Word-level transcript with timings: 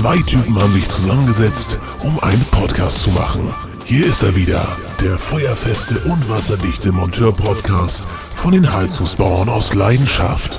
Zwei 0.00 0.16
Typen 0.16 0.58
haben 0.58 0.72
sich 0.72 0.88
zusammengesetzt, 0.88 1.76
um 2.02 2.18
einen 2.20 2.42
Podcast 2.46 3.02
zu 3.02 3.10
machen. 3.10 3.52
Hier 3.84 4.06
ist 4.06 4.22
er 4.22 4.34
wieder, 4.34 4.74
der 4.98 5.18
feuerfeste 5.18 5.98
und 6.10 6.26
wasserdichte 6.30 6.90
Monteur-Podcast 6.90 8.06
von 8.34 8.52
den 8.52 8.72
Heizungsbauern 8.72 9.50
aus 9.50 9.74
Leidenschaft. 9.74 10.58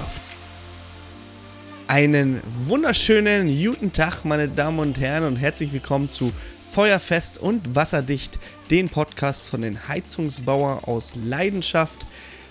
Einen 1.88 2.40
wunderschönen 2.68 3.48
guten 3.48 3.92
Tag, 3.92 4.26
meine 4.26 4.48
Damen 4.48 4.78
und 4.78 5.00
Herren, 5.00 5.24
und 5.24 5.38
herzlich 5.38 5.74
willkommen 5.74 6.12
zu 6.12 6.32
Feuerfest 6.70 7.40
und 7.40 7.74
Wasserdicht, 7.74 8.38
den 8.70 8.90
Podcast 8.90 9.44
von 9.50 9.64
den 9.64 9.88
Heizungsbauern 9.88 10.84
aus 10.84 11.14
Leidenschaft. 11.16 12.06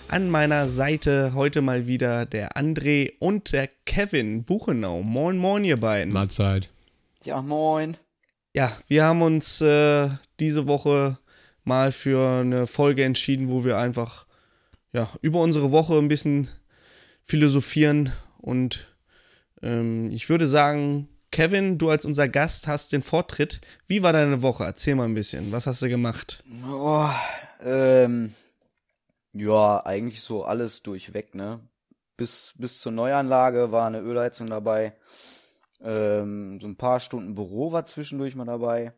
An 0.09 0.29
meiner 0.29 0.67
Seite 0.67 1.31
heute 1.35 1.61
mal 1.61 1.87
wieder 1.87 2.25
der 2.25 2.57
André 2.57 3.13
und 3.19 3.53
der 3.53 3.69
Kevin 3.85 4.43
Buchenau. 4.43 5.03
Moin, 5.03 5.37
moin, 5.37 5.63
ihr 5.63 5.77
beiden. 5.77 6.11
Mahlzeit. 6.11 6.69
Ja, 7.23 7.41
moin. 7.41 7.97
Ja, 8.53 8.71
wir 8.87 9.03
haben 9.03 9.21
uns 9.21 9.61
äh, 9.61 10.09
diese 10.39 10.67
Woche 10.67 11.19
mal 11.63 11.91
für 11.91 12.41
eine 12.41 12.67
Folge 12.67 13.03
entschieden, 13.03 13.49
wo 13.49 13.63
wir 13.63 13.77
einfach 13.77 14.25
ja, 14.91 15.07
über 15.21 15.41
unsere 15.41 15.71
Woche 15.71 15.97
ein 15.97 16.07
bisschen 16.07 16.49
philosophieren. 17.23 18.11
Und 18.39 18.87
ähm, 19.61 20.09
ich 20.11 20.29
würde 20.29 20.47
sagen, 20.47 21.07
Kevin, 21.31 21.77
du 21.77 21.89
als 21.89 22.05
unser 22.05 22.27
Gast 22.27 22.67
hast 22.67 22.91
den 22.91 23.03
Vortritt. 23.03 23.61
Wie 23.87 24.03
war 24.03 24.13
deine 24.13 24.41
Woche? 24.41 24.65
Erzähl 24.65 24.95
mal 24.95 25.05
ein 25.05 25.13
bisschen. 25.13 25.51
Was 25.51 25.67
hast 25.67 25.81
du 25.81 25.89
gemacht? 25.89 26.43
Oh, 26.67 27.09
ähm, 27.63 28.33
ja, 29.33 29.85
eigentlich 29.85 30.21
so 30.21 30.43
alles 30.43 30.81
durchweg, 30.81 31.35
ne? 31.35 31.61
Bis, 32.17 32.53
bis 32.57 32.81
zur 32.81 32.91
Neuanlage 32.91 33.71
war 33.71 33.87
eine 33.87 33.99
Ölheizung 33.99 34.47
dabei. 34.47 34.93
Ähm, 35.83 36.59
so 36.61 36.67
ein 36.67 36.75
paar 36.75 36.99
Stunden 36.99 37.35
Büro 37.35 37.71
war 37.71 37.85
zwischendurch 37.85 38.35
mal 38.35 38.45
dabei. 38.45 38.93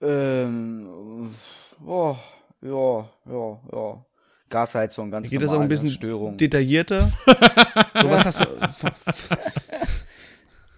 Ähm, 0.00 1.34
oh, 1.84 2.16
ja, 2.62 3.08
ja, 3.26 3.60
ja. 3.72 4.04
Gasheizung, 4.48 5.10
ganz 5.10 5.30
Geht 5.30 5.42
das 5.42 5.52
auch 5.52 5.60
ein 5.60 5.68
bisschen 5.68 5.90
Störung. 5.90 6.36
detaillierter? 6.36 7.02
so, 8.00 8.10
was 8.10 8.24
hast 8.24 8.40
du? 8.40 8.46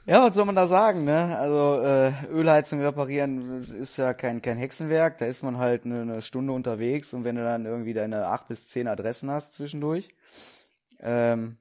Ja, 0.05 0.27
was 0.27 0.35
soll 0.35 0.47
man 0.47 0.57
da 0.57 0.67
sagen, 0.67 1.05
ne? 1.05 1.39
Also 1.39 1.81
äh, 1.83 2.13
Ölheizung 2.31 2.81
reparieren 2.81 3.63
ist 3.81 3.97
ja 3.99 4.13
kein 4.15 4.43
kein 4.43 4.59
Hexenwerk. 4.59 5.19
Da 5.19 5.27
ist 5.27 5.45
man 5.45 5.59
halt 5.59 5.87
eine, 5.87 6.03
eine 6.03 6.23
Stunde 6.23 6.53
unterwegs 6.53 7.15
und 7.15 7.23
wenn 7.23 7.37
du 7.37 7.45
dann 7.45 7.67
irgendwie 7.67 7.95
deine 7.95 8.27
acht 8.27 8.49
bis 8.49 8.69
zehn 8.69 8.89
Adressen 8.89 9.31
hast 9.31 9.55
zwischendurch, 9.55 10.09
ähm, 11.01 11.57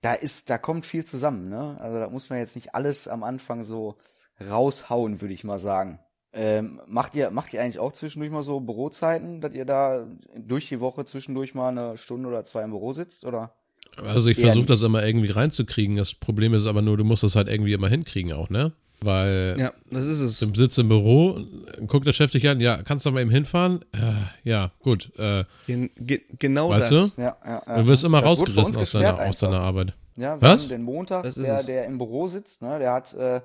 da 0.00 0.14
ist, 0.14 0.50
da 0.50 0.58
kommt 0.58 0.86
viel 0.86 1.04
zusammen, 1.04 1.48
ne? 1.48 1.76
Also 1.80 1.98
da 1.98 2.08
muss 2.08 2.30
man 2.30 2.38
jetzt 2.38 2.54
nicht 2.54 2.74
alles 2.74 3.08
am 3.08 3.22
Anfang 3.22 3.64
so 3.64 3.96
raushauen, 4.40 5.20
würde 5.20 5.34
ich 5.34 5.44
mal 5.44 5.58
sagen. 5.58 5.98
Ähm, 6.32 6.80
macht 6.86 7.14
ihr 7.14 7.30
macht 7.30 7.54
ihr 7.54 7.62
eigentlich 7.62 7.78
auch 7.78 7.92
zwischendurch 7.92 8.30
mal 8.30 8.42
so 8.42 8.60
Bürozeiten, 8.60 9.40
dass 9.40 9.54
ihr 9.54 9.64
da 9.64 10.06
durch 10.36 10.68
die 10.68 10.78
Woche 10.78 11.04
zwischendurch 11.04 11.54
mal 11.54 11.68
eine 11.68 11.96
Stunde 11.96 12.28
oder 12.28 12.44
zwei 12.44 12.62
im 12.62 12.70
Büro 12.70 12.92
sitzt, 12.92 13.24
oder? 13.24 13.54
Also 13.96 14.28
ich 14.28 14.38
versuche 14.38 14.66
das 14.66 14.82
immer 14.82 15.04
irgendwie 15.04 15.30
reinzukriegen. 15.30 15.96
Das 15.96 16.14
Problem 16.14 16.54
ist 16.54 16.66
aber 16.66 16.82
nur, 16.82 16.96
du 16.96 17.04
musst 17.04 17.22
das 17.22 17.34
halt 17.34 17.48
irgendwie 17.48 17.72
immer 17.72 17.88
hinkriegen 17.88 18.32
auch, 18.32 18.50
ne? 18.50 18.72
Weil 19.00 19.56
ja, 19.58 19.72
das 19.90 20.06
ist 20.06 20.20
es. 20.20 20.40
du 20.40 20.52
sitzt 20.54 20.78
im 20.78 20.88
Büro, 20.88 21.38
guckt 21.86 22.06
der 22.06 22.12
Chef 22.12 22.32
dich 22.32 22.48
an, 22.48 22.58
ja, 22.60 22.82
kannst 22.82 23.06
du 23.06 23.12
mal 23.12 23.20
eben 23.20 23.30
hinfahren? 23.30 23.84
Äh, 23.92 24.48
ja, 24.48 24.72
gut. 24.80 25.12
Äh, 25.18 25.44
Gen 25.66 25.90
ge 25.96 26.22
genau 26.38 26.70
weißt 26.70 26.90
das. 26.90 27.14
du? 27.14 27.22
Ja, 27.22 27.36
ja, 27.44 27.62
ja. 27.66 27.76
Du 27.76 27.86
wirst 27.86 28.02
immer 28.04 28.20
Das 28.20 28.30
rausgerissen 28.30 28.76
aus 28.76 28.90
deiner, 28.92 29.20
aus 29.20 29.36
deiner. 29.36 29.60
Arbeit. 29.60 29.94
Ja, 30.16 30.40
wir 30.40 30.48
Was? 30.48 30.64
haben 30.64 30.68
den 30.70 30.82
Montag, 30.82 31.22
Das 31.22 31.36
ist 31.36 31.46
der, 31.46 31.62
der 31.62 31.84
im 31.86 31.98
Büro 31.98 32.26
sitzt, 32.26 32.60
ne, 32.60 32.80
der 32.80 32.92
hat 32.92 33.14
äh, 33.14 33.40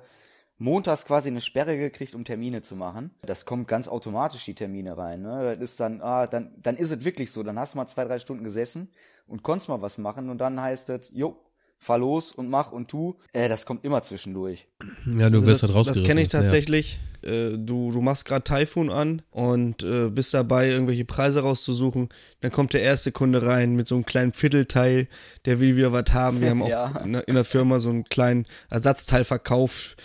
montags 0.58 1.04
quasi 1.04 1.28
eine 1.28 1.40
Sperre 1.40 1.76
gekriegt, 1.76 2.14
um 2.14 2.24
Termine 2.24 2.62
zu 2.62 2.74
machen. 2.74 3.12
Das 3.22 3.44
kommt 3.44 3.68
ganz 3.68 3.86
automatisch 3.86 4.44
die 4.44 4.54
Termine 4.54 4.96
rein. 4.98 5.22
Ne? 5.22 5.56
Das 5.58 5.70
ist 5.70 5.80
dann, 5.80 6.00
ah, 6.00 6.26
dann, 6.26 6.52
dann 6.60 6.76
ist 6.76 6.90
es 6.90 7.04
wirklich 7.04 7.30
so. 7.30 7.42
Dann 7.44 7.58
hast 7.58 7.74
du 7.74 7.78
mal 7.78 7.86
zwei, 7.86 8.04
drei 8.04 8.18
Stunden 8.18 8.42
gesessen 8.42 8.88
und 9.26 9.42
konntest 9.42 9.68
mal 9.68 9.82
was 9.82 9.98
machen 9.98 10.30
und 10.30 10.38
dann 10.38 10.60
heißt 10.60 10.90
es, 10.90 11.10
jo, 11.12 11.36
fahr 11.84 11.98
los 11.98 12.32
und 12.32 12.48
mach 12.50 12.72
und 12.72 12.88
tu. 12.88 13.14
Äh, 13.32 13.48
das 13.48 13.66
kommt 13.66 13.84
immer 13.84 14.00
zwischendurch. 14.02 14.66
Ja, 15.06 15.28
du 15.30 15.36
Also 15.38 15.46
wirst 15.46 15.62
das, 15.62 15.70
halt 15.70 15.76
rausgerissen. 15.78 16.02
Das 16.04 16.08
kenne 16.08 16.22
ich 16.22 16.32
ja. 16.32 16.40
tatsächlich. 16.40 16.98
Äh, 17.22 17.56
du, 17.58 17.90
du 17.90 18.00
machst 18.00 18.24
gerade 18.24 18.42
Typhoon 18.44 18.90
an 18.90 19.22
und 19.30 19.82
äh, 19.82 20.08
bist 20.10 20.32
dabei, 20.34 20.68
irgendwelche 20.70 21.04
Preise 21.04 21.40
rauszusuchen. 21.40 22.08
Dann 22.40 22.52
kommt 22.52 22.72
der 22.72 22.82
erste 22.82 23.12
Kunde 23.12 23.46
rein 23.46 23.74
mit 23.76 23.86
so 23.88 23.94
einem 23.94 24.06
kleinen 24.06 24.32
Viertelteil, 24.32 25.08
der 25.44 25.60
will 25.60 25.76
wieder 25.76 25.92
was 25.92 26.12
haben. 26.12 26.40
Wir 26.40 26.50
haben 26.50 26.62
auch 26.62 26.68
Ja. 26.74 27.00
in, 27.04 27.12
der- 27.12 27.28
in 27.28 27.34
der 27.34 27.44
Firma 27.44 27.80
so 27.80 27.90
einen 27.90 28.04
kleinen 28.04 28.46
Ersatzteil 28.70 29.24
verkauft. 29.24 29.96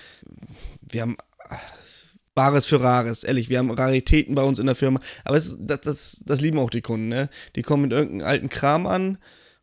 Wir 0.82 1.02
haben 1.04 1.18
ah, 1.50 1.58
Bares 2.36 2.66
für 2.66 2.80
Rares, 2.82 3.24
ehrlich. 3.24 3.50
Wir 3.50 3.58
haben 3.60 3.70
Raritäten 3.72 4.34
bei 4.36 4.44
uns 4.44 4.60
in 4.60 4.66
der 4.66 4.76
Firma. 4.76 5.00
Aber 5.26 5.36
es, 5.36 5.58
das, 5.60 5.82
das, 5.82 6.24
das 6.26 6.40
lieben 6.42 6.60
auch 6.60 6.70
die 6.70 6.82
Kunden, 6.82 7.10
ne? 7.10 7.30
Die 7.56 7.64
kommen 7.64 7.84
mit 7.84 7.92
irgendeinem 7.92 8.28
alten 8.28 8.50
Kram 8.50 8.86
an 8.88 9.18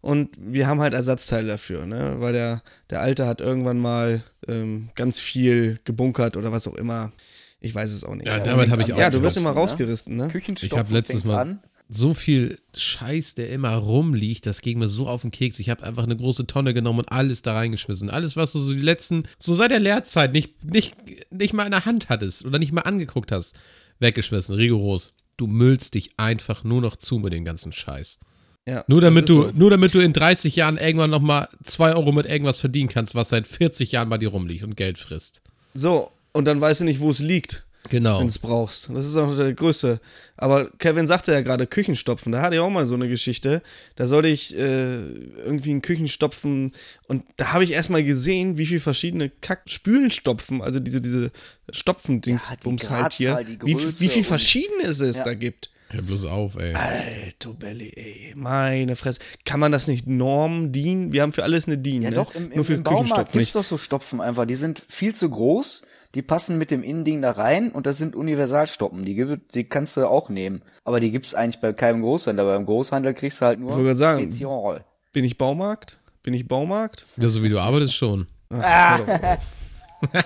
und 0.06 0.31
wir 0.39 0.69
haben 0.69 0.81
halt 0.81 0.94
Ersatzteile 0.94 1.49
dafür, 1.49 1.84
ne? 1.84 2.15
Weil 2.19 2.33
der, 2.33 2.62
der 2.91 3.00
Alte 3.00 3.27
hat 3.27 3.41
irgendwann 3.41 3.78
mal 3.78 4.22
ähm, 4.47 4.91
ganz 4.94 5.19
viel 5.19 5.81
gebunkert 5.83 6.37
oder 6.37 6.53
was 6.53 6.69
auch 6.69 6.75
immer. 6.75 7.12
Ich 7.61 7.75
weiß 7.75 7.91
es 7.91 8.05
auch 8.05 8.15
nicht. 8.15 8.28
Ja, 8.28 8.39
damit 8.39 8.71
habe 8.71 8.83
ich 8.83 8.93
auch 8.93 8.99
ja, 8.99 9.11
du 9.11 9.21
wirst 9.22 9.37
immer 9.37 9.50
rausgerissen, 9.50 10.15
ne? 10.15 10.28
Küchenstopfen 10.28 10.77
Ich 10.77 10.78
habe 10.78 10.93
letztes 10.93 11.25
Mal 11.25 11.41
an. 11.41 11.61
so 11.89 12.15
viel 12.15 12.56
Scheiß, 12.77 13.34
der 13.34 13.50
immer 13.50 13.75
rumliegt, 13.75 14.47
das 14.47 14.62
ging 14.62 14.78
mir 14.78 14.87
so 14.87 15.09
auf 15.09 15.22
den 15.22 15.33
Keks. 15.33 15.59
Ich 15.59 15.71
habe 15.71 15.83
einfach 15.83 16.05
eine 16.05 16.16
große 16.16 16.47
Tonne 16.47 16.72
genommen 16.72 17.00
und 17.00 17.11
alles 17.11 17.43
da 17.43 17.55
reingeschmissen. 17.55 18.09
Alles, 18.09 18.37
was 18.37 18.53
du 18.53 18.61
so 18.61 18.72
die 18.72 18.81
letzten, 18.81 19.25
so 19.41 19.56
seit 19.56 19.72
der 19.72 19.81
Lehrzeit 19.81 20.33
nicht, 20.33 20.62
nicht, 20.65 20.95
nicht 21.33 21.53
mal 21.53 21.65
in 21.65 21.72
der 21.72 21.84
Hand 21.84 22.09
hattest 22.11 22.45
oder 22.45 22.61
nicht 22.61 22.71
mal 22.71 22.83
angeguckt 22.83 23.33
hast, 23.33 23.56
weggeschmissen. 23.99 24.55
Rigoros. 24.55 25.11
Du 25.37 25.49
müllst 25.49 25.95
dich 25.95 26.11
einfach 26.16 26.62
nur 26.62 26.81
noch 26.81 26.95
zu 26.97 27.19
mit 27.19 27.33
dem 27.33 27.45
ganzen 27.45 27.72
Scheiß. 27.72 28.21
Ja, 28.69 28.84
Nur 28.88 29.00
damit 29.00 29.28
du, 29.28 29.34
so. 29.44 29.50
nur 29.54 29.71
damit 29.71 29.94
du 29.94 30.00
in 30.00 30.12
30 30.12 30.56
Jahren 30.56 30.77
irgendwann 30.77 31.10
nochmal 31.10 31.49
2 31.65 31.94
Euro 31.94 32.10
mit 32.12 32.27
irgendwas 32.27 32.59
verdienen 32.59 32.88
kannst, 32.88 33.15
was 33.15 33.28
seit 33.28 33.47
40 33.47 33.93
Jahren 33.93 34.09
bei 34.09 34.19
dir 34.19 34.28
rumliegt 34.31 34.65
und 34.65 34.77
Geld 34.77 34.99
frisst. 34.99 35.41
So, 35.72 36.10
und 36.32 36.47
dann 36.47 36.60
weißt 36.60 36.81
du 36.81 36.84
nicht, 36.84 36.99
wo 37.00 37.10
es 37.10 37.21
liegt. 37.21 37.62
Genau. 37.88 38.19
wenn 38.19 38.27
es 38.27 38.41
brauchst. 38.41 38.91
Das 38.93 39.06
ist 39.06 39.16
auch 39.16 39.37
der 39.37 39.53
Größte. 39.54 40.00
Aber 40.37 40.69
Kevin 40.78 41.06
sagte 41.06 41.31
ja 41.31 41.41
gerade 41.43 41.69
Küchenstopfen. 41.69 42.32
Da 42.32 42.43
hatte 42.43 42.56
ich 42.56 42.60
auch 42.60 42.69
mal 42.69 42.84
so 42.84 42.97
eine 42.97 43.09
Geschichte. 43.09 43.62
Da 43.94 44.09
sollte 44.09 44.27
ich 44.27 44.59
äh, 44.59 44.97
irgendwie 45.44 45.71
einen 45.71 45.83
Küchenstopfen 45.83 46.72
und 47.06 47.22
da 47.37 47.53
habe 47.53 47.62
ich 47.62 47.71
erstmal 47.71 48.03
gesehen, 48.03 48.59
wie 48.59 48.66
viele 48.66 48.81
verschiedene 48.81 49.31
Kack-Spülenstopfen, 49.31 50.62
also 50.62 50.81
diese, 50.81 51.00
diese 51.00 51.31
Stopfendings, 51.71 52.50
Ja, 52.50 52.56
die 52.77 52.88
halt 52.91 53.12
hier, 53.12 53.44
die 53.44 53.60
wie, 53.65 53.77
wie 54.00 54.09
viel 54.09 54.22
und- 54.22 54.27
verschiedenes 54.27 54.98
es 55.00 55.19
Ja. 55.19 55.25
da 55.25 55.34
gibt. 55.34 55.71
Hör 55.89 56.03
bloß 56.03 56.25
auf, 56.25 56.57
ey. 56.57 56.75
Alter 56.75 57.55
Belly, 57.55 57.93
ey, 57.95 58.33
meine 58.37 58.97
Fresse. 58.97 59.21
Kann 59.45 59.61
man 59.61 59.71
das 59.73 59.87
nicht 59.87 60.07
Norm 60.09 60.73
dienen? 60.73 61.13
Wir 61.13 61.23
haben 61.23 61.33
für 61.33 61.45
alles 61.45 61.67
eine 61.69 61.79
DIN, 61.79 62.03
Ja 62.03 62.11
ne? 62.11 62.17
doch, 62.17 62.35
im, 62.35 62.51
im, 62.51 62.57
Nur 62.57 62.65
für 62.65 62.75
im 62.75 62.83
Baumarkt 62.83 63.33
gibt's 63.33 63.53
doch 63.53 63.63
so 63.65 63.79
Stopfen 63.79 64.21
einfach. 64.21 64.47
Die 64.47 64.57
sind 64.57 64.85
viel 64.89 65.15
zu 65.15 65.31
groß, 65.31 65.83
die 66.15 66.23
passen 66.23 66.59
mit 66.59 66.73
dem 66.73 66.83
Innending 66.83 67.23
da 67.23 67.31
rein 67.33 67.71
und 67.71 67.87
das 67.87 67.99
sind 67.99 68.17
Universalstoppen. 68.17 69.05
Die, 69.05 69.15
gibt- 69.15 69.55
die 69.55 69.63
kannst 69.65 69.97
du 69.97 70.09
auch 70.09 70.29
nehmen. 70.29 70.63
Aber 70.85 70.99
die 70.99 71.13
gibt's 71.13 71.35
eigentlich 71.35 71.61
bei 71.61 71.73
keinem 71.73 72.03
Großhandel. 72.03 72.45
Beim 72.45 72.67
Großhandel 72.67 73.15
kriegst 73.15 73.41
du 73.41 73.47
halt 73.47 73.61
nur 73.61 73.71
Ich 73.71 73.77
wollte 73.77 73.87
gerade 73.87 73.99
sagen. 73.99 74.23
Spezial. 74.23 74.85
Bin 75.13 75.25
ich 75.25 75.39
Baumarkt? 75.39 75.99
Bin 76.25 76.35
ich 76.35 76.49
Baumarkt? 76.49 77.07
Ja, 77.17 77.29
so 77.29 77.45
wie 77.45 77.49
du 77.49 77.61
arbeitest 77.61 77.95
schon. 77.95 78.27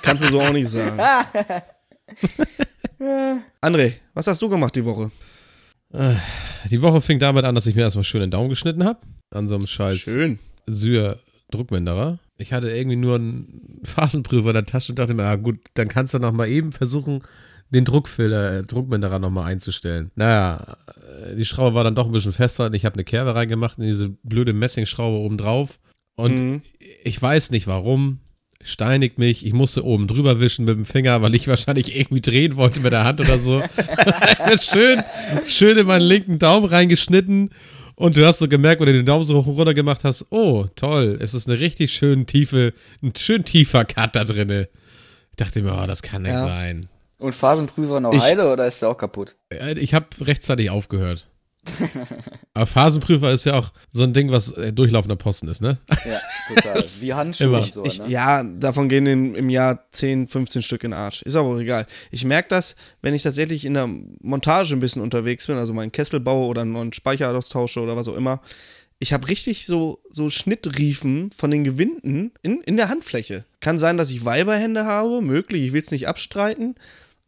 Kannst 0.02 0.24
du 0.24 0.28
so 0.30 0.40
auch 0.40 0.52
nicht 0.52 0.68
sagen. 0.70 0.98
André, 3.60 3.94
was 4.14 4.26
hast 4.26 4.40
du 4.42 4.48
gemacht 4.48 4.74
die 4.76 4.84
Woche? 4.84 5.10
Die 5.92 6.82
Woche 6.82 7.00
fing 7.00 7.18
damit 7.18 7.44
an, 7.44 7.54
dass 7.54 7.66
ich 7.66 7.74
mir 7.74 7.82
erstmal 7.82 8.04
schön 8.04 8.20
den 8.20 8.30
Daumen 8.30 8.48
geschnitten 8.48 8.84
habe. 8.84 9.00
An 9.30 9.48
so 9.48 9.56
einem 9.56 9.66
scheiß 9.66 9.98
Schön. 9.98 10.38
Syr-Druckminderer. 10.66 12.18
Ich 12.38 12.52
hatte 12.52 12.70
irgendwie 12.70 12.96
nur 12.96 13.16
einen 13.16 13.80
Phasenprüfer 13.84 14.48
in 14.48 14.54
der 14.54 14.66
Tasche 14.66 14.92
und 14.92 14.98
dachte 14.98 15.14
mir, 15.14 15.24
ah 15.24 15.36
gut, 15.36 15.58
dann 15.74 15.88
kannst 15.88 16.14
du 16.14 16.18
noch 16.18 16.32
mal 16.32 16.48
eben 16.48 16.72
versuchen, 16.72 17.22
den 17.70 17.84
Druckfilter, 17.84 18.58
äh, 18.58 18.62
Druckminderer 18.64 19.18
noch 19.18 19.30
mal 19.30 19.44
einzustellen. 19.44 20.10
Naja, 20.14 20.76
äh, 21.26 21.36
die 21.36 21.44
Schraube 21.44 21.74
war 21.74 21.84
dann 21.84 21.94
doch 21.94 22.06
ein 22.06 22.12
bisschen 22.12 22.32
fester 22.32 22.66
und 22.66 22.74
ich 22.74 22.84
habe 22.84 22.94
eine 22.94 23.04
Kerbe 23.04 23.34
reingemacht 23.34 23.78
in 23.78 23.84
diese 23.84 24.08
blöde 24.08 24.52
Messingschraube 24.52 25.18
oben 25.18 25.38
drauf. 25.38 25.78
Und 26.16 26.38
Mhm. 26.38 26.62
ich 27.04 27.20
weiß 27.20 27.50
nicht 27.50 27.66
warum, 27.66 28.20
steinigt 28.62 29.18
mich. 29.18 29.44
Ich 29.46 29.52
musste 29.52 29.84
oben 29.84 30.06
drüber 30.06 30.40
wischen 30.40 30.64
mit 30.64 30.76
dem 30.76 30.84
Finger, 30.84 31.22
weil 31.22 31.34
ich 31.34 31.48
wahrscheinlich 31.48 31.96
irgendwie 31.98 32.20
drehen 32.20 32.56
wollte 32.56 32.80
mit 32.80 32.92
der 32.92 33.04
Hand 33.04 33.20
oder 33.20 33.38
so. 33.38 33.62
schön, 34.60 35.02
schön 35.46 35.78
in 35.78 35.86
meinen 35.86 36.02
linken 36.02 36.38
Daumen 36.38 36.66
reingeschnitten. 36.66 37.50
Und 37.96 38.16
du 38.16 38.26
hast 38.26 38.38
so 38.38 38.48
gemerkt, 38.48 38.80
wenn 38.80 38.86
du 38.86 38.94
den 38.94 39.04
Daumen 39.06 39.24
so 39.24 39.36
hoch 39.36 39.46
und 39.46 39.56
runter 39.56 39.74
gemacht 39.74 40.04
hast, 40.04 40.26
oh, 40.30 40.66
toll, 40.74 41.18
es 41.20 41.34
ist 41.34 41.48
eine 41.48 41.60
richtig 41.60 41.92
schön 41.92 42.26
tiefe, 42.26 42.72
ein 43.02 43.12
schön 43.16 43.44
tiefer 43.44 43.84
Cut 43.84 44.16
da 44.16 44.24
drinne. 44.24 44.68
Ich 45.30 45.36
dachte 45.36 45.62
mir, 45.62 45.78
oh, 45.82 45.86
das 45.86 46.00
kann 46.02 46.22
nicht 46.22 46.32
Ja. 46.32 46.46
sein. 46.46 46.86
Und 47.18 47.34
Phasenprüfer 47.34 48.00
noch 48.00 48.14
Ich- 48.14 48.20
heile 48.22 48.50
oder 48.50 48.66
ist 48.66 48.80
der 48.80 48.88
auch 48.88 48.96
kaputt? 48.96 49.36
Äh, 49.50 49.78
Ich 49.78 49.92
habe 49.92 50.06
rechtzeitig 50.22 50.70
aufgehört. 50.70 51.28
Aber 52.54 52.66
Phasenprüfer 52.66 53.32
ist 53.32 53.44
ja 53.44 53.54
auch 53.54 53.72
so 53.92 54.02
ein 54.02 54.12
Ding, 54.12 54.30
was 54.30 54.52
äh, 54.52 54.72
durchlaufender 54.72 55.16
Posten 55.16 55.48
ist, 55.48 55.60
ne? 55.60 55.78
Ja, 55.88 56.20
total. 56.54 56.82
Wie 57.00 57.14
Handschuhe 57.14 57.46
Immer. 57.46 57.58
und 57.58 57.72
so, 57.72 57.84
Ich, 57.84 57.98
ne? 57.98 58.08
Ja, 58.08 58.42
davon 58.42 58.88
gehen 58.88 59.06
im, 59.06 59.34
im 59.34 59.50
Jahr 59.50 59.84
10, 59.92 60.26
15 60.26 60.62
Stück 60.62 60.84
in 60.84 60.90
den 60.90 60.98
Arsch. 60.98 61.22
Ist 61.22 61.36
aber 61.36 61.48
auch 61.48 61.58
egal. 61.58 61.86
Ich 62.10 62.24
merke 62.24 62.48
das, 62.48 62.76
wenn 63.02 63.14
ich 63.14 63.22
tatsächlich 63.22 63.64
in 63.64 63.74
der 63.74 63.88
Montage 64.20 64.74
ein 64.74 64.80
bisschen 64.80 65.02
unterwegs 65.02 65.46
bin, 65.46 65.56
also 65.56 65.72
meinen 65.72 65.92
Kessel 65.92 66.20
baue 66.20 66.46
oder 66.46 66.62
einen 66.62 66.72
neuen 66.72 66.92
Speicher 66.92 67.34
austausche 67.34 67.80
oder 67.80 67.96
was 67.96 68.08
auch 68.08 68.16
immer. 68.16 68.40
Ich 68.98 69.12
habe 69.14 69.28
richtig 69.28 69.66
so, 69.66 70.00
so 70.10 70.28
Schnittriefen 70.28 71.30
von 71.34 71.50
den 71.50 71.64
Gewinden 71.64 72.32
in, 72.42 72.60
in 72.60 72.76
der 72.76 72.90
Handfläche. 72.90 73.44
Kann 73.60 73.78
sein, 73.78 73.96
dass 73.96 74.10
ich 74.10 74.26
Weiberhände 74.26 74.84
habe, 74.84 75.22
möglich, 75.22 75.64
ich 75.64 75.72
will 75.72 75.80
es 75.80 75.90
nicht 75.90 76.06
abstreiten. 76.06 76.74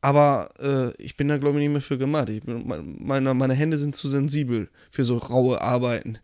Aber 0.05 0.51
äh, 0.61 0.91
ich 1.03 1.17
bin 1.17 1.29
da, 1.29 1.39
glaube 1.39 1.59
ich, 1.59 1.63
nicht 1.63 1.73
mehr 1.73 1.81
für 1.81 1.97
gemacht. 1.97 2.29
Ich 2.29 2.43
bin, 2.43 2.67
meine, 3.01 3.35
meine 3.35 3.55
Hände 3.55 3.79
sind 3.79 3.95
zu 3.97 4.09
sensibel 4.09 4.69
für 4.91 5.05
so 5.05 5.17
raue 5.17 5.63
Arbeiten. 5.63 6.19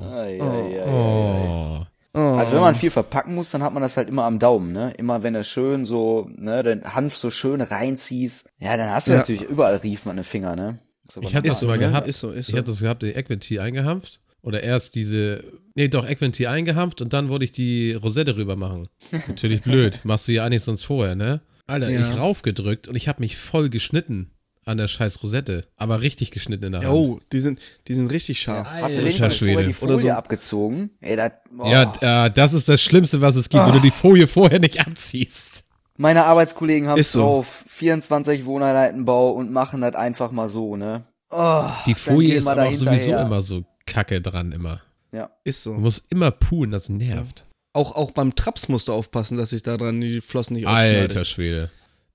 ai, 0.40 0.82
ai. 0.82 1.86
Oh. 2.12 2.12
Also 2.12 2.54
wenn 2.54 2.60
man 2.60 2.74
viel 2.74 2.90
verpacken 2.90 3.36
muss, 3.36 3.50
dann 3.50 3.62
hat 3.62 3.72
man 3.72 3.82
das 3.82 3.96
halt 3.96 4.08
immer 4.08 4.24
am 4.24 4.40
Daumen, 4.40 4.72
ne? 4.72 4.92
Immer 4.98 5.22
wenn 5.22 5.34
du 5.34 5.44
schön 5.44 5.84
so, 5.84 6.28
ne, 6.34 6.64
den 6.64 6.94
Hanf 6.94 7.16
so 7.16 7.30
schön 7.30 7.60
reinziehst, 7.60 8.48
ja, 8.58 8.76
dann 8.76 8.90
hast 8.90 9.06
du 9.06 9.12
Ja. 9.12 9.18
natürlich 9.18 9.42
überall 9.42 9.76
Riefen 9.76 10.10
an 10.10 10.16
den 10.16 10.24
Finger, 10.24 10.56
ne? 10.56 10.78
So, 11.08 11.20
Ich 11.22 11.36
hatte 11.36 11.48
das 11.48 11.60
so, 11.60 11.66
mal 11.66 11.78
ne? 11.78 11.86
gehabt. 11.88 12.08
Ist 12.08 12.18
so, 12.18 12.30
ist 12.32 12.48
Ich 12.48 12.52
so. 12.52 12.58
hatte 12.58 12.72
das 12.72 12.80
gehabt, 12.80 13.02
die 13.02 13.12
Equinty 13.14 13.60
eingehampft. 13.60 14.20
Oder 14.42 14.62
erst 14.62 14.94
diese, 14.94 15.44
nee, 15.74 15.88
doch, 15.88 16.08
Equinty 16.08 16.46
eingehampft 16.46 17.00
und 17.02 17.12
dann 17.12 17.28
wollte 17.28 17.44
ich 17.44 17.52
die 17.52 17.92
Rosette 17.92 18.36
rüber 18.36 18.56
machen. 18.56 18.88
Natürlich 19.28 19.62
blöd. 19.62 20.00
Machst 20.04 20.28
du 20.28 20.32
ja 20.32 20.44
eigentlich 20.44 20.62
sonst 20.62 20.84
vorher, 20.84 21.14
ne? 21.14 21.40
Alter, 21.66 21.90
Ja. 21.90 22.10
ich 22.10 22.18
raufgedrückt 22.18 22.88
und 22.88 22.96
ich 22.96 23.06
habe 23.08 23.20
mich 23.20 23.36
voll 23.36 23.68
geschnitten 23.68 24.30
an 24.64 24.76
der 24.76 24.88
scheiß 24.88 25.22
Rosette. 25.22 25.64
Aber 25.76 26.00
richtig 26.02 26.30
geschnitten 26.30 26.66
in 26.66 26.72
der 26.72 26.80
Hand. 26.82 26.90
Oh, 26.90 27.20
die 27.32 27.40
sind, 27.40 27.60
die 27.88 27.94
sind 27.94 28.10
richtig 28.12 28.40
scharf. 28.40 28.68
hast 28.80 28.96
du 28.96 29.00
wenigstens 29.00 29.36
vorher 29.38 29.62
die 29.64 29.72
Folie 29.72 29.94
Oder 29.94 30.02
so. 30.02 30.10
abgezogen? 30.10 30.90
Ey, 31.00 31.16
das, 31.16 31.32
oh. 31.58 31.66
Ja, 31.66 32.26
äh, 32.26 32.30
das 32.30 32.52
ist 32.52 32.68
das 32.68 32.80
Schlimmste, 32.82 33.20
was 33.20 33.36
es 33.36 33.48
gibt, 33.48 33.64
wenn 33.64 33.72
du 33.72 33.80
die 33.80 33.90
Folie 33.90 34.26
vorher 34.26 34.58
nicht 34.58 34.80
abziehst. 34.80 35.64
Meine 35.96 36.24
Arbeitskollegen 36.24 36.88
haben 36.88 37.02
so. 37.02 37.20
drauf, 37.20 37.64
24 37.68 38.44
Wohneinheitenbau 38.46 39.30
und 39.30 39.50
machen 39.52 39.80
das 39.82 39.94
einfach 39.96 40.30
mal 40.30 40.48
so, 40.48 40.76
ne? 40.76 41.04
Oh, 41.30 41.64
Die 41.86 41.94
Folie 41.94 42.34
ist 42.34 42.48
aber 42.48 42.64
auch 42.64 42.74
sowieso 42.74 43.14
immer 43.16 43.40
so 43.40 43.64
kacke 43.86 44.20
dran, 44.20 44.52
immer. 44.52 44.80
Ja. 45.12 45.30
Ist 45.44 45.62
so. 45.62 45.74
Du 45.74 45.80
musst 45.80 46.10
immer 46.10 46.30
poolen, 46.30 46.70
das 46.70 46.88
nervt. 46.88 47.46
Auch, 47.72 47.94
auch 47.96 48.10
beim 48.10 48.34
Traps 48.34 48.68
musst 48.68 48.88
du 48.88 48.92
aufpassen, 48.92 49.36
dass 49.36 49.50
sich 49.50 49.62
da 49.62 49.76
dran 49.76 50.00
die 50.00 50.20
Flossen 50.20 50.54
nicht 50.54 50.66
Alter 50.66 51.04
ausschneidest. 51.04 51.28
Schwede. 51.28 51.70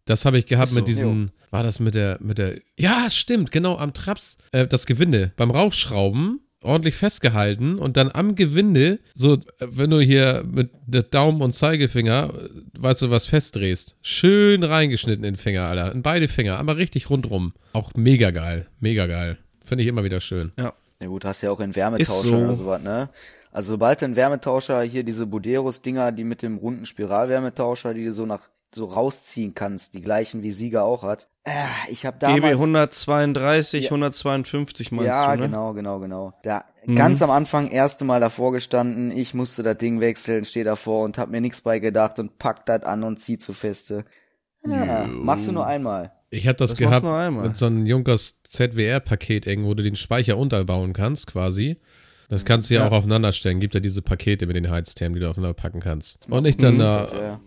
Das 0.06 0.26
habe 0.26 0.38
ich 0.38 0.46
gehabt 0.46 0.70
so, 0.70 0.80
mit 0.80 0.88
diesem, 0.88 1.32
war 1.50 1.64
das 1.64 1.80
mit 1.80 1.96
der, 1.96 2.18
mit 2.22 2.38
der, 2.38 2.60
ja, 2.78 3.10
stimmt, 3.10 3.52
genau, 3.52 3.78
am 3.78 3.94
Traps, 3.94 4.38
äh, 4.52 4.68
das 4.68 4.86
Gewinde. 4.86 5.32
Beim 5.36 5.50
Raufschrauben 5.50 6.42
ordentlich 6.66 6.96
festgehalten 6.96 7.78
und 7.80 7.96
dann 7.96 8.12
am 8.12 8.36
Gewinde, 8.36 9.00
so, 9.14 9.34
äh, 9.34 9.40
wenn 9.60 9.90
du 9.90 10.00
hier 10.00 10.44
mit 10.46 10.72
der 10.86 11.04
Daumen 11.04 11.42
und 11.42 11.54
Zeigefinger, 11.54 12.34
äh, 12.34 12.50
weißt 12.80 13.04
du, 13.04 13.10
was 13.10 13.26
festdrehst, 13.26 13.98
schön 14.02 14.64
reingeschnitten 14.64 15.24
in 15.24 15.34
den 15.36 15.40
Finger, 15.40 15.64
Alter, 15.64 15.92
in 15.92 16.02
beide 16.02 16.28
Finger, 16.28 16.58
aber 16.58 16.78
richtig 16.78 17.10
rundrum. 17.10 17.54
Auch 17.74 17.94
mega 17.96 18.32
geil, 18.32 18.68
mega 18.80 19.06
geil. 19.08 19.38
Finde 19.62 19.84
ich 19.84 19.88
immer 19.88 20.04
wieder 20.04 20.20
schön. 20.20 20.52
Ja. 20.60 20.74
Ja 21.06 21.10
gut, 21.10 21.24
hast 21.24 21.44
ja 21.44 21.52
auch 21.52 21.60
in 21.60 21.76
Wärmetauscher 21.76 22.30
so. 22.30 22.36
oder 22.36 22.56
sowas, 22.56 22.82
ne? 22.82 23.10
Also 23.52 23.74
sobald 23.74 24.02
du 24.02 24.06
einen 24.06 24.16
Wärmetauscher, 24.16 24.82
hier 24.82 25.04
diese 25.04 25.28
Buderus-Dinger, 25.28 26.12
die 26.12 26.24
mit 26.24 26.42
dem 26.42 26.58
runden 26.58 26.88
Spiralwärmetauscher, 26.88 27.94
die 27.94 28.06
du 28.06 28.12
so 28.12 28.26
nach 28.26 28.50
so 28.74 28.86
rausziehen 28.86 29.54
kannst, 29.54 29.94
die 29.94 30.02
gleichen 30.02 30.42
wie 30.42 30.52
Sieger 30.52 30.84
auch 30.84 31.04
hat. 31.04 31.30
Äh, 31.44 31.52
ich 31.90 32.08
habe 32.08 32.18
damals... 32.18 32.42
GB 32.42 32.54
132, 32.54 33.84
Ja. 33.84 33.90
152 33.92 34.92
meinst 34.92 35.10
ja, 35.10 35.36
du, 35.36 35.44
ne? 35.44 35.48
genau, 35.48 35.74
genau, 35.74 36.00
genau. 36.00 36.34
Da 36.42 36.66
ganz 36.96 37.22
am 37.22 37.30
Anfang 37.30 37.70
erste 37.70 38.04
Mal 38.04 38.20
davor 38.20 38.52
gestanden, 38.52 39.12
ich 39.12 39.36
musste 39.36 39.62
das 39.62 39.78
Ding 39.78 40.00
wechseln, 40.00 40.44
stehe 40.44 40.66
davor 40.66 41.04
und 41.04 41.20
hab 41.20 41.30
mir 41.30 41.40
nichts 41.40 41.62
bei 41.62 41.78
gedacht 41.78 42.18
und 42.18 42.40
pack 42.40 42.66
das 42.66 42.82
an 42.82 43.04
und 43.04 43.20
zieh 43.20 43.38
zu 43.38 43.54
feste. 43.54 44.06
Ja, 44.68 45.06
machst 45.08 45.48
du 45.48 45.52
nur 45.52 45.66
einmal. 45.66 46.12
Ich 46.32 46.48
habe 46.48 46.58
das, 46.58 46.72
Das 46.72 46.80
gehabt 46.80 47.04
du 47.04 47.08
nur 47.08 47.18
einmal. 47.18 47.48
mit 47.48 47.58
so 47.58 47.68
einem 47.68 47.86
Junkers 47.86 48.42
ZWR-Paket 48.44 49.46
irgendwo, 49.48 49.70
wo 49.70 49.74
du 49.74 49.84
den 49.84 49.96
Speicher 49.96 50.38
unterbauen 50.38 50.94
kannst, 50.94 51.28
quasi. 51.28 51.78
Das 52.30 52.44
kannst 52.44 52.70
du 52.70 52.74
ja, 52.76 52.82
Ja. 52.82 52.88
auch 52.88 52.92
aufeinander 52.92 53.32
stellen. 53.34 53.60
Gibt 53.60 53.76
ja 53.76 53.80
diese 53.80 54.02
Pakete 54.02 54.48
mit 54.48 54.56
den 54.56 54.70
Heiztermen, 54.70 55.14
die 55.14 55.20
du 55.22 55.30
aufeinander 55.30 55.54
packen 55.54 55.80
kannst. 55.80 56.30
Und 56.30 56.46
ich 56.46 56.58
dann 56.58 56.80
da 56.80 57.08
Ja. 57.14 57.40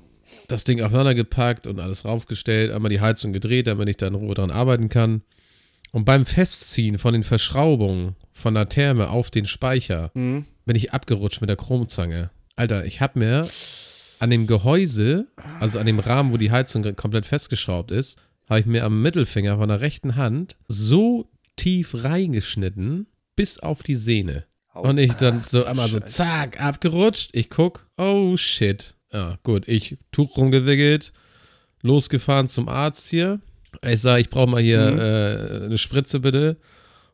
das 0.46 0.64
Ding 0.64 0.80
aufeinander 0.80 1.14
gepackt 1.14 1.66
und 1.66 1.80
alles 1.80 2.04
raufgestellt, 2.04 2.70
einmal 2.72 2.88
die 2.90 3.00
Heizung 3.00 3.32
gedreht, 3.32 3.66
damit 3.66 3.88
ich 3.88 3.96
da 3.96 4.06
in 4.06 4.14
Ruhe 4.14 4.34
dran 4.34 4.50
arbeiten 4.52 4.88
kann. 4.88 5.22
Und 5.90 6.04
beim 6.04 6.24
Festziehen 6.26 6.98
von 6.98 7.14
den 7.14 7.24
Verschraubungen 7.24 8.14
von 8.32 8.54
der 8.54 8.68
Therme 8.68 9.10
auf 9.10 9.30
den 9.30 9.46
Speicher 9.46 10.10
Mhm. 10.14 10.44
bin 10.64 10.76
ich 10.76 10.92
abgerutscht 10.92 11.40
mit 11.40 11.50
der 11.50 11.56
Chromzange. 11.56 12.30
Alter, 12.56 12.84
ich 12.84 13.00
hab 13.00 13.16
mir 13.16 13.46
an 14.20 14.30
dem 14.30 14.46
Gehäuse, 14.46 15.26
also 15.60 15.78
an 15.78 15.86
dem 15.86 15.98
Rahmen, 15.98 16.32
wo 16.32 16.36
die 16.36 16.50
Heizung 16.50 16.82
komplett 16.96 17.26
festgeschraubt 17.26 17.90
ist, 17.90 18.20
habe 18.48 18.60
ich 18.60 18.66
mir 18.66 18.84
am 18.84 19.02
Mittelfinger 19.02 19.58
von 19.58 19.68
der 19.68 19.80
rechten 19.80 20.16
Hand 20.16 20.56
so 20.68 21.30
tief 21.56 22.04
reingeschnitten, 22.04 23.06
bis 23.36 23.58
auf 23.58 23.82
die 23.82 23.94
Sehne. 23.94 24.44
Und 24.74 24.98
ich 24.98 25.12
dann 25.14 25.42
so 25.46 25.64
einmal 25.64 25.88
so 25.88 26.00
zack, 26.00 26.60
abgerutscht. 26.60 27.30
Ich 27.32 27.50
guck, 27.50 27.86
oh 27.96 28.36
shit. 28.36 28.94
Ja, 29.12 29.38
gut, 29.42 29.66
ich 29.68 29.96
Tuch 30.12 30.36
rumgewickelt, 30.36 31.12
losgefahren 31.82 32.46
zum 32.46 32.68
Arzt 32.68 33.08
hier. 33.08 33.40
Ich 33.82 34.00
sage, 34.00 34.20
ich 34.20 34.30
brauche 34.30 34.50
mal 34.50 34.62
hier 34.62 34.80
äh, 34.80 35.64
eine 35.64 35.78
Spritze 35.78 36.20
bitte 36.20 36.58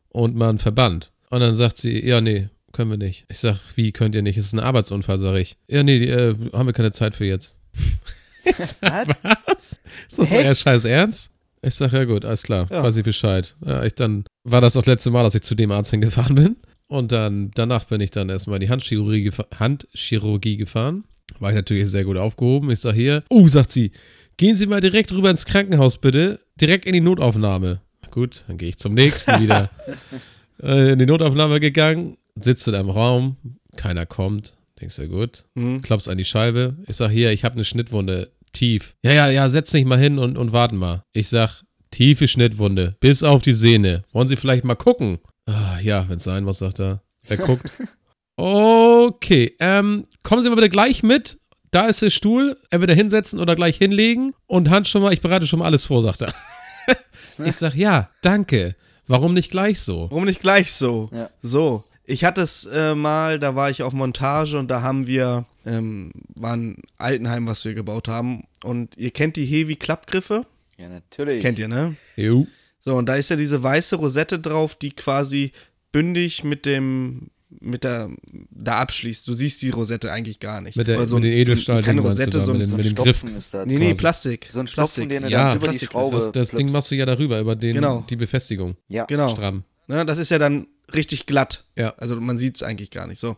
und 0.09 0.35
mal 0.35 0.49
einen 0.49 0.59
Verband. 0.59 1.11
Und 1.29 1.39
dann 1.39 1.55
sagt 1.55 1.77
sie, 1.77 2.05
ja, 2.05 2.21
nee, 2.21 2.49
können 2.75 2.91
wir 2.91 2.97
nicht. 2.97 3.25
Ich 3.29 3.39
sag, 3.39 3.57
wie 3.75 3.91
könnt 3.91 4.13
ihr 4.15 4.21
nicht? 4.21 4.37
Es 4.37 4.45
ist 4.45 4.53
ein 4.53 4.59
Arbeitsunfall, 4.59 5.17
sag 5.17 5.35
ich. 5.37 5.57
Ja, 5.67 5.81
nee, 5.81 5.97
die, 5.99 6.09
äh, 6.09 6.35
haben 6.53 6.67
wir 6.67 6.73
keine 6.73 6.91
Zeit 6.91 7.15
für 7.15 7.25
jetzt. 7.25 7.57
Ich 8.47 8.55
sag, 8.57 9.07
Was? 9.07 9.17
was? 9.47 9.79
Ist 10.07 10.19
das 10.19 10.31
euer 10.31 10.53
scheiß 10.53 10.85
Ernst? 10.85 11.31
Ich 11.63 11.73
sag, 11.73 11.93
ja 11.93 12.03
gut, 12.03 12.25
alles 12.25 12.43
klar, 12.43 12.67
Ja. 12.69 12.83
weiß 12.83 12.95
ich 12.97 13.03
Bescheid. 13.03 13.55
Ja, 13.65 13.83
ich 13.83 13.95
dann, 13.95 14.23
war 14.43 14.61
das 14.61 14.73
das 14.73 14.85
letzte 14.85 15.09
Mal, 15.09 15.23
dass 15.23 15.33
ich 15.33 15.41
zu 15.41 15.55
dem 15.55 15.71
Arzt 15.71 15.89
hingefahren 15.89 16.35
bin. 16.35 16.55
Und 16.87 17.11
dann, 17.11 17.49
danach 17.55 17.85
bin 17.85 18.01
ich 18.01 18.11
dann 18.11 18.29
erstmal 18.29 18.57
in 18.57 18.59
die 18.61 18.69
Handchirurgie, 18.69 19.27
gefa- 19.31 19.47
Handchirurgie 19.57 20.57
gefahren. 20.57 21.05
War 21.39 21.49
ich 21.49 21.55
natürlich 21.55 21.89
sehr 21.89 22.03
gut 22.03 22.17
aufgehoben. 22.17 22.69
Ich 22.69 22.81
sag 22.81 22.93
hier, 22.93 23.23
oh, 23.29 23.47
sagt 23.47 23.71
sie, 23.71 23.91
gehen 24.37 24.55
Sie 24.55 24.67
mal 24.67 24.79
direkt 24.79 25.11
rüber 25.11 25.31
ins 25.31 25.45
Krankenhaus, 25.47 25.97
bitte. 25.97 26.39
Direkt 26.61 26.85
in 26.85 26.93
die 26.93 27.01
Notaufnahme. 27.01 27.81
Gut, 28.11 28.43
dann 28.47 28.57
gehe 28.57 28.69
ich 28.69 28.77
zum 28.77 28.93
nächsten 28.93 29.39
wieder. 29.41 29.71
äh, 30.61 30.91
in 30.91 30.99
die 30.99 31.07
Notaufnahme 31.07 31.59
gegangen, 31.59 32.17
sitze 32.41 32.71
da 32.71 32.79
im 32.79 32.89
Raum, 32.89 33.37
keiner 33.75 34.05
kommt. 34.05 34.55
Denkst 34.81 34.97
du, 34.97 35.07
gut, 35.07 35.45
Mhm. 35.55 35.81
klappst 35.81 36.09
an 36.09 36.17
die 36.17 36.25
Scheibe. 36.25 36.75
Ich 36.87 36.97
sag, 36.97 37.09
hier, 37.09 37.31
ich 37.31 37.43
habe 37.45 37.55
eine 37.55 37.63
Schnittwunde, 37.65 38.31
tief. 38.51 38.95
Ja, 39.03 39.13
ja, 39.13 39.29
ja, 39.29 39.49
setz 39.49 39.71
dich 39.71 39.85
mal 39.85 39.99
hin 39.99 40.19
und, 40.19 40.37
und 40.37 40.51
warten 40.51 40.75
mal. 40.77 41.03
Ich 41.13 41.29
sag, 41.29 41.63
tiefe 41.91 42.27
Schnittwunde, 42.27 42.95
bis 42.99 43.23
auf 43.23 43.41
die 43.41 43.53
Sehne. 43.53 44.03
Wollen 44.11 44.27
Sie 44.27 44.35
vielleicht 44.35 44.65
mal 44.65 44.75
gucken? 44.75 45.19
Ah, 45.45 45.79
ja, 45.81 46.07
wenn's 46.09 46.23
sein 46.25 46.43
muss, 46.43 46.59
sagt 46.59 46.79
er. 46.79 47.01
Er 47.27 47.37
guckt. 47.37 47.69
Okay, 48.37 49.55
ähm, 49.59 50.07
kommen 50.23 50.41
Sie 50.43 50.49
mal 50.49 50.55
bitte 50.55 50.67
gleich 50.67 51.03
mit. 51.03 51.39
Da 51.71 51.87
ist 51.87 52.01
der 52.01 52.09
Stuhl. 52.09 52.57
Entweder 52.69 52.93
hinsetzen 52.93 53.39
oder 53.39 53.55
gleich 53.55 53.77
hinlegen. 53.77 54.33
Und 54.45 54.69
Hand 54.69 54.89
schon 54.89 55.01
mal, 55.01 55.13
ich 55.13 55.21
bereite 55.21 55.47
schon 55.47 55.59
mal 55.59 55.65
alles 55.65 55.85
vor, 55.85 56.01
sagt 56.03 56.21
er. 56.21 56.33
ich 57.45 57.55
sag, 57.55 57.75
ja, 57.75 58.09
danke. 58.21 58.75
Warum 59.07 59.33
nicht 59.33 59.51
gleich 59.51 59.79
so? 59.79 60.07
Warum 60.11 60.25
nicht 60.25 60.41
gleich 60.41 60.71
so? 60.73 61.09
Ja. 61.13 61.29
So. 61.41 61.85
Ich 62.07 62.23
hatte 62.23 62.41
es 62.41 62.65
äh, 62.71 62.93
mal, 62.95 63.39
da 63.39 63.55
war 63.55 63.69
ich 63.69 63.81
auf 63.83 63.93
Montage 63.93 64.57
und 64.59 64.69
da 64.69 64.81
haben 64.81 65.07
wir, 65.07 65.45
ähm, 65.65 66.11
war 66.35 66.53
ein 66.55 66.77
Altenheim, 66.97 67.47
was 67.47 67.65
wir 67.65 67.73
gebaut 67.73 68.07
haben. 68.07 68.43
Und 68.63 68.95
ihr 68.97 69.11
kennt 69.11 69.35
die 69.37 69.45
Heavy-Klappgriffe? 69.45 70.45
Ja, 70.77 70.89
natürlich. 70.89 71.41
Kennt 71.41 71.57
ihr, 71.59 71.67
ne? 71.67 71.95
Jo. 72.15 72.45
So, 72.79 72.95
und 72.95 73.07
da 73.07 73.15
ist 73.15 73.29
ja 73.29 73.35
diese 73.35 73.63
weiße 73.63 73.95
Rosette 73.95 74.37
drauf, 74.39 74.75
die 74.75 74.91
quasi 74.91 75.51
bündig 75.91 76.43
mit 76.43 76.65
dem, 76.67 77.31
mit 77.49 77.83
der, 77.83 78.09
da 78.51 78.73
abschließt. 78.75 79.27
Du 79.27 79.33
siehst 79.33 79.61
die 79.63 79.71
Rosette 79.71 80.11
eigentlich 80.11 80.39
gar 80.39 80.61
nicht. 80.61 80.75
Mit, 80.75 80.87
der, 80.87 80.97
Oder 80.99 81.07
so 81.07 81.15
mit 81.15 81.23
den 81.25 81.33
Edelstahl, 81.33 81.81
keine 81.81 82.01
Rosette, 82.01 82.39
so 82.41 82.53
mit, 82.53 82.67
so 82.67 82.75
mit 82.75 82.85
dem 82.85 82.93
Griff. 82.95 83.17
Stopfen 83.19 83.35
ist 83.37 83.53
das. 83.53 83.65
nee, 83.65 83.79
nee, 83.79 83.85
quasi. 83.91 83.95
Plastik. 84.01 84.47
So 84.51 84.59
ein 84.59 84.67
Stopfen, 84.67 85.07
Plastik. 85.07 85.09
den 85.09 85.23
du 85.23 85.29
Ja, 85.29 85.55
Plastik- 85.55 85.91
Schraube 85.91 86.17
Das, 86.17 86.31
das 86.31 86.51
Ding 86.51 86.71
machst 86.71 86.91
du 86.91 86.95
ja 86.95 87.05
darüber, 87.07 87.39
über 87.39 87.55
den, 87.55 87.73
Genau. 87.73 88.05
die 88.09 88.15
Befestigung. 88.17 88.75
Ja. 88.89 89.05
Genau. 89.05 89.29
Stramm. 89.29 89.63
Ne, 89.87 90.05
das 90.05 90.17
ist 90.19 90.29
ja 90.29 90.37
dann 90.37 90.67
richtig 90.93 91.25
glatt. 91.25 91.63
Ja. 91.75 91.93
Also 91.97 92.19
man 92.19 92.37
sieht 92.37 92.55
es 92.55 92.63
eigentlich 92.63 92.91
gar 92.91 93.07
nicht 93.07 93.19
so. 93.19 93.37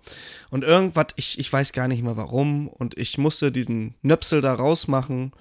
Und 0.49 0.63
irgendwas, 0.63 1.07
ich, 1.15 1.39
ich 1.39 1.51
weiß 1.51 1.71
gar 1.71 1.87
nicht 1.87 2.03
mehr 2.03 2.17
warum, 2.17 2.67
und 2.67 2.97
ich 2.97 3.17
musste 3.17 3.51
diesen 3.51 3.95
Nöpsel 4.01 4.41
da 4.41 4.53
rausmachen 4.53 5.31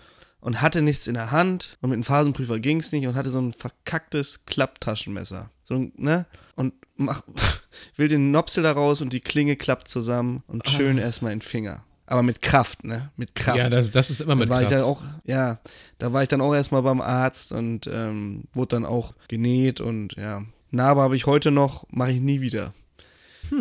und 0.40 0.62
hatte 0.62 0.82
nichts 0.82 1.06
in 1.06 1.14
der 1.14 1.32
Hand 1.32 1.76
und 1.80 1.90
mit 1.90 1.96
dem 1.96 2.04
Phasenprüfer 2.04 2.60
ging 2.60 2.78
es 2.78 2.92
nicht 2.92 3.06
und 3.06 3.16
hatte 3.16 3.30
so 3.30 3.40
ein 3.40 3.52
verkacktes 3.52 4.46
Klapptaschenmesser. 4.46 5.50
So, 5.64 5.90
ne? 5.96 6.26
Und 6.54 6.74
mach, 6.96 7.22
will 7.96 8.08
den 8.08 8.30
Nopsel 8.30 8.62
da 8.62 8.72
raus 8.72 9.00
und 9.00 9.12
die 9.12 9.20
Klinge 9.20 9.56
klappt 9.56 9.88
zusammen 9.88 10.42
und 10.46 10.68
schön 10.68 10.98
erstmal 10.98 11.32
in 11.32 11.40
den 11.40 11.44
Finger. 11.44 11.84
Aber 12.06 12.22
mit 12.22 12.40
Kraft, 12.40 12.84
ne? 12.84 13.10
Mit 13.16 13.34
Kraft. 13.34 13.58
Ja, 13.58 13.68
das, 13.68 13.90
das 13.90 14.10
ist 14.10 14.20
immer 14.20 14.36
mit 14.36 14.48
da 14.48 14.52
war 14.52 14.60
Kraft. 14.60 14.72
ich 14.72 14.78
dann 14.78 14.86
auch, 14.86 15.02
ja, 15.24 15.58
da 15.98 16.12
war 16.12 16.22
ich 16.22 16.28
dann 16.28 16.40
auch 16.40 16.54
erstmal 16.54 16.82
beim 16.82 17.00
Arzt 17.00 17.50
und 17.50 17.88
ähm, 17.88 18.44
wurde 18.54 18.76
dann 18.76 18.84
auch 18.84 19.14
genäht 19.26 19.80
und 19.80 20.14
ja, 20.16 20.44
Narbe 20.70 21.00
habe 21.00 21.16
ich 21.16 21.26
heute 21.26 21.50
noch, 21.50 21.84
mache 21.90 22.12
ich 22.12 22.20
nie 22.20 22.40
wieder. 22.40 22.74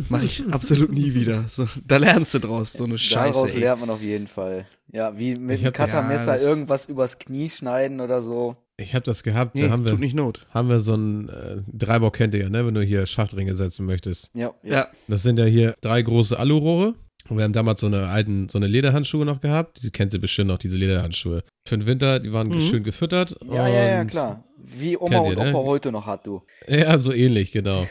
Mache 0.09 0.25
ich 0.25 0.43
absolut 0.51 0.91
nie 0.91 1.13
wieder. 1.13 1.45
So, 1.47 1.67
da 1.85 1.97
lernst 1.97 2.33
du 2.33 2.39
draus, 2.39 2.73
so 2.73 2.85
eine 2.85 2.97
Scheiße. 2.97 3.33
Daraus 3.33 3.53
Ey. 3.53 3.59
lernt 3.59 3.81
man 3.81 3.89
auf 3.91 4.01
jeden 4.01 4.27
Fall. 4.27 4.65
Ja, 4.91 5.17
wie 5.17 5.35
mit 5.35 5.59
einem 5.61 5.73
Cuttermesser 5.73 6.35
Ja, 6.37 6.41
irgendwas 6.41 6.85
übers 6.87 7.19
Knie 7.19 7.49
schneiden 7.49 8.01
oder 8.01 8.21
so. 8.23 8.55
Ich 8.77 8.93
habe 8.95 9.03
das 9.03 9.23
gehabt, 9.23 9.55
Nee, 9.55 9.63
da 9.63 9.69
haben 9.69 9.83
tut 9.85 9.93
wir, 9.93 9.99
nicht 9.99 10.15
Not. 10.15 10.45
haben 10.49 10.69
wir 10.69 10.79
so 10.79 10.93
einen 10.93 11.29
äh, 11.29 11.57
Dreibau 11.71 12.09
kennt 12.11 12.33
ihr 12.33 12.41
ja, 12.41 12.49
ne, 12.49 12.65
wenn 12.65 12.73
du 12.73 12.81
hier 12.81 13.05
Schachtringe 13.05 13.53
setzen 13.55 13.85
möchtest. 13.85 14.31
Ja, 14.33 14.53
ja. 14.63 14.71
Ja, 14.73 14.87
Das 15.07 15.23
sind 15.23 15.37
ja 15.39 15.45
hier 15.45 15.75
drei 15.81 16.01
große 16.01 16.37
Alurohre. 16.37 16.95
Und 17.29 17.37
wir 17.37 17.43
haben 17.43 17.53
damals 17.53 17.81
so 17.81 17.87
eine 17.87 18.07
alten, 18.07 18.49
so 18.49 18.57
eine 18.59 18.67
Lederhandschuhe 18.67 19.25
noch 19.25 19.39
gehabt. 19.39 19.81
Die 19.83 19.89
kennt 19.91 20.13
ihr 20.13 20.21
bestimmt 20.21 20.47
noch, 20.49 20.59
diese 20.59 20.77
Lederhandschuhe. 20.77 21.43
Für 21.67 21.77
den 21.77 21.85
Winter, 21.87 22.19
die 22.19 22.31
waren 22.33 22.47
Mhm. 22.49 22.61
schön 22.61 22.83
gefüttert. 22.83 23.35
Ja, 23.51 23.67
ja, 23.67 23.85
ja, 23.93 24.01
und- 24.01 24.07
klar. 24.11 24.43
Wie 24.79 24.97
Oma 24.97 25.09
Kennt 25.21 25.25
und 25.25 25.31
ihr, 25.37 25.43
ne? 25.45 25.49
Opa 25.55 25.63
heute 25.65 25.91
noch 25.91 26.05
hat, 26.07 26.25
du. 26.25 26.41
Ja, 26.67 26.97
so 26.97 27.11
ähnlich, 27.13 27.51
genau. 27.51 27.87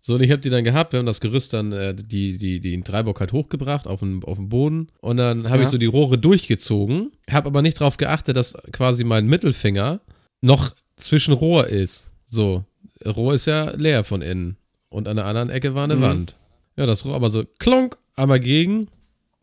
So, 0.00 0.14
und 0.14 0.22
ich 0.22 0.30
habe 0.30 0.40
die 0.40 0.50
dann 0.50 0.62
gehabt, 0.62 0.92
wir 0.92 0.98
haben 0.98 1.06
das 1.06 1.20
Gerüst 1.20 1.52
dann, 1.52 1.72
äh, 1.72 1.94
die, 1.94 2.38
die, 2.38 2.74
in 2.74 2.82
Dreibock 2.84 3.18
halt 3.20 3.32
hochgebracht 3.32 3.86
auf 3.88 4.00
den, 4.00 4.22
auf 4.22 4.38
den 4.38 4.48
Boden. 4.48 4.88
Und 5.00 5.16
dann 5.16 5.48
habe 5.48 5.58
Ja. 5.62 5.64
ich 5.64 5.70
so 5.70 5.78
die 5.78 5.86
Rohre 5.86 6.16
durchgezogen, 6.16 7.10
habe 7.30 7.48
aber 7.48 7.60
nicht 7.60 7.80
darauf 7.80 7.96
geachtet, 7.96 8.36
dass 8.36 8.54
quasi 8.72 9.02
mein 9.04 9.26
Mittelfinger 9.26 10.00
noch 10.42 10.74
zwischen 10.96 11.34
Rohr 11.34 11.66
ist. 11.66 12.12
So, 12.24 12.64
Rohr 13.04 13.34
ist 13.34 13.46
ja 13.46 13.70
leer 13.70 14.04
von 14.04 14.22
innen. 14.22 14.56
Und 14.90 15.08
an 15.08 15.16
der 15.16 15.24
anderen 15.26 15.50
Ecke 15.50 15.74
war 15.74 15.84
eine 15.84 15.96
Mhm. 15.96 16.00
Wand. 16.02 16.36
Ja, 16.76 16.86
das 16.86 17.04
Rohr 17.04 17.14
aber 17.16 17.28
so 17.30 17.44
klonk, 17.58 17.98
einmal 18.14 18.38
gegen, 18.40 18.86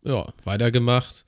ja, 0.04 0.32
weitergemacht. 0.46 1.26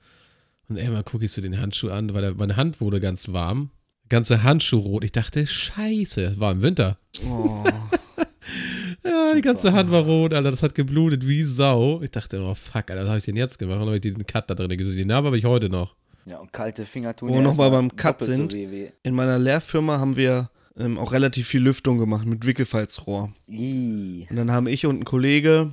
Und 0.68 0.78
irgendwann 0.78 1.04
gucke 1.04 1.24
ich 1.26 1.32
so 1.32 1.42
den 1.42 1.60
Handschuh 1.60 1.90
an, 1.90 2.14
weil 2.14 2.22
der, 2.22 2.34
meine 2.34 2.56
Hand 2.56 2.80
wurde 2.80 3.00
ganz 3.00 3.32
warm. 3.32 3.70
Ganze 4.08 4.42
Handschuh 4.42 4.78
rot. 4.78 5.04
Ich 5.04 5.12
dachte, 5.12 5.46
scheiße, 5.46 6.38
war 6.38 6.52
im 6.52 6.62
Winter. 6.62 6.98
oh, 7.26 7.64
Ja, 9.04 9.34
die 9.34 9.40
ganze 9.40 9.72
Hand 9.72 9.90
war 9.90 10.02
rot, 10.02 10.32
Alter. 10.34 10.50
Das 10.50 10.62
hat 10.62 10.74
geblutet 10.74 11.26
wie 11.26 11.44
Sau. 11.44 12.00
Ich 12.02 12.10
dachte, 12.10 12.40
oh 12.40 12.54
fuck, 12.54 12.90
Alter, 12.90 13.02
was 13.02 13.08
habe 13.08 13.18
ich 13.18 13.24
denn 13.24 13.36
jetzt 13.36 13.58
gemacht? 13.58 13.76
Und 13.80 13.86
habe 13.86 13.96
ich 13.96 14.00
diesen 14.00 14.26
Cut 14.26 14.50
da 14.50 14.54
drin 14.54 14.76
gesehen. 14.76 14.96
Die 14.96 15.04
Narbe 15.04 15.26
habe 15.28 15.38
ich 15.38 15.44
heute 15.44 15.68
noch. 15.68 15.94
Ja, 16.24 16.38
und 16.38 16.52
kalte 16.52 16.84
Finger 16.84 17.14
tun 17.14 17.28
Wo 17.28 17.34
wir 17.34 17.42
noch 17.42 17.56
mal 17.56 17.64
erstmal 17.64 17.82
beim 17.82 17.96
Cut 17.96 18.20
so 18.24 18.32
sind. 18.32 18.52
weh, 18.52 18.70
weh. 18.70 18.88
in 19.04 19.14
meiner 19.14 19.38
Lehrfirma 19.38 20.00
haben 20.00 20.16
wir 20.16 20.50
ähm, 20.76 20.98
auch 20.98 21.12
relativ 21.12 21.46
viel 21.46 21.62
Lüftung 21.62 21.98
gemacht 21.98 22.26
mit 22.26 22.44
Wickelfalzrohr. 22.46 23.32
Ih. 23.48 24.26
Und 24.28 24.36
dann 24.36 24.50
haben 24.50 24.66
ich 24.66 24.86
und 24.86 25.00
ein 25.00 25.04
Kollege 25.04 25.72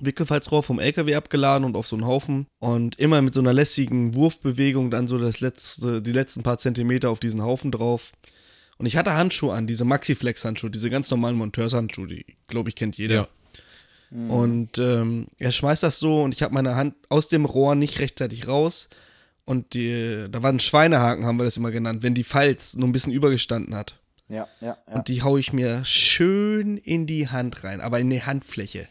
Wickelfalzrohr 0.00 0.62
vom 0.62 0.78
LKW 0.78 1.14
abgeladen 1.14 1.64
und 1.64 1.76
auf 1.76 1.86
so 1.86 1.96
einen 1.96 2.06
Haufen 2.06 2.46
und 2.58 2.98
immer 2.98 3.22
mit 3.22 3.34
so 3.34 3.40
einer 3.40 3.52
lässigen 3.52 4.14
Wurfbewegung 4.14 4.90
dann 4.90 5.06
so 5.06 5.18
das 5.18 5.40
letzte, 5.40 6.02
die 6.02 6.12
letzten 6.12 6.42
paar 6.42 6.58
Zentimeter 6.58 7.10
auf 7.10 7.20
diesen 7.20 7.42
Haufen 7.42 7.70
drauf. 7.70 8.12
Und 8.78 8.86
ich 8.86 8.96
hatte 8.96 9.14
Handschuhe 9.14 9.54
an, 9.54 9.66
diese 9.66 9.84
Maxiflex-Handschuhe, 9.84 10.70
diese 10.70 10.90
ganz 10.90 11.10
normalen 11.10 11.36
Monteurshandschuhe, 11.36 12.08
die, 12.08 12.26
glaube 12.48 12.68
ich, 12.68 12.74
kennt 12.74 12.96
jeder. 12.96 13.14
Ja. 13.14 13.28
Und 14.28 14.78
ähm, 14.78 15.26
er 15.38 15.52
schmeißt 15.52 15.82
das 15.82 15.98
so 15.98 16.22
und 16.22 16.34
ich 16.34 16.42
habe 16.42 16.52
meine 16.52 16.74
Hand 16.74 16.94
aus 17.08 17.28
dem 17.28 17.44
Rohr 17.44 17.74
nicht 17.74 17.98
rechtzeitig 18.00 18.46
raus. 18.46 18.88
Und 19.44 19.74
die, 19.74 20.26
da 20.30 20.42
war 20.42 20.52
ein 20.52 20.60
Schweinehaken, 20.60 21.24
haben 21.24 21.38
wir 21.38 21.44
das 21.44 21.56
immer 21.56 21.70
genannt, 21.70 22.02
wenn 22.02 22.14
die 22.14 22.24
Falz 22.24 22.74
nur 22.74 22.88
ein 22.88 22.92
bisschen 22.92 23.12
übergestanden 23.12 23.74
hat. 23.74 24.00
Ja, 24.28 24.48
ja, 24.60 24.78
ja. 24.86 24.94
Und 24.94 25.08
die 25.08 25.22
hau 25.22 25.36
ich 25.36 25.52
mir 25.52 25.84
schön 25.84 26.76
in 26.76 27.06
die 27.06 27.28
Hand 27.28 27.64
rein, 27.64 27.80
aber 27.80 28.00
in 28.00 28.10
die 28.10 28.22
Handfläche. 28.22 28.86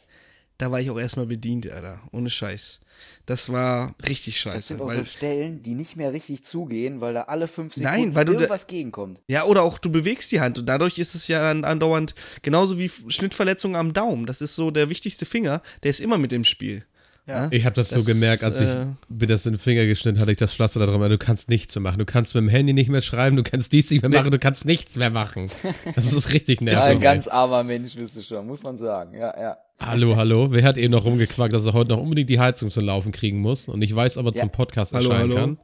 Da 0.62 0.70
war 0.70 0.80
ich 0.80 0.92
auch 0.92 1.00
erstmal 1.00 1.26
bedient, 1.26 1.68
Alter. 1.72 2.00
Ohne 2.12 2.30
Scheiß. 2.30 2.82
Das 3.26 3.52
war 3.52 3.96
richtig 4.08 4.36
Das 4.36 4.42
scheiße. 4.54 4.68
sind 4.68 4.82
auch 4.82 4.94
so 4.94 5.04
Stellen, 5.06 5.64
die 5.64 5.74
nicht 5.74 5.96
mehr 5.96 6.14
richtig 6.14 6.44
zugehen, 6.44 7.02
weil 7.02 7.16
da 7.16 7.24
alle 7.24 7.48
fünf 7.48 7.76
Nein, 7.78 7.94
Sekunden 7.94 8.16
weil 8.16 8.26
du 8.26 8.34
da- 8.34 8.40
irgendwas 8.42 8.68
gegenkommt. 8.68 9.20
ja, 9.28 9.46
oder 9.46 9.64
auch 9.64 9.80
du 9.80 9.92
bewegst 9.92 10.32
die 10.32 10.40
Hand 10.40 10.60
und 10.60 10.68
dadurch 10.68 11.00
ist 11.00 11.16
es 11.16 11.28
ja 11.28 11.50
andauernd 11.50 12.14
genauso 12.44 12.78
wie 12.78 12.90
Schnittverletzungen 13.08 13.76
am 13.76 13.92
Daumen. 13.94 14.28
Das 14.28 14.40
ist 14.42 14.54
so 14.54 14.70
der 14.70 14.90
wichtigste 14.90 15.26
Finger, 15.26 15.64
der 15.82 15.90
ist 15.90 16.00
immer 16.00 16.20
mit 16.20 16.32
im 16.32 16.44
Spiel. 16.44 16.86
Ja. 17.28 17.48
Ich 17.52 17.66
habe 17.66 17.76
das, 17.76 17.90
Das, 17.90 18.04
so 18.04 18.12
gemerkt, 18.12 18.44
als 18.44 18.60
ich 18.60 18.68
äh, 18.68 18.88
mir 19.08 19.28
das 19.28 19.46
in 19.46 19.54
den 19.54 19.60
Finger 19.60 19.86
geschnitten 19.86 20.20
hatte, 20.20 20.32
ich 20.32 20.38
das 20.38 20.54
Pflaster 20.54 20.80
da 20.80 20.88
dran, 20.88 21.00
du 21.10 21.18
kannst 21.20 21.50
nichts 21.50 21.76
mehr 21.76 21.82
machen. 21.84 22.00
Du 22.00 22.06
kannst 22.06 22.34
mit 22.34 22.42
dem 22.44 22.50
Handy 22.50 22.74
nicht 22.74 22.90
mehr 22.90 23.02
schreiben, 23.02 23.36
du 23.38 23.44
kannst 23.44 23.72
dies 23.74 23.92
nicht 23.92 24.02
mehr 24.02 24.10
machen, 24.10 24.32
du 24.32 24.40
kannst 24.40 24.66
nichts 24.66 24.98
mehr 24.98 25.12
machen. 25.12 25.50
Das 25.96 26.12
ist 26.14 26.34
richtig 26.34 26.60
Ja, 26.62 26.66
nervig. 26.66 26.88
ein 26.88 26.98
ey. 26.98 27.04
ganz 27.04 27.28
armer 27.28 27.64
Mensch 27.64 27.96
bist 27.96 28.18
du 28.18 28.22
schon, 28.24 28.48
muss 28.48 28.64
man 28.64 28.78
sagen. 28.78 29.14
Ja, 29.18 29.34
ja. 29.40 29.58
hallo, 29.80 30.16
hallo. 30.16 30.48
Wer 30.52 30.64
hat 30.64 30.78
eben 30.78 30.92
noch 30.92 31.06
rumgequackt, 31.06 31.54
dass 31.54 31.66
er 31.68 31.74
heute 31.74 31.92
noch 31.92 32.00
unbedingt 32.00 32.30
die 32.30 32.40
Heizung 32.40 32.70
zum 32.72 32.86
Laufen 32.86 33.12
kriegen 33.12 33.40
muss 33.40 33.68
und 33.70 33.82
ich 33.84 33.96
weiß, 33.96 34.18
ob 34.18 34.26
er 34.26 34.34
Ja. 34.34 34.42
zum 34.42 34.50
Podcast 34.50 34.94
Hallo, 34.94 35.10
erscheinen 35.12 35.32
hallo. 35.34 35.42
kann? 35.42 35.60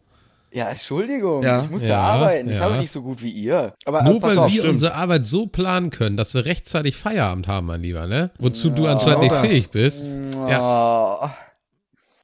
Ja, 0.53 0.69
Entschuldigung, 0.69 1.43
Ja. 1.43 1.63
ich 1.65 1.69
muss 1.71 1.81
ja, 1.81 1.89
Ja, 1.89 2.01
arbeiten. 2.01 2.49
Ich 2.49 2.55
ja. 2.55 2.61
habe 2.61 2.77
nicht 2.77 2.91
so 2.91 3.01
gut 3.01 3.21
wie 3.21 3.31
ihr. 3.31 3.73
Aber 3.83 4.03
Nur 4.03 4.15
äh, 4.15 4.19
pass 4.19 4.29
weil 4.29 4.37
auf, 4.37 4.45
wir 4.47 4.53
stimmt. 4.53 4.69
unsere 4.73 4.93
Arbeit 4.95 5.25
so 5.25 5.47
planen 5.47 5.89
können, 5.89 6.15
dass 6.17 6.33
wir 6.35 6.45
rechtzeitig 6.45 6.95
Feierabend 6.95 7.47
haben, 7.47 7.67
mein 7.67 7.81
Lieber, 7.81 8.07
ne? 8.07 8.29
Wozu 8.39 8.69
du 8.69 8.85
anscheinend 8.87 9.23
nicht 9.23 9.35
fähig 9.35 9.69
bist. 9.71 10.11
Ja. 10.33 11.35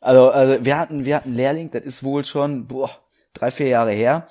Also, 0.03 0.29
also 0.29 0.65
wir 0.65 0.77
hatten, 0.77 1.05
wir 1.05 1.15
hatten 1.15 1.29
einen 1.29 1.37
Lehrling, 1.37 1.71
das 1.71 1.85
ist 1.85 2.03
wohl 2.03 2.25
schon 2.25 2.67
boah, 2.67 2.91
drei, 3.33 3.51
vier 3.51 3.67
Jahre 3.67 3.93
her. 3.93 4.27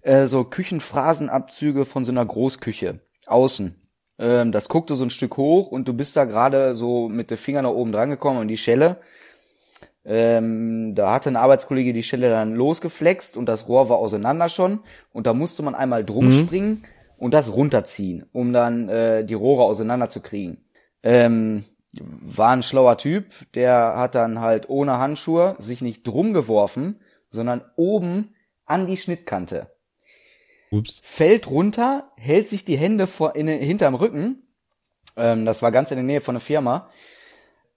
Äh, 0.00 0.26
so 0.26 0.44
Küchenphrasenabzüge 0.44 1.84
von 1.84 2.06
so 2.06 2.12
einer 2.12 2.24
Großküche 2.24 3.00
außen. 3.26 3.74
Ähm, 4.18 4.52
das 4.52 4.70
guckte 4.70 4.94
so 4.94 5.04
ein 5.04 5.10
Stück 5.10 5.36
hoch 5.36 5.70
und 5.70 5.86
du 5.86 5.92
bist 5.92 6.16
da 6.16 6.24
gerade 6.24 6.74
so 6.74 7.10
mit 7.10 7.30
den 7.30 7.36
Fingern 7.36 7.64
nach 7.64 7.72
oben 7.72 7.92
dran 7.92 8.08
gekommen 8.08 8.40
und 8.40 8.48
die 8.48 8.56
Schelle. 8.56 8.96
Ähm, 10.04 10.94
da 10.94 11.12
hatte 11.12 11.28
ein 11.28 11.36
Arbeitskollege 11.36 11.92
die 11.92 12.02
Schelle 12.02 12.30
dann 12.30 12.54
losgeflext 12.56 13.36
und 13.36 13.46
das 13.46 13.68
Rohr 13.68 13.90
war 13.90 13.98
auseinander 13.98 14.48
schon 14.48 14.80
und 15.12 15.26
da 15.26 15.34
musste 15.34 15.62
man 15.62 15.74
einmal 15.74 16.06
drum 16.06 16.32
springen 16.32 16.84
und 17.18 17.34
das 17.34 17.52
runterziehen, 17.52 18.24
um 18.32 18.54
dann 18.54 18.88
äh, 18.88 19.24
die 19.26 19.34
Rohre 19.34 19.64
auseinander 19.64 20.08
zu 20.08 20.20
kriegen. 20.20 20.64
Ähm, 21.02 21.64
war 22.00 22.50
ein 22.50 22.62
schlauer 22.62 22.96
Typ, 22.96 23.26
der 23.54 23.96
hat 23.96 24.14
dann 24.14 24.40
halt 24.40 24.68
ohne 24.68 24.98
Handschuhe 24.98 25.56
sich 25.58 25.82
nicht 25.82 26.06
drum 26.06 26.32
geworfen, 26.32 27.00
sondern 27.28 27.62
oben 27.76 28.34
an 28.64 28.86
die 28.86 28.96
Schnittkante. 28.96 29.70
Ups. 30.70 31.02
Fällt 31.04 31.50
runter, 31.50 32.10
hält 32.16 32.48
sich 32.48 32.64
die 32.64 32.78
Hände 32.78 33.06
vor, 33.06 33.36
in, 33.36 33.46
hinterm 33.46 33.94
Rücken, 33.94 34.42
ähm, 35.16 35.44
das 35.44 35.60
war 35.60 35.70
ganz 35.70 35.90
in 35.90 35.98
der 35.98 36.04
Nähe 36.04 36.22
von 36.22 36.34
der 36.34 36.40
Firma, 36.40 36.90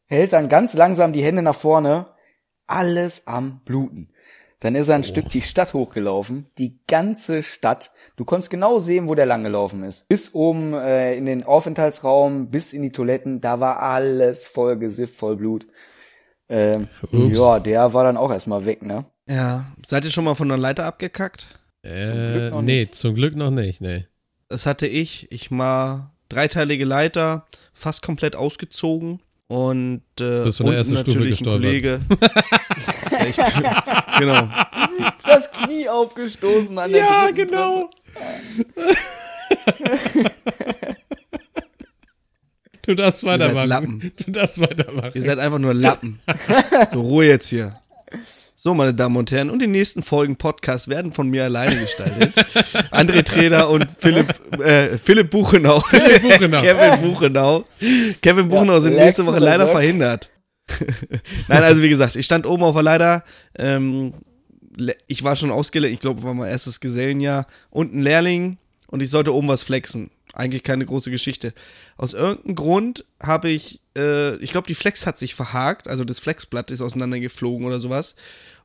hält 0.05 0.31
dann 0.33 0.47
ganz 0.47 0.73
langsam 0.73 1.11
die 1.11 1.23
Hände 1.23 1.41
nach 1.41 1.55
vorne, 1.55 2.07
alles 2.67 3.27
am 3.27 3.61
Bluten. 3.65 4.13
Dann 4.59 4.75
ist 4.75 4.89
er 4.89 4.95
ein 4.95 5.03
Stück 5.03 5.29
die 5.29 5.41
Stadt 5.41 5.73
hochgelaufen, 5.73 6.47
die 6.57 6.79
ganze 6.87 7.43
Stadt. 7.43 7.91
Du 8.15 8.25
konntest 8.25 8.49
genau 8.49 8.79
sehen, 8.79 9.07
wo 9.07 9.15
der 9.15 9.25
langgelaufen 9.25 9.83
ist. 9.83 10.07
Bis 10.07 10.33
oben 10.33 10.73
äh, 10.73 11.15
in 11.15 11.25
den 11.25 11.43
Aufenthaltsraum, 11.43 12.49
bis 12.49 12.73
in 12.73 12.81
die 12.81 12.91
Toiletten, 12.91 13.41
da 13.41 13.59
war 13.59 13.81
alles 13.81 14.47
voll 14.47 14.77
gesifft, 14.77 15.15
voll 15.15 15.35
Blut. 15.35 15.67
Ähm, 16.47 16.87
ja, 17.11 17.59
der 17.59 17.93
war 17.93 18.03
dann 18.03 18.17
auch 18.17 18.31
erstmal 18.31 18.65
weg, 18.65 18.83
ne? 18.83 19.05
Ja. 19.27 19.65
Seid 19.85 20.05
ihr 20.05 20.11
schon 20.11 20.25
mal 20.25 20.35
von 20.35 20.49
der 20.49 20.57
Leiter 20.57 20.85
abgekackt? 20.85 21.47
Äh, 21.81 22.11
Glück 22.11 22.51
noch 22.51 22.61
nee, 22.61 22.81
nicht. 22.81 22.95
zum 22.95 23.15
Glück 23.15 23.35
noch 23.35 23.51
nicht, 23.51 23.81
nee. 23.81 24.05
Das 24.47 24.65
hatte 24.65 24.87
ich. 24.87 25.31
Ich 25.31 25.51
war 25.51 26.15
dreiteilige 26.29 26.85
Leiter, 26.85 27.45
fast 27.73 28.03
komplett 28.03 28.35
ausgezogen. 28.35 29.21
Und 29.47 30.01
äh, 30.19 30.43
Bist 30.43 30.57
von 30.57 30.67
der 30.67 30.79
unten 30.79 30.95
ersten 30.95 30.97
Stufe 30.97 31.29
gestolpert. 31.29 31.61
Kollege. 31.61 32.01
ich, 33.29 33.35
genau. 34.17 34.49
Das 35.23 35.51
Knie 35.51 35.87
aufgestoßen 35.87 36.77
an 36.79 36.91
der 36.91 36.99
Ja, 36.99 37.25
dritten 37.25 37.49
genau. 37.49 37.89
Du 42.81 42.95
darfst 42.95 43.23
weitermachen. 43.23 43.67
Lappen. 43.69 44.11
Du 44.25 44.31
darfst 44.31 44.61
weitermachen. 44.61 45.11
Ihr 45.13 45.23
seid 45.23 45.39
einfach 45.39 45.59
nur 45.59 45.73
Lappen. 45.73 46.19
So, 46.91 47.01
Ruhe 47.01 47.25
jetzt 47.25 47.49
hier. 47.49 47.79
So, 48.65 48.73
meine 48.73 48.95
Damen 48.95 49.15
und 49.15 49.29
Herren, 49.29 49.51
und 49.51 49.61
die 49.61 49.67
nächsten 49.67 50.01
Folgen 50.01 50.37
Podcast 50.37 50.87
werden 50.87 51.13
von 51.13 51.29
mir 51.29 51.43
alleine 51.43 51.75
gestaltet. 51.75 52.33
André 52.91 53.21
Treder 53.21 53.69
und 53.69 53.85
Philipp, 53.99 54.59
äh, 54.59 54.97
Philipp 54.97 55.29
Buchenau. 55.29 55.81
Philipp 55.81 56.23
Buchenau. 56.23 56.61
Kevin 56.61 56.99
Buchenau. 56.99 57.63
Kevin 58.23 58.49
Buchenau 58.49 58.79
sind 58.79 58.95
nächste 58.95 59.23
Woche 59.23 59.37
leider 59.37 59.67
verhindert. 59.67 60.31
Nein, 61.47 61.61
also 61.61 61.83
wie 61.83 61.89
gesagt, 61.89 62.15
ich 62.15 62.25
stand 62.25 62.47
oben 62.47 62.63
auf 62.63 62.73
der 62.73 62.81
Leiter. 62.81 63.23
Ähm, 63.55 64.15
ich 65.05 65.21
war 65.21 65.35
schon 65.35 65.51
ausgelernt, 65.51 65.93
ich 65.93 65.99
glaube, 65.99 66.23
war 66.23 66.33
mein 66.33 66.49
erstes 66.49 66.79
Gesellenjahr. 66.79 67.45
Und 67.69 67.93
ein 67.93 68.01
Lehrling 68.01 68.57
und 68.87 69.03
ich 69.03 69.11
sollte 69.11 69.31
oben 69.31 69.47
was 69.47 69.61
flexen. 69.61 70.09
Eigentlich 70.33 70.63
keine 70.63 70.85
große 70.85 71.11
Geschichte. 71.11 71.53
Aus 71.97 72.13
irgendeinem 72.13 72.55
Grund 72.55 73.05
habe 73.21 73.49
ich, 73.51 73.81
äh, 73.95 74.35
ich 74.37 74.51
glaube, 74.51 74.67
die 74.67 74.73
Flex 74.73 75.05
hat 75.05 75.19
sich 75.19 75.35
verhakt, 75.35 75.87
also 75.87 76.03
das 76.03 76.19
Flexblatt 76.19 76.71
ist 76.71 76.81
auseinandergeflogen 76.81 77.65
oder 77.65 77.79
sowas. 77.79 78.15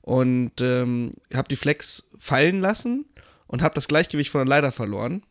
Und 0.02 0.61
ähm, 0.61 1.12
habe 1.35 1.49
die 1.49 1.57
Flex 1.57 2.11
fallen 2.19 2.61
lassen 2.61 3.04
und 3.47 3.62
habe 3.62 3.75
das 3.75 3.88
Gleichgewicht 3.88 4.30
von 4.30 4.40
der 4.40 4.49
Leiter 4.49 4.73
verloren. 4.73 5.23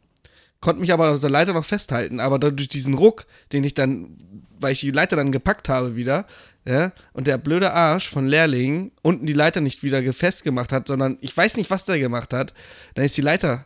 Konnte 0.61 0.81
mich 0.81 0.91
aber 0.91 1.09
auf 1.09 1.21
der 1.21 1.29
Leiter 1.29 1.53
noch 1.53 1.65
festhalten, 1.65 2.19
aber 2.19 2.37
durch 2.37 2.67
diesen 2.67 2.93
Ruck, 2.93 3.25
den 3.53 3.63
ich 3.63 3.73
dann, 3.73 4.17
weil 4.59 4.73
ich 4.73 4.81
die 4.81 4.91
Leiter 4.91 5.15
dann 5.15 5.31
gepackt 5.31 5.69
habe 5.69 5.95
wieder, 5.95 6.25
ja, 6.65 6.91
und 7.13 7.27
der 7.27 7.37
blöde 7.37 7.71
Arsch 7.71 8.09
von 8.09 8.27
Lehrling 8.27 8.91
unten 9.01 9.25
die 9.25 9.33
Leiter 9.33 9.61
nicht 9.61 9.83
wieder 9.83 10.01
ge- 10.01 10.11
festgemacht 10.11 10.73
hat, 10.73 10.87
sondern 10.87 11.17
ich 11.21 11.35
weiß 11.35 11.55
nicht, 11.55 11.71
was 11.71 11.85
der 11.85 11.97
gemacht 11.97 12.33
hat, 12.33 12.53
dann 12.93 13.05
ist 13.05 13.15
die 13.15 13.21
Leiter 13.21 13.65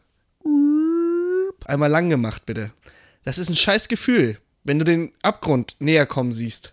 einmal 1.66 1.90
lang 1.90 2.10
gemacht, 2.10 2.46
bitte. 2.46 2.72
Das 3.24 3.40
ist 3.40 3.50
ein 3.50 3.56
scheiß 3.56 3.88
Gefühl, 3.88 4.38
wenn 4.64 4.78
du 4.80 4.86
den 4.86 5.14
Abgrund 5.24 5.76
näher 5.80 6.06
kommen 6.06 6.32
siehst. 6.32 6.73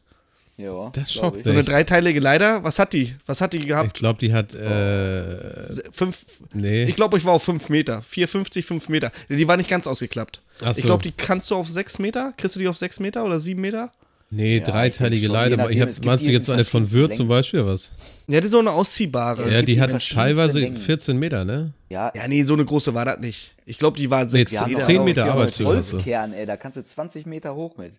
Ja, 0.60 0.90
Das 0.92 1.12
schockt 1.12 1.38
ich. 1.38 1.44
So 1.44 1.50
eine 1.50 1.64
dreiteilige 1.64 2.20
Leiter, 2.20 2.62
was 2.64 2.78
hat 2.78 2.92
die? 2.92 3.14
Was 3.26 3.40
hat 3.40 3.52
die 3.52 3.58
Ich 3.58 3.66
gehabt? 3.66 3.94
glaube, 3.94 4.18
die 4.18 4.32
hat, 4.32 4.52
äh, 4.54 5.90
Fünf, 5.92 6.24
nee. 6.54 6.84
Ich 6.84 6.96
glaube, 6.96 7.16
ich 7.16 7.24
war 7.24 7.32
auf 7.32 7.42
5 7.42 7.68
Meter. 7.68 8.02
4,50, 8.02 8.62
5 8.64 8.88
Meter. 8.88 9.10
Die 9.28 9.48
war 9.48 9.56
nicht 9.56 9.70
ganz 9.70 9.86
ausgeklappt. 9.86 10.42
Ach 10.62 10.72
so. 10.74 10.78
Ich 10.78 10.84
glaube, 10.84 11.02
die 11.02 11.12
kannst 11.12 11.50
du 11.50 11.54
auf 11.56 11.68
6 11.68 11.98
Meter. 11.98 12.32
Kriegst 12.36 12.56
du 12.56 12.60
die 12.60 12.68
auf 12.68 12.76
6 12.76 13.00
Meter 13.00 13.24
oder 13.24 13.40
7 13.40 13.60
Meter? 13.60 13.90
nee, 14.32 14.58
Ja, 14.58 14.62
dreiteilige 14.62 15.26
ich 15.26 15.32
Leiter. 15.32 15.56
nachdem, 15.56 15.72
Ich 15.76 15.96
hab, 15.96 16.04
meinst 16.04 16.24
du 16.26 16.30
jetzt 16.30 16.46
in 16.48 16.54
eine 16.54 16.64
von 16.64 16.92
Würth 16.92 17.14
zum. 17.14 17.26
Beispiel 17.26 17.60
oder 17.60 17.72
was? 17.72 17.92
Ja, 18.28 18.40
die 18.40 18.44
ist 18.46 18.52
so 18.52 18.60
eine 18.60 18.70
ausziehbare. 18.70 19.50
Ja, 19.50 19.62
die 19.62 19.80
hat 19.80 19.90
teilweise 20.08 20.60
Längen. 20.60 20.76
14 20.76 21.16
Meter, 21.18 21.44
ne? 21.44 21.72
Ja, 21.88 22.12
Ja, 22.14 22.28
nee, 22.28 22.44
so 22.44 22.54
eine 22.54 22.64
große 22.64 22.94
war 22.94 23.04
das 23.04 23.18
nicht. 23.18 23.54
Ich 23.66 23.78
glaube, 23.78 23.98
die 23.98 24.08
war 24.08 24.28
6 24.28 24.52
Nee, 24.52 24.58
Meter. 24.66 24.78
noch- 24.78 24.86
10 24.86 24.98
auch. 25.00 25.04
Meter 25.04 25.34
als 25.34 25.58
Holzkern, 25.60 26.32
ey, 26.32 26.46
da 26.46 26.56
kannst 26.56 26.76
du 26.76 26.84
20 26.84 27.26
Meter 27.26 27.54
hoch 27.56 27.76
mit. 27.76 27.94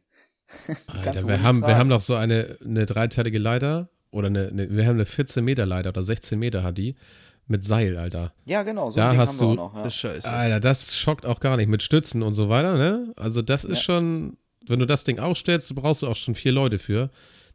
Alter, 0.88 1.27
wir 1.27 1.41
haben, 1.41 1.60
wir 1.60 1.65
tragen. 1.67 1.77
haben 1.79 1.88
noch 1.89 2.01
so 2.01 2.15
eine, 2.15 2.58
eine 2.63 2.86
dreiteilige 2.86 3.39
Leiter 3.39 3.89
oder 4.12 4.27
eine, 4.27 4.48
eine, 4.50 4.70
wir 4.70 4.86
haben 4.86 4.96
eine 4.96 5.05
14 5.05 5.43
Meter 5.43 5.65
Leiter 5.65 5.89
oder 5.89 6.03
16 6.03 6.38
Meter 6.38 6.63
hat 6.63 6.77
die 6.77 6.96
mit 7.48 7.63
Seil, 7.63 7.98
Alter. 7.98 8.34
Ja, 8.46 8.63
genau, 8.63 8.89
so 8.91 8.98
Da 8.98 9.15
hast 9.15 9.41
haben 9.41 9.50
wir 9.50 9.55
du- 9.55 9.62
auch 9.62 9.72
noch. 9.72 9.75
Ja. 9.77 9.84
Das 9.84 9.93
ist 9.93 10.00
scheiße. 10.00 10.31
Alter, 10.31 10.60
das 10.60 10.96
schockt 10.98 11.25
auch 11.25 11.39
gar 11.39 11.58
nicht 11.58 11.67
mit 11.67 11.84
Stützen 11.84 12.22
und 12.24 12.34
so 12.34 12.50
weiter, 12.50 12.77
ne? 12.77 13.12
Also 13.17 13.41
das 13.41 13.63
ist 13.65 13.81
schon, 13.81 14.38
wenn 14.67 14.79
du 14.79 14.86
das 14.86 15.03
Ding 15.03 15.20
aufstellst, 15.20 15.74
brauchst 15.75 16.01
du 16.03 16.08
auch 16.08 16.15
schon 16.15 16.36
vier 16.36 16.51
Leute 16.51 16.79
für. 16.79 17.10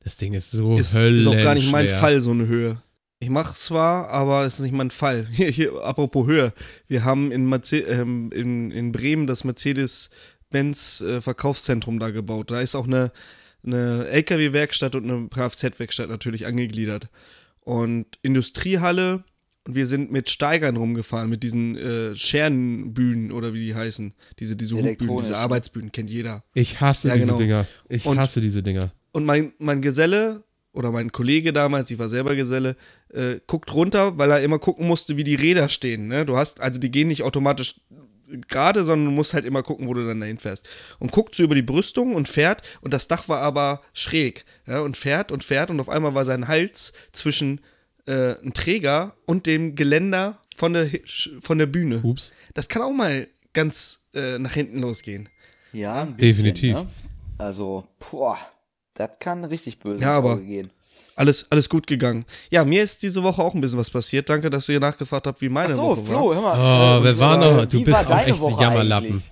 Das 0.04 0.16
Ding 0.16 0.34
ist 0.34 0.50
so 0.50 0.76
ist, 0.76 0.94
ist 0.94 1.26
auch 1.26 1.32
gar 1.42 1.54
nicht 1.54 1.70
mein 1.72 1.88
Fall, 1.88 2.20
so 2.20 2.30
eine 2.32 2.46
Höhe. 2.46 2.80
Ich 3.18 3.30
mache 3.30 3.54
zwar, 3.54 4.10
aber 4.10 4.44
es 4.44 4.54
ist 4.58 4.60
nicht 4.64 4.74
mein 4.74 4.90
Fall. 4.90 5.26
Hier, 5.32 5.48
hier 5.48 5.82
apropos 5.82 6.26
Höhe. 6.26 6.52
Wir 6.86 7.04
haben 7.04 7.32
in, 7.32 7.48
Merce 7.48 7.72
ähm, 7.88 8.30
in, 8.32 8.70
in 8.70 8.92
Bremen 8.92 9.26
das 9.26 9.42
Mercedes-Benz 10.56 11.00
äh, 11.00 11.20
Verkaufszentrum 11.20 11.98
da 11.98 12.10
gebaut. 12.10 12.50
Da 12.50 12.60
ist 12.60 12.74
auch 12.74 12.86
eine, 12.86 13.12
eine 13.64 14.06
LKW-Werkstatt 14.08 14.94
und 14.94 15.10
eine 15.10 15.28
Kfz-Werkstatt 15.28 16.08
natürlich 16.08 16.46
angegliedert. 16.46 17.08
Und 17.60 18.06
Industriehalle. 18.22 19.24
Und 19.66 19.74
wir 19.74 19.86
sind 19.88 20.12
mit 20.12 20.30
Steigern 20.30 20.76
rumgefahren, 20.76 21.28
mit 21.28 21.42
diesen 21.42 21.76
äh, 21.76 22.14
Scherenbühnen 22.14 23.32
oder 23.32 23.52
wie 23.52 23.64
die 23.66 23.74
heißen. 23.74 24.14
Diese, 24.38 24.54
diese 24.54 24.78
Elektronisch, 24.78 25.24
diese 25.24 25.32
ne? 25.32 25.38
Arbeitsbühnen, 25.38 25.90
kennt 25.90 26.08
jeder. 26.08 26.44
Ich 26.54 26.80
hasse 26.80 27.08
Ja, 27.08 27.14
diese 27.14 27.26
genau. 27.26 27.38
Dinger. 27.38 27.66
Ich 27.88 28.06
Und- 28.06 28.18
hasse 28.18 28.40
diese 28.40 28.62
Dinger. 28.62 28.92
Und 29.10 29.24
mein, 29.24 29.54
mein 29.58 29.80
Geselle 29.80 30.44
oder 30.72 30.92
mein 30.92 31.10
Kollege 31.10 31.52
damals, 31.54 31.90
ich 31.90 31.98
war 31.98 32.08
selber 32.08 32.36
Geselle, 32.36 32.76
äh, 33.12 33.40
guckt 33.46 33.72
runter, 33.74 34.18
weil 34.18 34.30
er 34.30 34.42
immer 34.42 34.58
gucken 34.60 34.86
musste, 34.86 35.16
wie 35.16 35.24
die 35.24 35.34
Räder 35.34 35.68
stehen. 35.70 36.06
Ne? 36.06 36.24
Du 36.26 36.36
hast, 36.36 36.60
also 36.60 36.78
die 36.78 36.90
gehen 36.90 37.08
nicht 37.08 37.22
automatisch 37.22 37.80
gerade, 38.48 38.84
sondern 38.84 39.06
du 39.06 39.12
musst 39.12 39.34
halt 39.34 39.44
immer 39.44 39.62
gucken, 39.62 39.88
wo 39.88 39.94
du 39.94 40.06
dann 40.06 40.20
dahin 40.20 40.38
fährst. 40.38 40.68
Und 40.98 41.12
guckt 41.12 41.34
so 41.34 41.42
über 41.42 41.54
die 41.54 41.62
Brüstung 41.62 42.14
und 42.14 42.28
fährt 42.28 42.62
und 42.80 42.92
das 42.94 43.08
Dach 43.08 43.28
war 43.28 43.40
aber 43.42 43.82
schräg. 43.92 44.44
Ja? 44.66 44.80
Und 44.80 44.96
fährt 44.96 45.32
und 45.32 45.44
fährt 45.44 45.70
und 45.70 45.80
auf 45.80 45.88
einmal 45.88 46.14
war 46.14 46.24
sein 46.24 46.48
Hals 46.48 46.92
zwischen 47.12 47.60
äh, 48.06 48.36
einem 48.36 48.52
Träger 48.52 49.14
und 49.26 49.46
dem 49.46 49.74
Geländer 49.74 50.40
von 50.56 50.72
der, 50.72 50.88
von 51.40 51.58
der 51.58 51.66
Bühne. 51.66 52.00
Ups. 52.02 52.32
Das 52.54 52.68
kann 52.68 52.82
auch 52.82 52.92
mal 52.92 53.28
ganz 53.52 54.08
äh, 54.14 54.38
nach 54.38 54.52
hinten 54.54 54.80
losgehen. 54.80 55.28
Ja, 55.72 56.02
ein 56.02 56.16
bisschen, 56.16 56.44
Definitiv. 56.44 56.74
Ne? 56.74 56.86
Also, 57.38 57.86
boah, 58.10 58.38
das 58.94 59.10
kann 59.20 59.44
richtig 59.44 59.78
böse 59.78 60.02
Ja, 60.02 60.16
aber- 60.16 60.38
gehen. 60.40 60.68
Alles, 61.16 61.50
alles 61.50 61.68
gut 61.68 61.86
gegangen. 61.86 62.24
Ja, 62.50 62.64
mir 62.64 62.82
ist 62.82 63.02
diese 63.02 63.22
Woche 63.22 63.42
auch 63.42 63.54
ein 63.54 63.60
bisschen 63.62 63.78
was 63.78 63.90
passiert. 63.90 64.28
Danke, 64.28 64.50
dass 64.50 64.68
ihr 64.68 64.78
nachgefragt 64.78 65.26
habt, 65.26 65.40
wie 65.40 65.48
meine 65.48 65.72
Ach 65.72 65.76
so, 65.76 65.82
Woche 65.82 66.02
Flo, 66.02 66.28
war. 66.28 66.34
hör 66.36 66.42
mal. 66.42 66.58
Oh, 66.58 67.00
äh, 67.00 67.04
wer 67.04 67.10
und 67.12 67.20
war 67.20 67.40
zwar, 67.40 67.54
noch? 67.56 67.66
Du 67.66 67.82
bist 67.82 68.08
war 68.08 68.16
auch 68.20 68.26
echt 68.26 68.42
ein 68.42 68.58
Jammerlappen. 68.60 69.22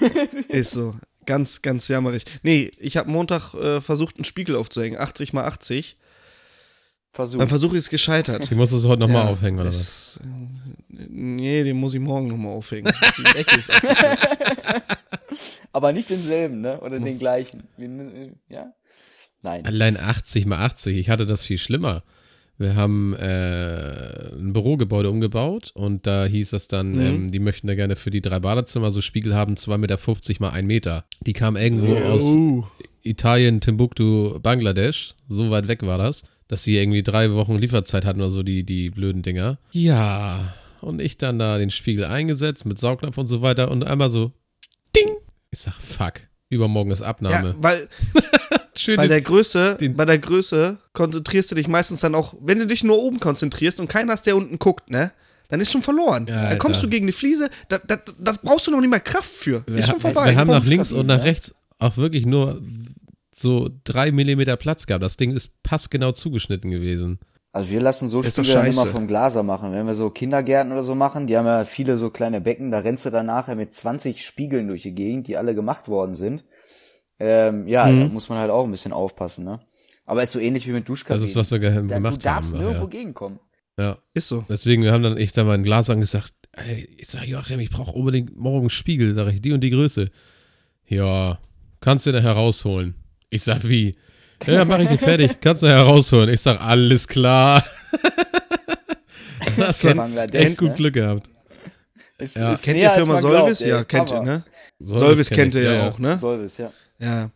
Ist 0.48 0.72
so. 0.72 0.94
Ganz, 1.26 1.62
ganz 1.62 1.88
jammerig. 1.88 2.24
Nee, 2.42 2.70
ich 2.78 2.96
habe 2.96 3.10
Montag 3.10 3.54
äh, 3.54 3.80
versucht, 3.80 4.16
einen 4.16 4.24
Spiegel 4.24 4.56
aufzuhängen. 4.56 4.98
80 4.98 5.32
mal 5.32 5.44
80. 5.44 5.96
Versuch. 7.12 7.38
Beim 7.38 7.48
Versuch 7.48 7.72
ist 7.74 7.90
gescheitert. 7.90 8.50
Die 8.50 8.54
musst 8.56 8.72
du 8.72 8.88
heute 8.88 9.00
nochmal 9.00 9.28
aufhängen, 9.28 9.60
oder 9.60 9.68
was? 9.68 10.18
äh, 10.22 10.26
Nee, 11.08 11.62
den 11.62 11.76
muss 11.76 11.94
ich 11.94 12.00
morgen 12.00 12.26
nochmal 12.26 12.52
aufhängen. 12.52 12.92
Die 13.18 13.38
Ecke 13.38 13.56
ist. 13.56 13.70
Aber 15.72 15.92
nicht 15.92 16.10
denselben, 16.10 16.60
ne? 16.60 16.80
Oder 16.80 16.98
den 16.98 17.18
gleichen. 17.18 17.62
Äh, 17.78 18.32
Ja? 18.52 18.72
Nein. 19.44 19.64
Allein 19.66 19.96
80 19.96 20.46
mal 20.46 20.58
80. 20.58 20.96
Ich 20.96 21.08
hatte 21.10 21.26
das 21.26 21.44
viel 21.44 21.58
schlimmer. 21.58 22.02
Wir 22.56 22.76
haben 22.76 23.14
äh, 23.14 24.32
ein 24.38 24.52
Bürogebäude 24.52 25.10
umgebaut 25.10 25.70
und 25.74 26.06
da 26.06 26.24
hieß 26.24 26.52
es 26.52 26.68
dann, 26.68 26.92
Mhm. 26.92 27.00
ähm, 27.00 27.32
die 27.32 27.40
möchten 27.40 27.66
da 27.66 27.74
gerne 27.74 27.96
für 27.96 28.10
die 28.10 28.20
drei 28.20 28.38
Badezimmer 28.40 28.90
so 28.90 29.00
Spiegel 29.00 29.34
haben, 29.34 29.54
2,50 29.56 29.78
Meter 29.78 30.40
mal 30.40 30.50
1 30.50 30.66
Meter. 30.66 31.04
Die 31.26 31.32
kamen 31.32 31.56
irgendwo 31.56 31.94
aus 31.96 32.22
Oh. 32.24 32.64
Italien, 33.02 33.60
Timbuktu, 33.60 34.38
Bangladesch. 34.40 35.14
So 35.28 35.50
weit 35.50 35.66
weg 35.68 35.82
war 35.82 35.98
das, 35.98 36.24
dass 36.48 36.62
sie 36.64 36.76
irgendwie 36.78 37.02
drei 37.02 37.32
Wochen 37.32 37.58
Lieferzeit 37.58 38.04
hatten 38.04 38.20
oder 38.20 38.30
so, 38.30 38.42
die, 38.44 38.64
die 38.64 38.90
blöden 38.90 39.22
Dinger. 39.22 39.58
Ja, 39.72 40.54
und 40.80 41.00
ich 41.02 41.18
dann 41.18 41.38
da 41.40 41.58
den 41.58 41.70
Spiegel 41.70 42.04
eingesetzt 42.04 42.64
mit 42.66 42.78
Saugnapf 42.78 43.18
und 43.18 43.26
so 43.26 43.42
weiter 43.42 43.70
und 43.70 43.84
einmal 43.84 44.10
so, 44.10 44.30
ding. 44.96 45.08
Ich 45.50 45.58
sag, 45.58 45.74
fuck, 45.74 46.14
übermorgen 46.50 46.92
ist 46.92 47.00
Ja, 47.00 47.06
Abnahme. 47.08 47.56
weil 47.58 47.88
Schön 48.76 48.96
bei 48.96 49.06
der 49.06 49.20
Größe, 49.20 49.78
bei 49.96 50.04
der 50.04 50.18
Größe 50.18 50.78
konzentrierst 50.92 51.50
du 51.50 51.54
dich 51.54 51.68
meistens 51.68 52.00
dann 52.00 52.14
auch, 52.14 52.34
wenn 52.40 52.58
du 52.58 52.66
dich 52.66 52.82
nur 52.84 52.98
oben 52.98 53.20
konzentrierst 53.20 53.80
und 53.80 53.88
keiner 53.88 54.14
ist, 54.14 54.26
der 54.26 54.36
unten 54.36 54.58
guckt, 54.58 54.90
ne? 54.90 55.12
Dann 55.48 55.60
ist 55.60 55.70
schon 55.70 55.82
verloren. 55.82 56.26
Ja, 56.26 56.48
dann 56.48 56.58
kommst 56.58 56.82
du 56.82 56.88
gegen 56.88 57.04
eine 57.04 57.12
Fliese, 57.12 57.50
da, 57.68 57.78
da, 57.78 57.98
das 58.18 58.38
brauchst 58.38 58.66
du 58.66 58.70
noch 58.70 58.80
nicht 58.80 58.90
mal 58.90 58.98
Kraft 58.98 59.30
für. 59.30 59.62
Wir, 59.66 59.78
ist 59.78 59.88
schon 59.88 60.02
wir 60.02 60.12
vorbei. 60.12 60.34
haben 60.34 60.50
nach 60.50 60.64
links 60.64 60.92
und 60.92 61.06
nach 61.06 61.22
rechts 61.22 61.54
auch 61.78 61.96
wirklich 61.96 62.24
nur 62.26 62.60
so 63.32 63.68
drei 63.84 64.10
Millimeter 64.10 64.56
Platz 64.56 64.86
gehabt. 64.86 65.04
Das 65.04 65.16
Ding 65.16 65.32
ist 65.32 65.62
passgenau 65.62 66.12
zugeschnitten 66.12 66.70
gewesen. 66.70 67.18
Also 67.52 67.70
wir 67.70 67.80
lassen 67.80 68.08
so 68.08 68.20
dann 68.20 68.66
immer 68.66 68.86
vom 68.86 69.06
Glaser 69.06 69.44
machen. 69.44 69.70
Wenn 69.72 69.86
wir 69.86 69.94
so 69.94 70.10
Kindergärten 70.10 70.72
oder 70.72 70.82
so 70.82 70.96
machen, 70.96 71.28
die 71.28 71.36
haben 71.36 71.46
ja 71.46 71.64
viele 71.64 71.96
so 71.96 72.10
kleine 72.10 72.40
Becken, 72.40 72.72
da 72.72 72.80
rennst 72.80 73.06
du 73.06 73.10
dann 73.10 73.26
nachher 73.26 73.54
mit 73.54 73.72
20 73.72 74.24
Spiegeln 74.24 74.66
durch 74.66 74.82
die 74.82 74.94
Gegend, 74.94 75.28
die 75.28 75.36
alle 75.36 75.54
gemacht 75.54 75.86
worden 75.86 76.16
sind. 76.16 76.44
Ähm, 77.26 77.66
ja, 77.68 77.86
Mhm. 77.86 78.00
da 78.00 78.06
muss 78.08 78.28
man 78.28 78.38
halt 78.38 78.50
auch 78.50 78.64
ein 78.64 78.70
bisschen 78.70 78.92
aufpassen, 78.92 79.44
ne? 79.44 79.60
Aber 80.06 80.22
ist 80.22 80.32
so 80.32 80.38
ähnlich 80.40 80.66
wie 80.68 80.72
mit 80.72 80.86
Duschkabinen. 80.88 81.22
Das 81.22 81.30
ist, 81.30 81.36
was 81.36 81.50
wir 81.50 81.58
gemacht 81.60 82.16
Du 82.16 82.18
darfst 82.18 82.52
haben. 82.52 82.58
nirgendwo 82.60 82.84
Ja. 82.84 82.90
gegenkommen. 82.90 83.38
ja. 83.78 83.96
Ist 84.12 84.28
so. 84.28 84.44
Deswegen, 84.48 84.82
wir 84.82 84.92
haben 84.92 85.02
dann 85.02 85.16
ich 85.16 85.32
da 85.32 85.44
mal 85.44 85.54
ein 85.54 85.62
Glas 85.62 85.88
angesagt, 85.88 86.34
ey, 86.52 86.86
ich 86.98 87.08
sag, 87.08 87.26
Joachim, 87.26 87.60
ich 87.60 87.70
brauche 87.70 87.92
unbedingt 87.92 88.36
morgen 88.36 88.68
Spiegel, 88.68 89.14
sag 89.14 89.32
ich, 89.32 89.40
die 89.40 89.52
und 89.52 89.62
die 89.62 89.70
Größe. 89.70 90.10
Ja, 90.86 91.38
kannst 91.80 92.04
du 92.06 92.12
da 92.12 92.20
herausholen? 92.20 92.94
Ich 93.30 93.42
sag, 93.42 93.66
wie? 93.66 93.96
Ja, 94.46 94.64
mach 94.66 94.78
ich 94.80 94.88
dir 94.90 94.98
fertig, 95.10 95.40
kannst 95.40 95.62
du 95.62 95.68
herausholen. 95.68 96.28
Ich 96.28 96.40
sag, 96.42 96.60
alles 96.60 97.08
klar. 97.08 97.64
das 99.56 99.84
hat 99.84 100.34
echt 100.34 100.58
gut 100.58 100.68
ne? 100.70 100.74
Glück 100.74 100.94
gehabt. 100.94 101.30
Ist, 102.18 102.36
Ja. 102.36 102.52
ist 102.52 102.64
Kennt 102.64 102.78
ihr 102.78 102.90
Firma 102.90 103.16
Solvis? 103.18 103.60
ja, 103.60 103.84
kennt 103.84 104.10
ihr, 104.12 104.20
ne? 104.22 104.44
Solvis 104.78 105.00
Solvis 105.06 105.28
kenn 105.30 105.36
kennt 105.38 105.54
ihr 105.56 105.62
ja, 105.72 105.88
auch, 105.88 105.98
ne? 105.98 106.18
Solvis, 106.18 106.58
ja. 106.58 106.70
Ja. 106.98 107.30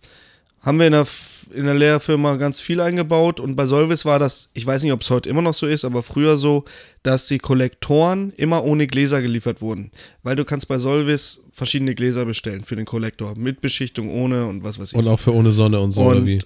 Haben 0.61 0.81
wir 0.81 0.87
in 0.87 0.93
der, 0.93 1.07
in 1.55 1.65
der 1.67 1.75
Lehrfirma 1.75 2.35
ganz 2.35 2.61
viel 2.61 2.81
eingebaut 2.81 3.39
und 3.39 3.55
bei 3.55 3.65
Solvis 3.67 4.05
war 4.05 4.19
das, 4.19 4.51
ich 4.55 4.67
weiß 4.67 4.83
nicht, 4.83 4.93
ob 4.93 5.03
es 5.03 5.09
heute 5.11 5.29
immer 5.29 5.41
noch 5.41 5.55
so 5.55 5.67
ist, 5.67 5.85
aber 5.85 6.03
früher 6.03 6.37
so, 6.37 6.65
dass 7.05 7.29
die 7.29 7.39
Kollektoren 7.39 8.33
immer 8.37 8.65
ohne 8.65 8.87
Gläser 8.89 9.23
geliefert 9.23 9.63
wurden. 9.63 9.93
Weil 10.25 10.35
du 10.37 10.45
kannst 10.45 10.67
bei 10.67 10.79
Solvis 10.79 11.45
verschiedene 11.53 11.95
Gläser 11.95 12.25
bestellen 12.27 12.65
für 12.65 12.75
den 12.77 12.87
Kollektor. 12.87 13.35
Mit 13.39 13.61
Beschichtung, 13.61 14.11
ohne 14.11 14.47
und 14.47 14.65
was 14.65 14.79
weiß 14.81 14.93
ich. 14.93 14.99
Und 14.99 15.07
auch 15.07 15.21
für 15.21 15.33
ohne 15.33 15.53
Sonne 15.53 15.79
und 15.81 15.93
so, 15.93 16.03
Und- 16.03 16.07
oder 16.09 16.27
wie? 16.27 16.41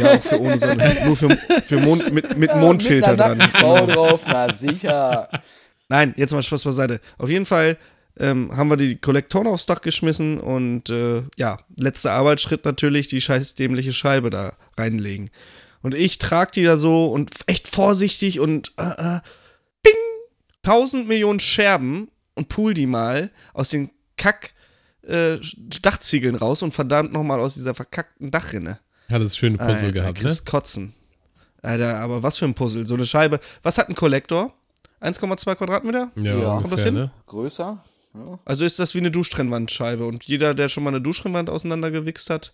ja, 0.00 0.14
auch 0.16 0.22
für 0.22 0.40
ohne 0.40 0.58
Sonne. 0.58 0.96
Nur 1.04 1.16
für, 1.16 1.30
für 1.30 1.78
Mond, 1.80 2.12
mit, 2.12 2.36
mit 2.36 2.56
Mondfilter 2.56 3.10
mit 3.12 3.20
dran. 3.20 3.38
Genau. 3.52 3.86
drauf, 3.86 4.22
na 4.26 4.52
sicher. 4.52 5.28
Nein, 5.88 6.14
jetzt 6.16 6.32
mal 6.32 6.42
Spaß 6.42 6.64
beiseite. 6.64 7.00
Auf 7.18 7.28
jeden 7.28 7.46
Fall 7.46 7.76
ähm, 8.18 8.56
haben 8.56 8.70
wir 8.70 8.76
die 8.76 8.96
Kollektoren 8.96 9.46
aufs 9.46 9.66
Dach 9.66 9.80
geschmissen 9.80 10.38
und 10.38 10.90
äh, 10.90 11.22
ja, 11.36 11.58
letzter 11.76 12.12
Arbeitsschritt 12.12 12.64
natürlich 12.64 13.08
die 13.08 13.20
scheiß 13.20 13.54
dämliche 13.54 13.92
Scheibe 13.92 14.30
da 14.30 14.52
reinlegen. 14.78 15.30
Und 15.82 15.94
ich 15.94 16.18
trage 16.18 16.52
die 16.54 16.64
da 16.64 16.76
so 16.76 17.06
und 17.06 17.30
echt 17.46 17.68
vorsichtig 17.68 18.40
und 18.40 18.72
äh, 18.78 19.16
äh, 19.16 19.20
bing, 19.82 19.92
tausend 20.62 21.08
Millionen 21.08 21.40
Scherben 21.40 22.08
und 22.34 22.48
pool 22.48 22.72
die 22.72 22.86
mal 22.86 23.30
aus 23.52 23.70
den 23.70 23.90
Kack 24.16 24.54
äh, 25.02 25.38
Dachziegeln 25.82 26.36
raus 26.36 26.62
und 26.62 26.72
verdammt 26.72 27.12
nochmal 27.12 27.40
aus 27.40 27.54
dieser 27.54 27.74
verkackten 27.74 28.30
Dachrinne. 28.30 28.78
Hat 29.10 29.20
es 29.20 29.36
schöne 29.36 29.58
Puzzle 29.58 29.74
Alter, 29.74 29.92
gehabt, 29.92 30.22
ne? 30.22 30.34
Kotzen. 30.46 30.94
Alter, 31.62 31.98
aber 31.98 32.22
was 32.22 32.38
für 32.38 32.46
ein 32.46 32.54
Puzzle. 32.54 32.86
So 32.86 32.94
eine 32.94 33.04
Scheibe. 33.06 33.40
Was 33.62 33.76
hat 33.76 33.88
ein 33.88 33.94
Kollektor? 33.94 34.54
1,2 35.02 35.54
Quadratmeter? 35.56 36.10
Ja, 36.16 36.22
Ja. 36.22 36.48
Kommt 36.54 36.64
das 36.64 36.70
ungefähr, 36.70 36.84
hin? 36.86 36.94
ne? 36.94 37.10
Größer? 37.26 37.84
Ja. 38.14 38.38
Also 38.44 38.64
ist 38.64 38.78
das 38.78 38.94
wie 38.94 38.98
eine 38.98 39.10
Duschtrennwandscheibe. 39.10 40.06
Und 40.06 40.24
jeder, 40.24 40.54
der 40.54 40.68
schon 40.68 40.82
mal 40.84 40.90
eine 40.90 41.00
Duschtrennwand 41.00 41.50
auseinandergewichst 41.50 42.30
hat, 42.30 42.52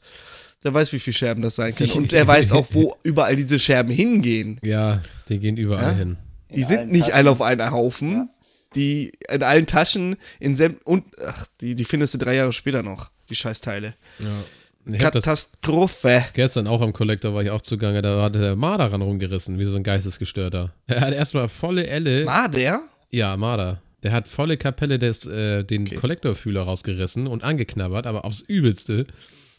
der 0.64 0.72
weiß, 0.74 0.92
wie 0.92 0.98
viele 0.98 1.14
Scherben 1.14 1.42
das 1.42 1.56
sein 1.56 1.74
können. 1.74 1.92
Und 1.92 2.12
der 2.12 2.26
weiß 2.26 2.52
auch, 2.52 2.66
wo 2.70 2.94
überall 3.02 3.36
diese 3.36 3.58
Scherben 3.58 3.90
hingehen. 3.92 4.58
Ja, 4.62 5.02
die 5.28 5.38
gehen 5.38 5.56
überall 5.56 5.92
Ja? 5.92 5.98
hin. 5.98 6.16
Die 6.50 6.60
In 6.60 6.64
sind 6.64 6.90
nicht 6.90 7.02
Taschen. 7.02 7.14
alle 7.14 7.30
auf 7.30 7.42
einen 7.42 7.70
Haufen. 7.70 8.28
die 8.74 9.12
in 9.28 9.42
allen 9.42 9.66
Taschen, 9.66 10.16
in 10.38 10.54
Sem 10.56 10.76
und, 10.84 11.04
ach, 11.24 11.46
die, 11.60 11.74
die 11.74 11.84
findest 11.84 12.14
du 12.14 12.18
drei 12.18 12.36
Jahre 12.36 12.52
später 12.52 12.82
noch, 12.82 13.10
die 13.28 13.34
Scheißteile. 13.34 13.94
Ja. 14.18 14.98
Katastrophe. 14.98 16.24
gestern 16.32 16.66
auch 16.66 16.80
am 16.80 16.92
Kollektor 16.92 17.34
war 17.34 17.42
ich 17.42 17.50
auch 17.50 17.62
zugange, 17.62 18.02
da 18.02 18.22
hatte 18.22 18.38
der 18.40 18.56
Marder 18.56 18.92
ran 18.92 19.02
rumgerissen, 19.02 19.58
wie 19.58 19.64
so 19.64 19.76
ein 19.76 19.82
Geistesgestörter. 19.82 20.72
Er 20.86 21.00
hat 21.00 21.14
erstmal 21.14 21.48
volle 21.48 21.86
Elle. 21.86 22.26
War 22.26 22.48
der? 22.48 22.80
Ja, 23.10 23.36
Marder. 23.36 23.82
Der 24.02 24.12
hat 24.12 24.28
volle 24.28 24.56
Kapelle 24.56 24.98
des, 24.98 25.26
äh, 25.26 25.64
den 25.64 25.84
Kollektorfühler 25.84 26.62
rausgerissen 26.62 27.26
und 27.26 27.44
angeknabbert, 27.44 28.06
aber 28.06 28.24
aufs 28.24 28.40
Übelste. 28.40 29.06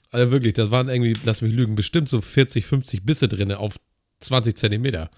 Also 0.09 0.31
wirklich, 0.31 0.53
das 0.53 0.71
waren 0.71 0.89
irgendwie, 0.89 1.13
lass 1.23 1.41
mich 1.41 1.53
lügen, 1.53 1.75
bestimmt 1.75 2.09
so 2.09 2.19
40, 2.21 2.65
50 2.65 3.03
Bisse 3.05 3.27
drinne 3.27 3.59
auf 3.59 3.75
20 4.21 4.57
Zentimeter. 4.57 5.09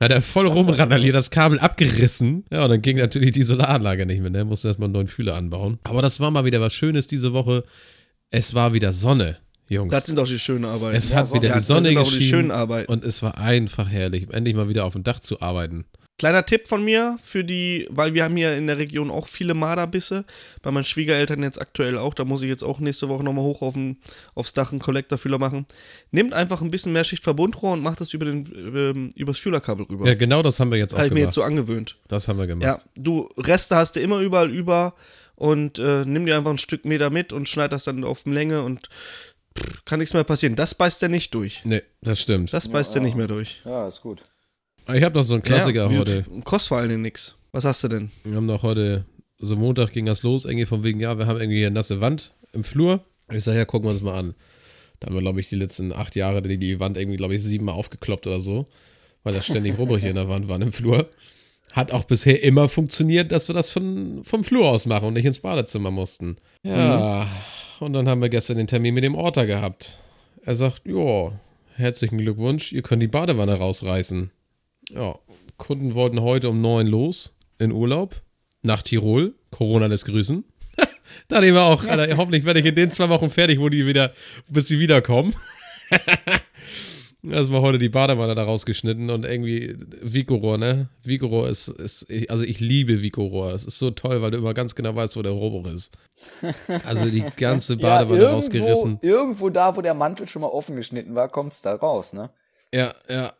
Hat 0.00 0.12
er 0.12 0.22
voll 0.22 0.46
rumrandaliert, 0.46 1.14
das 1.16 1.30
Kabel 1.30 1.58
abgerissen. 1.58 2.44
Ja, 2.52 2.62
und 2.64 2.70
dann 2.70 2.82
ging 2.82 2.98
natürlich 2.98 3.32
die 3.32 3.42
Solaranlage 3.42 4.06
nicht 4.06 4.20
mehr, 4.20 4.30
ne? 4.30 4.44
Musste 4.44 4.68
erstmal 4.68 4.86
einen 4.86 4.92
neuen 4.92 5.08
Fühler 5.08 5.34
anbauen. 5.34 5.78
Aber 5.84 6.02
das 6.02 6.20
war 6.20 6.30
mal 6.30 6.44
wieder 6.44 6.60
was 6.60 6.72
Schönes 6.72 7.08
diese 7.08 7.32
Woche. 7.32 7.64
Es 8.30 8.54
war 8.54 8.72
wieder 8.74 8.92
Sonne, 8.92 9.38
Jungs. 9.68 9.90
Das 9.92 10.06
sind 10.06 10.16
doch 10.16 10.28
die 10.28 10.38
schönen 10.38 10.64
Arbeiten. 10.64 10.96
es 10.96 11.12
hat 11.12 11.32
wieder 11.34 11.48
Ja, 11.48 11.54
die 11.54 11.58
das 11.58 11.66
Sonne 11.66 11.88
auch 11.88 11.88
die 11.88 11.94
geschienen 12.18 12.22
schönen 12.22 12.50
Arbeiten. 12.52 12.92
und 12.92 13.02
es 13.04 13.22
war 13.22 13.38
einfach 13.38 13.88
herrlich, 13.90 14.32
endlich 14.32 14.54
mal 14.54 14.68
wieder 14.68 14.84
auf 14.84 14.92
dem 14.92 15.02
Dach 15.02 15.18
zu 15.18 15.40
arbeiten. 15.42 15.84
Kleiner 16.18 16.44
Tipp 16.44 16.66
von 16.66 16.84
mir 16.84 17.16
für 17.22 17.44
die, 17.44 17.86
weil 17.90 18.12
wir 18.12 18.24
haben 18.24 18.36
hier 18.36 18.56
in 18.56 18.66
der 18.66 18.78
Region 18.78 19.08
auch 19.08 19.28
viele 19.28 19.54
Marderbisse. 19.54 20.24
Bei 20.62 20.72
meinen 20.72 20.82
Schwiegereltern 20.82 21.44
jetzt 21.44 21.60
aktuell 21.60 21.96
auch. 21.96 22.12
Da 22.12 22.24
muss 22.24 22.42
ich 22.42 22.48
jetzt 22.48 22.64
auch 22.64 22.80
nächste 22.80 23.08
Woche 23.08 23.22
nochmal 23.22 23.44
hoch 23.44 23.62
auf 23.62 23.74
den, 23.74 23.98
aufs 24.34 24.52
Dach 24.52 24.72
einen 24.72 24.80
Kollektorfühler 24.80 25.38
machen. 25.38 25.64
Nehmt 26.10 26.32
einfach 26.34 26.60
ein 26.60 26.72
bisschen 26.72 26.92
mehr 26.92 27.04
Schicht 27.04 27.22
Verbundrohr 27.22 27.72
und 27.74 27.82
macht 27.82 28.00
das 28.00 28.12
über 28.14 28.26
den, 28.26 28.44
ähm, 28.54 29.10
übers 29.14 29.38
Fühlerkabel 29.38 29.86
rüber. 29.86 30.08
Ja, 30.08 30.14
genau 30.14 30.42
das 30.42 30.58
haben 30.58 30.72
wir 30.72 30.78
jetzt 30.78 30.92
auch 30.92 30.98
Habe 30.98 31.06
ich 31.06 31.12
mir 31.12 31.20
gemacht. 31.20 31.28
jetzt 31.28 31.34
so 31.36 31.42
angewöhnt. 31.44 31.96
das 32.08 32.26
haben 32.26 32.38
wir 32.38 32.48
gemacht. 32.48 32.64
Ja, 32.66 32.78
du, 32.96 33.28
Reste 33.36 33.76
hast 33.76 33.94
du 33.94 34.00
immer 34.00 34.18
überall 34.18 34.50
über 34.50 34.94
und 35.36 35.78
äh, 35.78 36.04
nimm 36.04 36.26
dir 36.26 36.36
einfach 36.36 36.50
ein 36.50 36.58
Stück 36.58 36.84
Meter 36.84 37.10
mit 37.10 37.32
und 37.32 37.48
schneid 37.48 37.70
das 37.70 37.84
dann 37.84 38.02
auf 38.02 38.26
Länge 38.26 38.62
und 38.62 38.88
pff, 39.56 39.84
kann 39.84 40.00
nichts 40.00 40.14
mehr 40.14 40.24
passieren. 40.24 40.56
Das 40.56 40.74
beißt 40.74 41.00
er 41.04 41.10
nicht 41.10 41.32
durch. 41.32 41.64
Nee, 41.64 41.82
das 42.02 42.20
stimmt. 42.20 42.52
Das 42.52 42.68
beißt 42.68 42.96
er 42.96 43.02
nicht 43.02 43.14
mehr 43.16 43.28
durch. 43.28 43.60
Ja, 43.64 43.86
ist 43.86 44.00
gut. 44.00 44.20
Ich 44.94 45.02
habe 45.02 45.18
noch 45.18 45.24
so 45.24 45.34
einen 45.34 45.42
Klassiker 45.42 45.90
ja, 45.90 45.98
heute. 45.98 46.24
Kostet 46.44 46.68
vor 46.68 46.78
allen 46.78 46.88
Dingen 46.88 47.02
nichts. 47.02 47.36
Was 47.52 47.64
hast 47.66 47.84
du 47.84 47.88
denn? 47.88 48.10
Wir 48.24 48.36
haben 48.36 48.46
noch 48.46 48.62
heute, 48.62 49.04
so 49.38 49.54
Montag 49.56 49.92
ging 49.92 50.06
das 50.06 50.22
los, 50.22 50.46
irgendwie 50.46 50.64
von 50.64 50.82
wegen, 50.82 50.98
ja, 50.98 51.18
wir 51.18 51.26
haben 51.26 51.38
irgendwie 51.40 51.64
eine 51.66 51.74
nasse 51.74 52.00
Wand 52.00 52.34
im 52.52 52.64
Flur. 52.64 53.04
Ich 53.30 53.44
sage, 53.44 53.58
ja, 53.58 53.64
gucken 53.66 53.88
wir 53.88 53.92
uns 53.92 54.00
mal 54.02 54.18
an. 54.18 54.34
Da 55.00 55.08
haben 55.08 55.14
wir, 55.14 55.20
glaube 55.20 55.40
ich, 55.40 55.48
die 55.50 55.56
letzten 55.56 55.92
acht 55.92 56.16
Jahre 56.16 56.40
die, 56.40 56.56
die 56.56 56.80
Wand 56.80 56.96
irgendwie, 56.96 57.18
glaube 57.18 57.34
ich, 57.34 57.42
siebenmal 57.42 57.74
aufgekloppt 57.74 58.26
oder 58.26 58.40
so, 58.40 58.66
weil 59.22 59.34
da 59.34 59.42
ständig 59.42 59.78
Rohbrüche 59.78 60.08
in 60.08 60.14
der 60.14 60.28
Wand 60.28 60.48
waren 60.48 60.62
im 60.62 60.72
Flur. 60.72 61.08
Hat 61.74 61.92
auch 61.92 62.04
bisher 62.04 62.42
immer 62.42 62.68
funktioniert, 62.68 63.30
dass 63.30 63.46
wir 63.48 63.54
das 63.54 63.68
von, 63.68 64.24
vom 64.24 64.42
Flur 64.42 64.68
aus 64.68 64.86
machen 64.86 65.08
und 65.08 65.14
nicht 65.14 65.26
ins 65.26 65.40
Badezimmer 65.40 65.90
mussten. 65.90 66.36
Ja, 66.62 67.28
und 67.78 67.92
dann 67.92 68.08
haben 68.08 68.22
wir 68.22 68.30
gestern 68.30 68.56
den 68.56 68.66
Termin 68.66 68.94
mit 68.94 69.04
dem 69.04 69.14
Orter 69.14 69.46
gehabt. 69.46 69.98
Er 70.42 70.54
sagt, 70.54 70.82
ja, 70.86 71.30
herzlichen 71.74 72.16
Glückwunsch, 72.16 72.72
ihr 72.72 72.82
könnt 72.82 73.02
die 73.02 73.08
Badewanne 73.08 73.54
rausreißen. 73.54 74.30
Ja, 74.90 75.18
Kunden 75.56 75.94
wollten 75.94 76.22
heute 76.22 76.48
um 76.48 76.60
neun 76.60 76.86
los 76.86 77.36
in 77.58 77.72
Urlaub 77.72 78.22
nach 78.62 78.82
Tirol. 78.82 79.34
Corona 79.50 79.86
lässt 79.86 80.06
grüßen. 80.06 80.44
da 81.28 81.40
nehmen 81.40 81.56
wir 81.56 81.64
auch, 81.64 81.84
Alter, 81.84 82.16
hoffentlich 82.16 82.44
werde 82.44 82.60
ich 82.60 82.66
in 82.66 82.74
den 82.74 82.90
zwei 82.90 83.08
Wochen 83.08 83.30
fertig, 83.30 83.60
wo 83.60 83.68
die 83.68 83.86
wieder, 83.86 84.12
bis 84.50 84.68
sie 84.68 84.78
wiederkommen. 84.78 85.34
Das 87.20 87.50
war 87.50 87.62
heute 87.62 87.78
die 87.78 87.88
Badewanne 87.88 88.36
da 88.36 88.44
rausgeschnitten 88.44 89.10
und 89.10 89.24
irgendwie 89.24 89.74
Vicorohr, 90.00 90.56
ne? 90.56 90.88
Vicorohr 91.02 91.48
ist, 91.48 91.66
ist, 91.66 92.06
also 92.28 92.44
ich 92.44 92.60
liebe 92.60 93.02
Vicorohr. 93.02 93.52
Es 93.52 93.64
ist 93.64 93.80
so 93.80 93.90
toll, 93.90 94.22
weil 94.22 94.30
du 94.30 94.38
immer 94.38 94.54
ganz 94.54 94.76
genau 94.76 94.94
weißt, 94.94 95.16
wo 95.16 95.22
der 95.22 95.32
Rohrbruch 95.32 95.72
ist. 95.72 95.98
Also 96.86 97.06
die 97.06 97.24
ganze 97.36 97.76
Badewanne 97.76 98.20
irgendwo, 98.20 98.36
rausgerissen. 98.36 98.98
Irgendwo 99.02 99.50
da, 99.50 99.76
wo 99.76 99.82
der 99.82 99.94
Mantel 99.94 100.28
schon 100.28 100.42
mal 100.42 100.48
offen 100.48 100.76
geschnitten 100.76 101.16
war, 101.16 101.28
kommt's 101.28 101.60
da 101.60 101.74
raus, 101.74 102.12
ne? 102.12 102.30
Ja, 102.72 102.94
ja. 103.10 103.32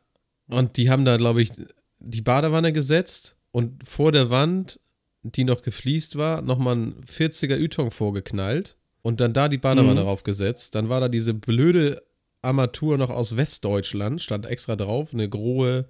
Und 0.49 0.77
die 0.77 0.91
haben 0.91 1.05
da, 1.05 1.17
glaube 1.17 1.43
ich, 1.43 1.51
die 1.99 2.23
Badewanne 2.23 2.73
gesetzt 2.73 3.37
und 3.51 3.87
vor 3.87 4.13
der 4.13 4.31
Wand, 4.31 4.81
die 5.23 5.45
noch 5.45 5.63
gefliest 5.63 6.17
war, 6.17 6.43
nochmal 6.43 6.77
ein 6.77 7.05
40er 7.05 7.59
Ytong 7.59 7.91
vorgeknallt 7.91 8.77
und 9.03 9.21
dann 9.21 9.33
da 9.33 9.49
die 9.49 9.59
Badewanne 9.59 10.03
raufgesetzt. 10.03 10.75
Dann 10.75 10.89
war 10.89 11.01
da 11.01 11.09
diese 11.09 11.35
blöde 11.35 12.03
Armatur 12.43 12.99
noch 12.99 13.11
aus 13.11 13.37
Westdeutschland, 13.37 14.23
stand 14.23 14.47
extra 14.47 14.77
drauf, 14.77 15.13
eine 15.13 15.29
große 15.29 15.87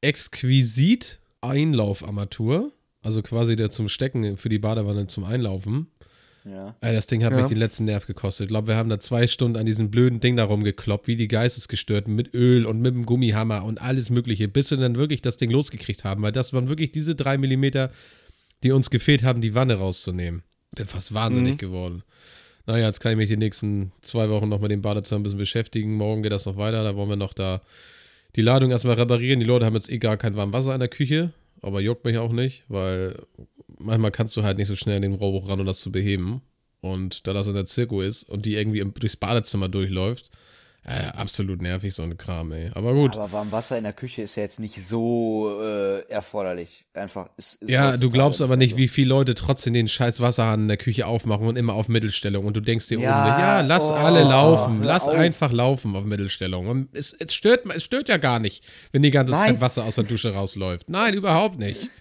Exquisit 0.00 1.20
Einlaufarmatur. 1.40 2.72
Also 3.02 3.22
quasi 3.22 3.56
der 3.56 3.70
zum 3.70 3.88
Stecken 3.88 4.36
für 4.36 4.48
die 4.48 4.60
Badewanne 4.60 5.06
zum 5.08 5.24
Einlaufen. 5.24 5.88
Ja. 6.44 6.74
Ey, 6.80 6.92
das 6.92 7.06
Ding 7.06 7.24
hat 7.24 7.32
Ja. 7.32 7.38
mich 7.38 7.48
den 7.48 7.56
letzten 7.58 7.84
Nerv 7.84 8.06
gekostet. 8.06 8.44
Ich 8.46 8.48
glaube, 8.48 8.68
wir 8.68 8.76
haben 8.76 8.88
da 8.88 8.98
zwei 8.98 9.26
Stunden 9.26 9.56
an 9.56 9.66
diesem 9.66 9.90
blöden 9.90 10.18
Ding 10.20 10.36
da 10.36 10.44
rumgekloppt, 10.44 11.06
wie 11.06 11.16
die 11.16 11.28
Geistesgestörten, 11.28 12.14
mit 12.14 12.34
Öl 12.34 12.66
und 12.66 12.80
mit 12.80 12.94
dem 12.94 13.06
Gummihammer 13.06 13.64
und 13.64 13.80
alles 13.80 14.10
Mögliche, 14.10 14.48
bis 14.48 14.70
wir 14.70 14.78
dann 14.78 14.96
wirklich 14.96 15.22
das 15.22 15.36
Ding 15.36 15.50
losgekriegt 15.50 16.04
haben, 16.04 16.22
weil 16.22 16.32
das 16.32 16.52
waren 16.52 16.68
wirklich 16.68 16.90
diese 16.92 17.14
drei 17.14 17.38
Millimeter, 17.38 17.90
die 18.64 18.72
uns 18.72 18.90
gefehlt 18.90 19.22
haben, 19.22 19.40
die 19.40 19.54
Wanne 19.54 19.74
rauszunehmen. 19.74 20.42
Bin 20.74 20.86
fast 20.86 21.14
wahnsinnig 21.14 21.58
geworden. 21.58 22.02
Naja, 22.66 22.86
jetzt 22.86 23.00
kann 23.00 23.12
ich 23.12 23.18
mich 23.18 23.28
die 23.28 23.36
nächsten 23.36 23.92
zwei 24.02 24.30
Wochen 24.30 24.48
noch 24.48 24.60
mit 24.60 24.70
dem 24.70 24.82
Badezimmer 24.82 25.20
ein 25.20 25.22
bisschen 25.24 25.38
beschäftigen. 25.38 25.94
Morgen 25.96 26.22
geht 26.22 26.32
das 26.32 26.46
noch 26.46 26.56
weiter. 26.56 26.84
Da 26.84 26.94
wollen 26.96 27.08
wir 27.08 27.16
noch 27.16 27.34
da 27.34 27.60
die 28.36 28.42
Ladung 28.42 28.70
erstmal 28.70 28.94
reparieren. 28.94 29.40
Die 29.40 29.46
Leute 29.46 29.66
haben 29.66 29.74
jetzt 29.74 29.90
eh 29.90 29.98
gar 29.98 30.16
kein 30.16 30.36
warmes 30.36 30.54
Wasser 30.54 30.72
in 30.74 30.80
der 30.80 30.88
Küche, 30.88 31.32
aber 31.62 31.80
juckt 31.80 32.04
mich 32.04 32.18
auch 32.18 32.32
nicht, 32.32 32.64
weil 32.68 33.16
manchmal 33.78 34.10
kannst 34.10 34.36
du 34.36 34.42
halt 34.42 34.58
nicht 34.58 34.68
so 34.68 34.76
schnell 34.76 34.96
in 34.96 35.02
den 35.02 35.14
Rohrbruch 35.14 35.48
ran, 35.48 35.60
um 35.60 35.66
das 35.66 35.80
zu 35.80 35.92
beheben. 35.92 36.42
Und 36.80 37.26
da 37.28 37.32
das 37.32 37.46
in 37.46 37.54
der 37.54 37.64
Zirko 37.64 38.02
ist 38.02 38.24
und 38.24 38.44
die 38.44 38.56
irgendwie 38.56 38.84
durchs 38.84 39.16
Badezimmer 39.16 39.68
durchläuft, 39.68 40.30
äh, 40.84 41.06
absolut 41.16 41.62
nervig, 41.62 41.94
so 41.94 42.02
ein 42.02 42.16
Kram, 42.16 42.50
ey. 42.50 42.70
Aber 42.74 42.92
gut. 42.94 43.16
Aber 43.16 43.30
warm 43.30 43.52
Wasser 43.52 43.78
in 43.78 43.84
der 43.84 43.92
Küche 43.92 44.22
ist 44.22 44.34
ja 44.34 44.42
jetzt 44.42 44.58
nicht 44.58 44.84
so 44.84 45.60
äh, 45.62 46.00
erforderlich. 46.10 46.84
Einfach 46.92 47.28
ist, 47.36 47.54
ist 47.62 47.70
Ja, 47.70 47.96
du 47.96 48.10
glaubst 48.10 48.42
aber 48.42 48.56
nicht, 48.56 48.72
so. 48.72 48.76
wie 48.78 48.88
viele 48.88 49.10
Leute 49.10 49.34
trotzdem 49.34 49.74
den 49.74 49.86
scheiß 49.86 50.20
Wasserhahn 50.20 50.62
in 50.62 50.68
der 50.68 50.76
Küche 50.76 51.06
aufmachen 51.06 51.46
und 51.46 51.56
immer 51.56 51.74
auf 51.74 51.88
Mittelstellung. 51.88 52.44
Und 52.44 52.56
du 52.56 52.60
denkst 52.60 52.88
dir 52.88 52.98
Ja, 52.98 53.22
oben, 53.22 53.40
ja, 53.40 53.60
lass 53.60 53.90
oh, 53.90 53.94
alle 53.94 54.24
laufen. 54.24 54.80
hör 54.80 54.86
Lass 54.86 55.06
auf. 55.08 55.14
einfach 55.14 55.52
laufen 55.52 55.94
auf 55.94 56.04
Mittelstellung. 56.04 56.66
Und 56.66 56.88
es, 56.96 57.12
es, 57.12 57.32
stört, 57.32 57.62
es 57.72 57.84
stört 57.84 58.08
ja 58.08 58.16
gar 58.16 58.40
nicht, 58.40 58.64
wenn 58.90 59.02
die 59.02 59.12
ganze 59.12 59.32
Nein. 59.34 59.52
Zeit 59.52 59.60
Wasser 59.60 59.84
aus 59.84 59.94
der 59.94 60.04
Dusche 60.04 60.34
rausläuft. 60.34 60.88
Nein, 60.90 61.14
überhaupt 61.14 61.58
nicht. 61.58 61.78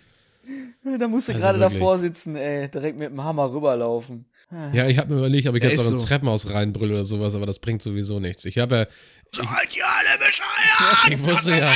Da 0.99 1.07
musst 1.07 1.29
du 1.29 1.33
Also 1.33 1.45
gerade 1.45 1.59
davor 1.59 1.99
sitzen, 1.99 2.35
ey, 2.35 2.67
direkt 2.67 2.97
mit 2.97 3.11
dem 3.11 3.23
Hammer 3.23 3.53
rüberlaufen. 3.53 4.25
Ja, 4.73 4.87
ich 4.87 4.97
habe 4.97 5.13
mir 5.13 5.19
überlegt, 5.19 5.47
ob 5.47 5.55
ich 5.55 5.63
jetzt 5.63 5.77
noch 5.77 5.89
ins 5.89 6.01
so. 6.01 6.07
Treppenhaus 6.07 6.49
reinbrülle 6.49 6.93
oder 6.93 7.05
sowas, 7.05 7.35
aber 7.35 7.45
das 7.45 7.59
bringt 7.59 7.81
sowieso 7.81 8.19
nichts. 8.19 8.43
Ich 8.45 8.57
habe 8.57 8.75
ja, 8.75 8.85
Seid 9.33 9.77
ihr 9.77 9.85
alle 9.85 10.17
bescheuert? 10.19 11.09
ich 11.09 11.23
wusste 11.23 11.57
ja, 11.57 11.73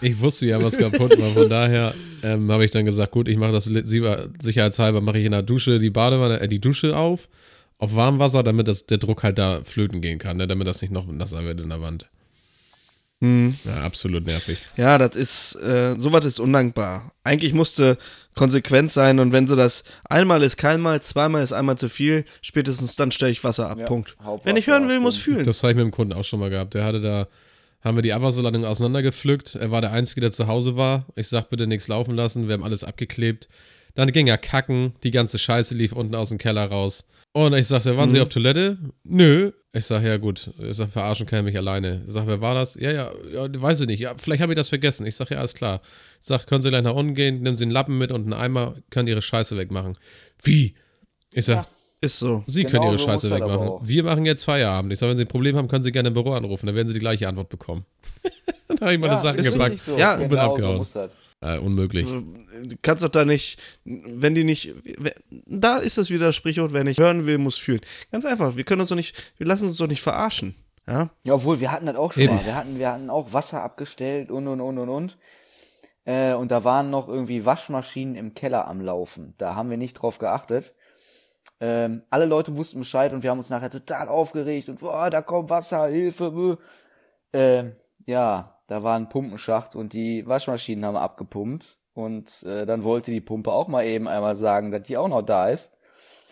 ich 0.00 0.20
wusste 0.20 0.46
ja, 0.46 0.62
was 0.62 0.76
kaputt 0.78 1.18
war. 1.18 1.30
Von 1.30 1.48
daher 1.48 1.94
ähm, 2.22 2.50
habe 2.52 2.64
ich 2.64 2.70
dann 2.70 2.84
gesagt, 2.84 3.12
gut, 3.12 3.26
ich 3.26 3.36
mache 3.36 3.52
das 3.52 3.64
sicherheitshalber, 3.64 5.00
mache 5.00 5.18
ich 5.18 5.24
in 5.24 5.32
der 5.32 5.42
Dusche 5.42 5.78
die 5.80 5.90
Badewanne, 5.90 6.40
äh, 6.40 6.48
die 6.48 6.60
Dusche 6.60 6.96
auf, 6.96 7.28
auf 7.78 7.96
Warmwasser, 7.96 8.42
damit 8.42 8.68
das, 8.68 8.86
der 8.86 8.98
Druck 8.98 9.24
halt 9.24 9.38
da 9.38 9.62
flöten 9.64 10.00
gehen 10.00 10.18
kann, 10.18 10.36
ne? 10.36 10.46
damit 10.46 10.68
das 10.68 10.82
nicht 10.82 10.92
noch 10.92 11.06
nasser 11.06 11.44
wird 11.44 11.60
in 11.60 11.70
der 11.70 11.80
Wand. 11.80 12.08
Ja, 13.20 13.82
absolut 13.82 14.26
nervig. 14.26 14.58
Ja, 14.76 14.98
das 14.98 15.16
ist, 15.16 15.54
äh, 15.56 15.94
sowas 15.98 16.26
ist 16.26 16.38
undankbar. 16.38 17.12
Eigentlich 17.24 17.54
musste 17.54 17.96
konsequent 18.34 18.92
sein 18.92 19.18
und 19.18 19.32
wenn 19.32 19.48
sie 19.48 19.56
das 19.56 19.84
einmal 20.04 20.42
ist 20.42 20.58
keinmal, 20.58 21.00
zweimal 21.00 21.42
ist 21.42 21.54
einmal 21.54 21.78
zu 21.78 21.88
viel, 21.88 22.26
spätestens 22.42 22.94
dann 22.96 23.10
stelle 23.10 23.32
ich 23.32 23.42
Wasser 23.42 23.70
ab. 23.70 23.78
Ja, 23.78 23.86
Punkt. 23.86 24.16
Hauptwasser 24.22 24.44
Wenn 24.44 24.56
ich 24.56 24.66
hören 24.66 24.88
will, 24.88 25.00
muss 25.00 25.16
fühlen. 25.16 25.44
Das 25.44 25.62
habe 25.62 25.72
ich 25.72 25.76
mit 25.76 25.84
dem 25.84 25.92
Kunden 25.92 26.12
auch 26.12 26.24
schon 26.24 26.40
mal 26.40 26.50
gehabt. 26.50 26.74
Der 26.74 26.84
hatte 26.84 27.00
da, 27.00 27.26
haben 27.80 27.96
wir 27.96 28.02
die 28.02 28.12
Abwasserladung 28.12 28.66
auseinandergepflückt. 28.66 29.54
Er 29.54 29.70
war 29.70 29.80
der 29.80 29.92
Einzige, 29.92 30.20
der 30.20 30.32
zu 30.32 30.46
Hause 30.46 30.76
war. 30.76 31.06
Ich 31.16 31.28
sag, 31.28 31.48
bitte 31.48 31.66
nichts 31.66 31.88
laufen 31.88 32.14
lassen. 32.14 32.48
Wir 32.48 32.54
haben 32.54 32.64
alles 32.64 32.84
abgeklebt. 32.84 33.48
Dann 33.94 34.12
ging 34.12 34.26
er 34.26 34.36
kacken. 34.36 34.92
Die 35.04 35.10
ganze 35.10 35.38
Scheiße 35.38 35.74
lief 35.74 35.92
unten 35.92 36.14
aus 36.14 36.28
dem 36.28 36.38
Keller 36.38 36.66
raus. 36.66 37.08
Und 37.32 37.54
ich 37.54 37.66
sagte, 37.66 37.96
waren 37.96 38.10
Sie 38.10 38.20
auf 38.20 38.28
Toilette? 38.28 38.78
Nö. 39.04 39.52
Ich 39.76 39.84
sag, 39.84 40.02
ja 40.02 40.16
gut. 40.16 40.50
Ich 40.58 40.76
sag, 40.78 40.88
verarschen 40.88 41.26
kann 41.26 41.40
er 41.40 41.42
mich 41.42 41.56
alleine. 41.56 42.02
Ich 42.06 42.12
sag, 42.14 42.26
wer 42.26 42.40
war 42.40 42.54
das? 42.54 42.76
Ja, 42.76 42.92
ja, 42.92 43.12
ja 43.30 43.60
weiß 43.60 43.82
ich 43.82 43.86
nicht. 43.86 44.00
Ja, 44.00 44.14
vielleicht 44.16 44.40
habe 44.40 44.52
ich 44.52 44.56
das 44.56 44.70
vergessen. 44.70 45.04
Ich 45.04 45.16
sag, 45.16 45.28
ja, 45.30 45.36
alles 45.36 45.52
klar. 45.52 45.82
Ich 46.18 46.26
sag, 46.26 46.46
können 46.46 46.62
Sie 46.62 46.70
gleich 46.70 46.82
nach 46.82 46.94
unten 46.94 47.14
gehen, 47.14 47.42
nehmen 47.42 47.56
Sie 47.56 47.64
einen 47.64 47.72
Lappen 47.72 47.98
mit 47.98 48.10
und 48.10 48.22
einen 48.22 48.32
Eimer, 48.32 48.76
können 48.88 49.06
Ihre 49.06 49.20
Scheiße 49.20 49.54
wegmachen. 49.58 49.92
Wie? 50.42 50.74
Ich 51.30 51.44
sag, 51.44 51.66
Ist 52.00 52.20
so. 52.20 52.42
Sie 52.46 52.62
Genau 52.62 52.70
können 52.70 52.84
Ihre 52.84 52.98
so 52.98 53.04
Scheiße 53.04 53.30
wegmachen. 53.30 53.86
Wir 53.86 54.02
machen 54.02 54.24
jetzt 54.24 54.44
Feierabend. 54.44 54.94
Ich 54.94 54.98
sage, 54.98 55.10
wenn 55.10 55.18
Sie 55.18 55.24
ein 55.24 55.28
Problem 55.28 55.56
haben, 55.56 55.68
können 55.68 55.82
Sie 55.82 55.92
gerne 55.92 56.08
im 56.08 56.14
Büro 56.14 56.32
anrufen. 56.32 56.64
Dann 56.64 56.74
werden 56.74 56.88
Sie 56.88 56.94
die 56.94 57.00
gleiche 57.00 57.28
Antwort 57.28 57.50
bekommen. 57.50 57.84
dann 58.68 58.80
habe 58.80 58.94
ich 58.94 58.98
meine 58.98 59.18
Sachen 59.18 59.38
ist 59.38 59.52
gepackt. 59.52 59.78
so. 59.80 59.98
Ja, 59.98 60.14
und 60.14 60.20
bin 60.20 60.30
genau 60.30 60.46
so 60.46 60.50
abgehauen. 60.52 60.78
das. 60.78 61.10
Äh, 61.40 61.58
unmöglich. 61.58 62.06
Du 62.06 62.76
kannst 62.80 63.04
doch 63.04 63.10
da 63.10 63.24
nicht, 63.24 63.60
wenn 63.84 64.34
die 64.34 64.44
nicht, 64.44 64.74
da 65.46 65.76
ist 65.76 65.98
das 65.98 66.10
wieder 66.10 66.26
das 66.26 66.36
Sprichwort, 66.36 66.72
wer 66.72 66.84
nicht 66.84 66.98
hören 66.98 67.26
will, 67.26 67.38
muss 67.38 67.58
fühlen. 67.58 67.80
Ganz 68.10 68.24
einfach, 68.24 68.56
wir 68.56 68.64
können 68.64 68.80
uns 68.80 68.88
doch 68.88 68.96
nicht, 68.96 69.34
wir 69.36 69.46
lassen 69.46 69.66
uns 69.66 69.76
doch 69.76 69.86
nicht 69.86 70.02
verarschen. 70.02 70.54
Ja? 70.86 71.10
Ja, 71.24 71.34
obwohl, 71.34 71.60
wir 71.60 71.72
hatten 71.72 71.86
das 71.86 71.96
auch 71.96 72.12
schon 72.12 72.22
Eben. 72.22 72.34
mal. 72.36 72.44
Wir 72.44 72.54
hatten, 72.54 72.78
wir 72.78 72.90
hatten 72.90 73.10
auch 73.10 73.32
Wasser 73.32 73.62
abgestellt 73.62 74.30
und, 74.30 74.48
und, 74.48 74.60
und, 74.60 74.78
und, 74.78 74.88
und. 74.88 75.18
Äh, 76.04 76.34
und 76.34 76.50
da 76.50 76.64
waren 76.64 76.90
noch 76.90 77.08
irgendwie 77.08 77.44
Waschmaschinen 77.44 78.14
im 78.14 78.34
Keller 78.34 78.66
am 78.68 78.80
Laufen. 78.80 79.34
Da 79.38 79.54
haben 79.54 79.68
wir 79.68 79.76
nicht 79.76 79.94
drauf 79.94 80.18
geachtet. 80.18 80.72
Ähm, 81.60 82.02
alle 82.10 82.26
Leute 82.26 82.56
wussten 82.56 82.78
Bescheid 82.78 83.12
und 83.12 83.22
wir 83.22 83.30
haben 83.30 83.38
uns 83.38 83.50
nachher 83.50 83.70
total 83.70 84.08
aufgeregt 84.08 84.68
und 84.68 84.80
boah, 84.80 85.10
da 85.10 85.22
kommt 85.22 85.50
Wasser, 85.50 85.86
Hilfe. 85.86 86.58
Ähm, 87.32 87.76
ja, 88.04 88.55
da 88.66 88.82
war 88.82 88.96
ein 88.96 89.08
Pumpenschacht 89.08 89.76
und 89.76 89.92
die 89.92 90.26
Waschmaschinen 90.26 90.84
haben 90.84 90.96
abgepumpt 90.96 91.78
und 91.94 92.42
äh, 92.42 92.66
dann 92.66 92.84
wollte 92.84 93.10
die 93.10 93.20
Pumpe 93.20 93.52
auch 93.52 93.68
mal 93.68 93.84
eben 93.84 94.08
einmal 94.08 94.36
sagen, 94.36 94.70
dass 94.70 94.82
die 94.82 94.96
auch 94.96 95.08
noch 95.08 95.22
da 95.22 95.48
ist. 95.48 95.70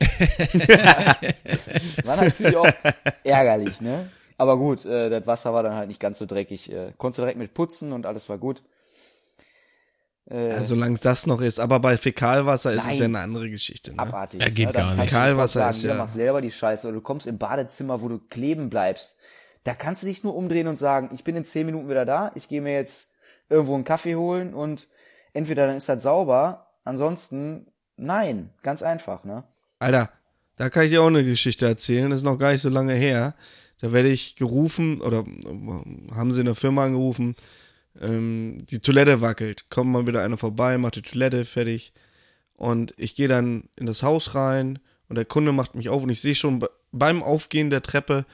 war 2.05 2.17
natürlich 2.17 2.57
auch 2.57 2.69
ärgerlich, 3.23 3.81
ne? 3.81 4.11
Aber 4.37 4.59
gut, 4.59 4.85
äh, 4.85 5.11
das 5.11 5.27
Wasser 5.27 5.55
war 5.55 5.63
dann 5.63 5.75
halt 5.75 5.89
nicht 5.89 6.01
ganz 6.01 6.19
so 6.19 6.27
dreckig. 6.27 6.71
Äh, 6.73 6.93
konntest 6.99 7.19
du 7.19 7.23
direkt 7.23 7.39
mit 7.39 7.55
putzen 7.55 7.93
und 7.93 8.05
alles 8.05 8.29
war 8.29 8.39
gut. 8.39 8.65
Äh, 10.29 10.51
ja, 10.51 10.65
solange 10.65 10.99
das 10.99 11.27
noch 11.27 11.41
ist. 11.41 11.61
Aber 11.61 11.79
bei 11.81 11.97
Fäkalwasser 11.97 12.73
ist 12.73 12.85
Nein. 12.85 12.93
es 12.93 12.99
ja 12.99 13.05
eine 13.05 13.19
andere 13.21 13.51
Geschichte. 13.51 13.93
Ne? 13.93 13.99
abartig. 14.01 14.43
Ja, 14.43 14.49
geht? 14.49 14.69
Dann 14.69 14.75
gar 14.75 14.91
nicht. 14.91 14.99
du 14.99 15.03
Fäkalwasser 15.05 15.61
sagen, 15.61 15.71
ist 15.71 15.83
ja, 15.85 15.91
ja- 15.91 15.97
mach 15.97 16.09
selber 16.09 16.41
die 16.41 16.51
Scheiße. 16.51 16.89
Oder 16.89 16.97
du 16.97 17.03
kommst 17.03 17.27
im 17.27 17.39
Badezimmer, 17.39 18.03
wo 18.03 18.09
du 18.09 18.19
kleben 18.19 18.71
bleibst. 18.71 19.17
Da 19.65 19.75
kannst 19.75 20.03
du 20.03 20.07
dich 20.07 20.23
nur 20.23 20.35
umdrehen 20.37 20.67
und 20.67 20.77
sagen, 20.77 21.11
ich 21.13 21.25
bin 21.25 21.37
in 21.37 21.45
zehn 21.45 21.67
Minuten 21.67 21.89
wieder 21.89 22.05
da, 22.05 22.31
ich 22.35 22.49
gehe 22.49 22.61
mir 22.61 22.75
jetzt 22.75 23.09
irgendwo 23.49 23.75
einen 23.75 23.85
Kaffee 23.85 24.15
holen 24.17 24.55
und 24.55 24.89
entweder 25.33 25.67
dann 25.67 25.77
ist 25.77 25.89
das 25.89 26.03
sauber, 26.03 26.71
ansonsten 26.85 27.67
nein. 27.97 28.51
Ganz 28.63 28.83
einfach, 28.83 29.25
ne? 29.25 29.45
Alter, 29.79 30.11
da 30.57 30.71
kann 30.71 30.85
ich 30.85 30.91
dir 30.91 31.03
auch 31.03 31.09
eine 31.09 31.25
Geschichte 31.25 31.67
erzählen. 31.67 32.11
Das 32.11 32.21
ist 32.21 32.25
noch 32.25 32.39
gar 32.39 32.53
nicht 32.53 32.63
so 32.63 32.69
lange 32.69 32.95
her. 32.95 33.35
Da 33.81 33.93
werde 33.93 34.09
ich 34.09 34.37
gerufen 34.37 35.01
oder 35.01 35.25
haben 36.15 36.33
sie 36.33 36.41
in 36.41 36.47
der 36.47 36.55
Firma 36.55 36.85
angerufen, 36.85 37.35
ähm, 38.01 38.59
die 38.71 38.79
Toilette 38.79 39.21
wackelt. 39.21 39.69
Kommt 39.69 39.91
mal 39.91 40.07
wieder 40.07 40.23
einer 40.23 40.39
vorbei, 40.39 40.79
macht 40.79 40.97
die 40.97 41.03
Toilette 41.03 41.45
fertig. 41.45 41.93
Und 42.55 42.95
ich 42.97 43.15
gehe 43.15 43.29
dann 43.29 43.69
in 43.77 43.87
das 43.87 44.03
Haus 44.03 44.35
rein 44.35 44.79
und 45.09 45.17
der 45.17 45.25
Kunde 45.25 45.53
macht 45.53 45.75
mich 45.75 45.89
auf 45.89 46.03
und 46.03 46.11
ich 46.11 46.21
sehe 46.21 46.35
schon 46.35 46.61
be- 46.61 46.71
beim 46.93 47.23
Aufgehen 47.23 47.69
der 47.69 47.83
Treppe, 47.83 48.25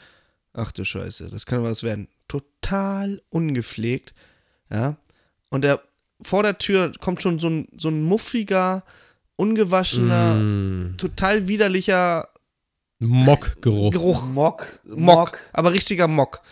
ach 0.53 0.73
du 0.73 0.85
Scheiße, 0.85 1.29
das 1.31 1.47
kann 1.47 1.63
was 1.63 1.83
werden. 1.83 2.09
Total 2.29 3.21
ungepflegt. 3.31 4.13
Ja. 4.71 4.97
Und 5.51 5.63
der 5.63 5.83
vor 6.23 6.43
der 6.43 6.59
Tür 6.59 6.93
kommt 7.01 7.23
schon 7.23 7.39
so 7.39 7.49
ein, 7.49 7.69
so 7.77 7.89
ein 7.89 8.03
muffiger, 8.03 8.85
ungewaschener, 9.37 10.35
Mm, 10.35 10.97
total 10.99 11.49
widerlicher 11.49 12.29
Mockgeruch. 12.99 13.93
Geruch. 13.93 14.27
Mock. 14.27 14.81
Mock, 14.85 15.39
aber 15.53 15.73
richtiger 15.73 16.07
Mock. 16.09 16.43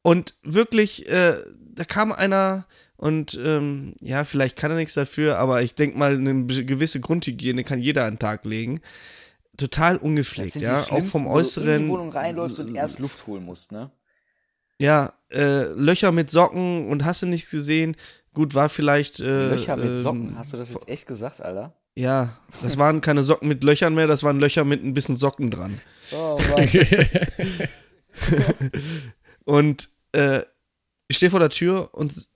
Und 0.00 0.34
wirklich, 0.42 1.06
äh, 1.08 1.36
da 1.74 1.84
kam 1.84 2.10
einer 2.12 2.66
und 2.96 3.38
ähm, 3.42 3.94
ja, 4.00 4.24
vielleicht 4.24 4.56
kann 4.56 4.70
er 4.70 4.76
nichts 4.76 4.94
dafür, 4.94 5.38
aber 5.38 5.62
ich 5.62 5.74
denke 5.74 5.98
mal, 5.98 6.14
eine 6.14 6.46
gewisse 6.46 7.00
Grundhygiene 7.00 7.64
kann 7.64 7.80
jeder 7.80 8.04
an 8.04 8.14
den 8.14 8.18
Tag 8.18 8.44
legen. 8.44 8.80
Total 9.56 9.98
ungepflegt, 9.98 10.56
ja, 10.56 10.82
auch 10.82 11.04
vom 11.04 11.26
wo 11.26 11.34
du 11.34 11.34
in 11.34 11.34
die 11.34 11.40
Äußeren. 11.40 11.88
Wohnung 11.88 12.12
reinläufst 12.12 12.58
und 12.60 12.74
erst 12.74 12.98
Luft 12.98 13.26
holen 13.26 13.44
musst, 13.44 13.70
ne? 13.70 13.90
Ja, 14.78 15.12
äh, 15.30 15.64
Löcher 15.74 16.10
mit 16.10 16.30
Socken 16.30 16.88
und 16.88 17.04
hast 17.04 17.22
du 17.22 17.26
nichts 17.26 17.50
gesehen. 17.50 17.94
Gut, 18.34 18.54
war 18.54 18.68
vielleicht. 18.68 19.20
Äh, 19.20 19.50
Löcher 19.50 19.76
mit 19.76 19.88
ähm, 19.88 20.00
Socken. 20.00 20.38
Hast 20.38 20.54
du 20.54 20.56
das 20.56 20.72
jetzt 20.72 20.88
echt 20.88 21.06
gesagt, 21.06 21.40
Alter? 21.40 21.74
Ja, 21.94 22.38
das 22.62 22.78
waren 22.78 23.02
keine 23.02 23.22
Socken 23.22 23.48
mit 23.48 23.62
Löchern 23.62 23.94
mehr, 23.94 24.06
das 24.06 24.22
waren 24.22 24.40
Löcher 24.40 24.64
mit 24.64 24.82
ein 24.82 24.94
bisschen 24.94 25.16
Socken 25.16 25.50
dran. 25.50 25.78
Oh. 26.12 26.40
Und 29.44 29.90
äh, 30.12 30.42
ich 31.08 31.18
stehe 31.18 31.30
vor 31.30 31.40
der 31.40 31.50
Tür 31.50 31.90
und 31.92 32.28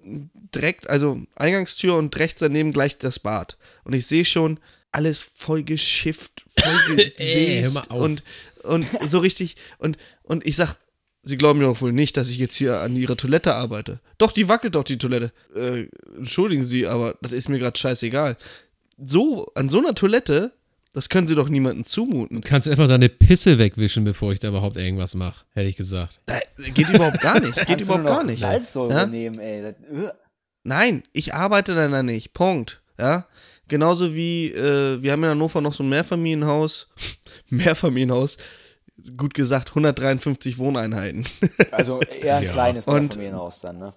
direkt, 0.55 0.91
also 0.91 1.23
Eingangstür 1.35 1.97
und 1.97 2.15
rechts 2.19 2.41
daneben 2.41 2.73
gleich 2.73 2.99
das 2.99 3.19
Bad. 3.19 3.57
Und 3.85 3.95
ich 3.95 4.07
sehe 4.07 4.27
schon 4.27 4.61
alles 4.97 5.23
voll 5.23 5.63
geschifft, 5.63 6.45
voll 6.59 6.99
Ey, 6.99 7.61
hör 7.63 7.71
gesägt 7.71 7.75
mal 7.75 7.81
auf. 7.89 8.03
und, 8.03 8.23
und 8.65 8.87
so 9.09 9.19
richtig. 9.19 9.57
Und, 9.79 9.97
und 10.23 10.47
ich 10.47 10.57
sag, 10.57 10.77
Sie 11.29 11.37
glauben 11.37 11.59
mir 11.59 11.65
doch 11.67 11.81
wohl 11.81 11.93
nicht, 11.93 12.17
dass 12.17 12.29
ich 12.31 12.39
jetzt 12.39 12.55
hier 12.55 12.79
an 12.81 12.95
Ihrer 12.95 13.17
Toilette 13.17 13.53
arbeite. 13.55 14.01
Doch, 14.17 14.31
die 14.31 14.49
wackelt 14.49 14.77
doch, 14.77 14.85
die 14.85 14.97
Toilette. 14.97 15.33
Äh, 15.57 15.87
entschuldigen 16.17 16.63
Sie, 16.63 16.87
aber 16.87 17.17
das 17.21 17.33
ist 17.33 17.49
mir 17.49 17.59
gerade 17.59 17.77
scheißegal. 17.77 18.37
So, 18.97 19.47
an 19.57 19.69
so 19.69 19.79
einer 19.79 19.95
Toilette, 19.97 20.53
das 20.93 21.09
können 21.09 21.27
Sie 21.27 21.35
doch 21.35 21.49
niemandem 21.49 21.85
zumuten. 21.85 22.41
Du 22.41 22.49
kannst 22.49 22.69
einfach 22.69 22.87
deine 22.87 23.09
Pisse 23.09 23.59
wegwischen, 23.59 24.05
bevor 24.05 24.33
ich 24.33 24.39
da 24.39 24.49
überhaupt 24.49 24.77
irgendwas 24.77 25.15
mache, 25.15 25.45
hätte 25.51 25.69
ich 25.69 25.75
gesagt. 25.77 26.21
Da, 26.27 26.39
geht 26.75 26.89
überhaupt 26.91 27.21
gar 27.21 27.41
nicht. 27.41 27.57
Geht 27.57 27.67
Kannst 27.67 27.85
überhaupt 27.87 28.05
nur 28.05 28.11
noch 28.13 28.19
gar 28.21 28.25
nicht. 28.25 28.39
Salzsäure 28.41 28.93
Ja? 28.95 29.07
nehmen, 29.07 29.41
ey. 29.41 29.63
Das, 29.63 29.75
äh. 29.99 30.13
Nein, 30.63 31.03
ich 31.13 31.35
arbeite 31.35 31.75
dann 31.75 31.91
da 31.91 32.03
nicht. 32.05 32.35
Punkt. 32.35 32.83
Ja. 32.99 33.27
Genauso 33.69 34.15
wie, 34.15 34.53
äh, 34.53 35.03
wir 35.03 35.13
haben 35.13 35.25
in 35.25 35.31
Hannover 35.31 35.61
noch 35.61 35.73
so 35.75 35.83
ein 35.83 35.89
Mehrfamilienhaus. 35.89 36.89
Mehrfamilienhaus. 37.49 38.37
Gut 39.17 39.35
gesagt, 39.35 39.71
153 39.71 40.59
Wohneinheiten. 40.59 41.25
Also 41.71 42.01
eher 42.01 42.37
ein 42.37 42.45
Ja. 42.45 42.53
kleines 42.53 42.87
Mehrfamilienhaus 42.87 43.61
dann, 43.61 43.79
ne? 43.79 43.93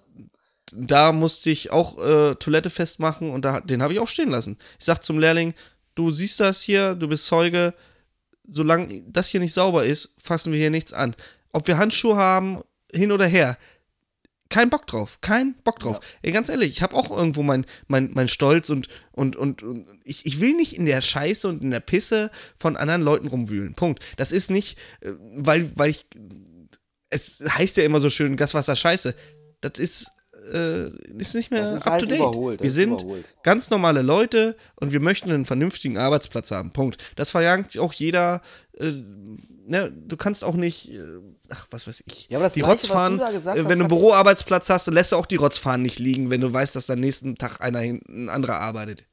da 0.72 1.10
musste 1.12 1.50
ich 1.50 1.72
auch 1.72 1.98
äh, 1.98 2.34
Toilette 2.36 2.70
festmachen 2.70 3.30
und 3.30 3.44
da, 3.44 3.60
den 3.60 3.82
habe 3.82 3.92
ich 3.92 3.98
auch 3.98 4.06
stehen 4.08 4.30
lassen. 4.30 4.56
Ich 4.78 4.84
sag 4.84 5.02
zum 5.02 5.18
Lehrling, 5.18 5.52
du 5.96 6.10
siehst 6.12 6.38
das 6.38 6.62
hier, 6.62 6.94
du 6.94 7.08
bist 7.08 7.26
Zeuge, 7.26 7.74
solange 8.46 9.02
das 9.08 9.28
hier 9.28 9.40
nicht 9.40 9.52
sauber 9.52 9.84
ist, 9.84 10.14
fassen 10.22 10.52
wir 10.52 10.60
hier 10.60 10.70
nichts 10.70 10.92
an. 10.92 11.16
Ob 11.52 11.66
wir 11.66 11.76
Handschuhe 11.78 12.14
haben, 12.16 12.60
hin 12.92 13.10
oder 13.10 13.26
her. 13.26 13.56
Kein 14.50 14.68
Bock 14.68 14.88
drauf, 14.88 15.20
kein 15.20 15.54
Bock 15.62 15.78
drauf. 15.78 16.00
Ey, 16.22 16.32
ganz 16.32 16.48
ehrlich, 16.48 16.70
ich 16.72 16.82
habe 16.82 16.96
auch 16.96 17.16
irgendwo 17.16 17.44
mein, 17.44 17.64
mein, 17.86 18.10
mein 18.12 18.26
Stolz 18.26 18.68
und, 18.68 18.88
und, 19.12 19.36
und, 19.36 19.62
und 19.62 19.86
ich, 20.04 20.26
ich 20.26 20.40
will 20.40 20.54
nicht 20.54 20.76
in 20.76 20.86
der 20.86 21.00
Scheiße 21.00 21.48
und 21.48 21.62
in 21.62 21.70
der 21.70 21.78
Pisse 21.78 22.32
von 22.56 22.76
anderen 22.76 23.00
Leuten 23.00 23.28
rumwühlen. 23.28 23.74
Punkt. 23.74 24.04
Das 24.16 24.32
ist 24.32 24.50
nicht, 24.50 24.76
äh, 25.02 25.12
weil, 25.36 25.70
weil 25.76 25.90
ich, 25.90 26.04
es 27.10 27.44
heißt 27.48 27.76
ja 27.76 27.84
immer 27.84 28.00
so 28.00 28.10
schön, 28.10 28.36
Gaswasser 28.36 28.74
Scheiße. 28.74 29.14
Das 29.60 29.78
ist, 29.78 30.10
äh, 30.52 30.88
ist 31.18 31.34
nicht 31.34 31.50
mehr 31.50 31.62
ist 31.64 31.86
up 31.86 31.92
halt 31.92 32.00
to 32.02 32.06
date. 32.06 32.18
überholt, 32.18 32.62
Wir 32.62 32.70
sind 32.70 33.02
überholt. 33.02 33.26
ganz 33.42 33.70
normale 33.70 34.02
Leute 34.02 34.56
und 34.76 34.92
wir 34.92 35.00
möchten 35.00 35.30
einen 35.30 35.44
vernünftigen 35.44 35.98
Arbeitsplatz 35.98 36.50
haben. 36.50 36.72
Punkt. 36.72 36.98
Das 37.16 37.30
verlangt 37.30 37.76
auch 37.78 37.92
jeder. 37.92 38.40
Äh, 38.78 38.92
ne, 39.66 39.92
du 39.92 40.16
kannst 40.16 40.42
auch 40.44 40.54
nicht, 40.54 40.92
äh, 40.92 41.02
ach, 41.50 41.66
was 41.70 41.86
weiß 41.86 42.02
ich. 42.06 42.28
Ja, 42.28 42.38
aber 42.38 42.44
das 42.46 42.54
die 42.54 42.60
Gleiche, 42.60 42.90
was 42.90 42.90
du 43.16 43.20
äh, 43.20 43.24
hast, 43.34 43.46
wenn 43.46 43.64
du 43.64 43.70
einen 43.84 43.88
Büroarbeitsplatz 43.88 44.70
hast, 44.70 44.86
dann 44.86 44.94
lässt 44.94 45.12
du 45.12 45.16
auch 45.16 45.26
die 45.26 45.36
Rotzfahnen 45.36 45.82
nicht 45.82 45.98
liegen, 45.98 46.30
wenn 46.30 46.40
du 46.40 46.52
weißt, 46.52 46.74
dass 46.76 46.90
am 46.90 47.00
nächsten 47.00 47.36
Tag 47.36 47.60
einer 47.62 47.80
hin, 47.80 48.00
ein 48.08 48.28
anderer 48.28 48.60
arbeitet. 48.60 49.04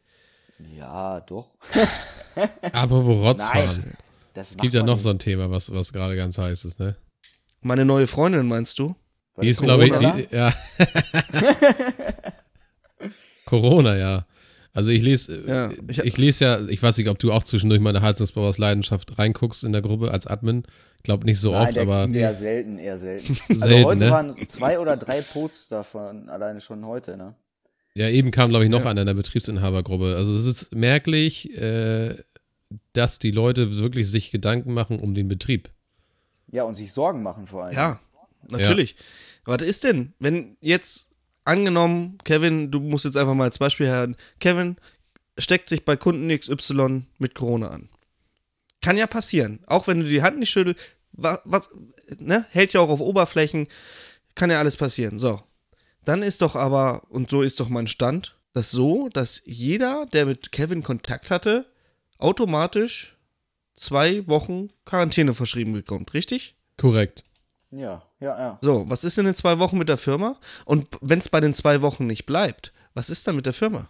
Ja, 0.76 1.20
doch. 1.22 1.52
Apropos 2.74 3.18
Rotzfahren. 3.24 3.82
Nein. 3.84 3.94
Das 4.34 4.52
Es 4.52 4.58
gibt 4.58 4.74
ja 4.74 4.84
noch 4.84 5.00
so 5.00 5.10
ein 5.10 5.20
Thema, 5.20 5.50
was, 5.50 5.72
was 5.74 5.92
gerade 5.94 6.16
ganz 6.16 6.38
heiß 6.38 6.66
ist, 6.66 6.80
ne? 6.80 6.96
Meine 7.62 7.86
neue 7.86 8.06
Freundin, 8.08 8.48
meinst 8.48 8.78
du? 8.80 8.96
Die 9.42 9.50
ist, 9.50 9.62
glaube 9.62 9.86
ich, 9.86 9.92
Corona? 9.92 10.16
die, 10.16 10.36
ja. 10.36 10.54
Corona, 13.46 13.98
ja. 13.98 14.26
Also 14.74 14.92
ich 14.92 15.02
lese, 15.02 15.44
Ja, 15.48 15.72
ich, 15.90 16.00
ich- 16.00 16.18
lese 16.18 16.46
ja, 16.46 16.62
ich 16.68 16.82
weiß 16.84 16.98
nicht, 16.98 17.10
ob 17.10 17.18
du 17.18 17.32
auch 17.32 17.44
zwischendurch 17.44 17.82
meine 17.82 18.02
Heizungsbauers 18.02 18.58
Leidenschaft 18.60 19.18
reinguckst 19.18 19.64
in 19.64 19.74
der 19.74 19.82
Gruppe 19.82 20.12
als 20.12 20.28
Admin. 20.28 20.64
Ich 20.98 21.04
glaube 21.04 21.26
nicht 21.26 21.40
so 21.40 21.52
Nein, 21.52 21.68
oft, 21.68 21.76
der, 21.76 21.84
aber 21.84 22.10
eher 22.14 22.34
selten, 22.34 22.78
eher 22.78 22.98
selten. 22.98 23.34
Selten, 23.56 23.64
also 23.64 23.86
heute 23.86 24.00
ne? 24.06 24.12
waren 24.12 24.48
zwei 24.48 24.78
oder 24.80 24.98
drei 24.98 25.22
Posts 25.22 25.70
davon, 25.70 26.30
alleine 26.30 26.62
schon 26.62 26.86
heute, 26.86 27.18
ne? 27.18 27.34
ja, 27.96 28.10
eben 28.10 28.30
kam, 28.30 28.50
glaube 28.50 28.66
ich, 28.66 28.70
noch 28.72 28.84
Ja. 28.84 28.92
einer 28.92 29.02
in 29.02 29.08
der 29.08 29.14
Betriebsinhabergruppe. 29.16 30.16
Also 30.16 30.36
es 30.36 30.46
ist 30.46 30.76
merklich, 30.76 31.58
äh, 31.60 32.16
dass 32.94 33.18
die 33.18 33.32
Leute 33.32 33.78
wirklich 33.78 34.12
sich 34.12 34.30
Gedanken 34.30 34.74
machen 34.74 35.00
um 35.00 35.16
den 35.16 35.28
Betrieb. 35.28 35.70
Ja, 36.52 36.64
und 36.64 36.76
sich 36.76 36.94
Sorgen 36.94 37.24
machen 37.24 37.48
vor 37.48 37.64
allem. 37.64 37.74
Ja, 37.76 38.00
natürlich. 38.50 38.96
Was 39.46 39.62
ist 39.62 39.84
denn, 39.84 40.14
wenn 40.20 40.58
jetzt 40.62 41.10
angenommen, 41.46 42.18
Kevin, 42.24 42.70
du 42.72 42.80
musst 42.80 43.06
jetzt 43.06 43.18
einfach 43.18 43.34
mal 43.34 43.46
als 43.46 43.60
Beispiel 43.60 43.88
hören, 43.88 44.16
Kevin 44.40 44.76
steckt 45.38 45.70
sich 45.70 45.86
bei 45.86 45.96
Kunden 45.96 46.28
XY 46.38 47.04
mit 47.18 47.36
Corona 47.36 47.70
an. 47.70 47.90
Kann 48.82 48.98
ja 48.98 49.08
passieren. 49.08 49.60
Auch 49.68 49.88
wenn 49.88 50.02
du 50.02 50.06
die 50.06 50.22
Hand 50.22 50.40
nicht 50.40 50.50
schüttelst, 50.50 50.80
was, 51.14 51.40
was, 51.46 51.70
ne, 52.20 52.46
hält 52.50 52.74
ja 52.74 52.82
auch 52.82 52.90
auf 52.90 53.00
Oberflächen, 53.00 53.68
kann 54.36 54.52
ja 54.52 54.60
alles 54.60 54.78
passieren. 54.78 55.18
So. 55.18 55.42
Dann 56.04 56.24
ist 56.24 56.42
doch 56.42 56.56
aber, 56.56 57.04
und 57.10 57.30
so 57.30 57.42
ist 57.42 57.60
doch 57.60 57.70
mein 57.70 57.88
Stand, 57.88 58.36
das 58.54 58.72
so, 58.72 59.10
dass 59.10 59.42
jeder, 59.46 60.06
der 60.14 60.26
mit 60.26 60.52
Kevin 60.52 60.84
Kontakt 60.84 61.32
hatte, 61.32 61.66
automatisch 62.18 63.18
zwei 63.74 64.28
Wochen 64.28 64.70
Quarantäne 64.86 65.34
verschrieben 65.34 65.74
bekommt, 65.74 66.14
richtig? 66.14 66.56
Korrekt. 66.78 67.24
Ja, 67.72 68.04
ja, 68.20 68.40
ja. 68.40 68.58
So, 68.62 68.90
was 68.90 69.04
ist 69.04 69.18
in 69.18 69.26
den 69.26 69.36
zwei 69.36 69.60
Wochen 69.60 69.78
mit 69.78 69.90
der 69.90 69.98
Firma? 69.98 70.38
Und 70.66 70.88
wenn 71.02 71.20
es 71.20 71.30
bei 71.30 71.40
den 71.40 71.54
zwei 71.54 71.82
Wochen 71.82 72.08
nicht 72.08 72.26
bleibt, 72.26 72.74
was 72.94 73.10
ist 73.10 73.28
dann 73.28 73.36
mit 73.36 73.46
der 73.46 73.54
Firma? 73.54 73.90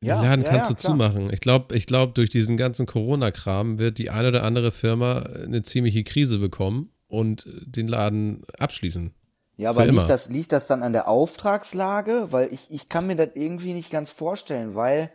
Ja, 0.00 0.16
Den 0.16 0.24
Laden 0.24 0.44
ja, 0.44 0.50
kannst 0.50 0.70
ja, 0.70 0.74
du 0.74 0.80
klar. 0.80 0.92
zumachen. 0.92 1.32
Ich 1.32 1.40
glaube, 1.40 1.74
ich 1.74 1.86
glaub, 1.86 2.14
durch 2.14 2.28
diesen 2.28 2.56
ganzen 2.56 2.84
Corona-Kram 2.86 3.78
wird 3.78 3.98
die 3.98 4.10
eine 4.10 4.28
oder 4.28 4.42
andere 4.42 4.70
Firma 4.70 5.20
eine 5.20 5.62
ziemliche 5.62 6.04
Krise 6.04 6.38
bekommen 6.38 6.90
und 7.08 7.46
den 7.46 7.88
Laden 7.88 8.44
abschließen. 8.58 9.14
Ja, 9.56 9.70
aber 9.70 9.86
liegt 9.86 10.10
das, 10.10 10.28
liegt 10.28 10.52
das 10.52 10.66
dann 10.66 10.82
an 10.82 10.92
der 10.92 11.08
Auftragslage? 11.08 12.32
Weil 12.32 12.52
ich, 12.52 12.70
ich 12.70 12.88
kann 12.88 13.06
mir 13.06 13.16
das 13.16 13.30
irgendwie 13.34 13.72
nicht 13.72 13.90
ganz 13.90 14.10
vorstellen, 14.10 14.74
weil 14.74 15.10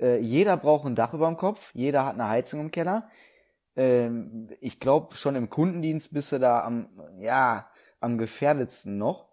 äh, 0.00 0.18
jeder 0.18 0.56
braucht 0.56 0.84
ein 0.84 0.96
Dach 0.96 1.14
über 1.14 1.28
dem 1.28 1.36
Kopf, 1.36 1.70
jeder 1.74 2.04
hat 2.04 2.14
eine 2.14 2.28
Heizung 2.28 2.60
im 2.60 2.70
Keller. 2.70 3.08
Ähm, 3.76 4.48
ich 4.60 4.80
glaube, 4.80 5.14
schon 5.16 5.36
im 5.36 5.50
Kundendienst 5.50 6.12
bist 6.12 6.32
du 6.32 6.38
da 6.38 6.62
am, 6.62 6.88
ja, 7.18 7.68
am 8.00 8.18
gefährdetsten 8.18 8.98
noch. 8.98 9.28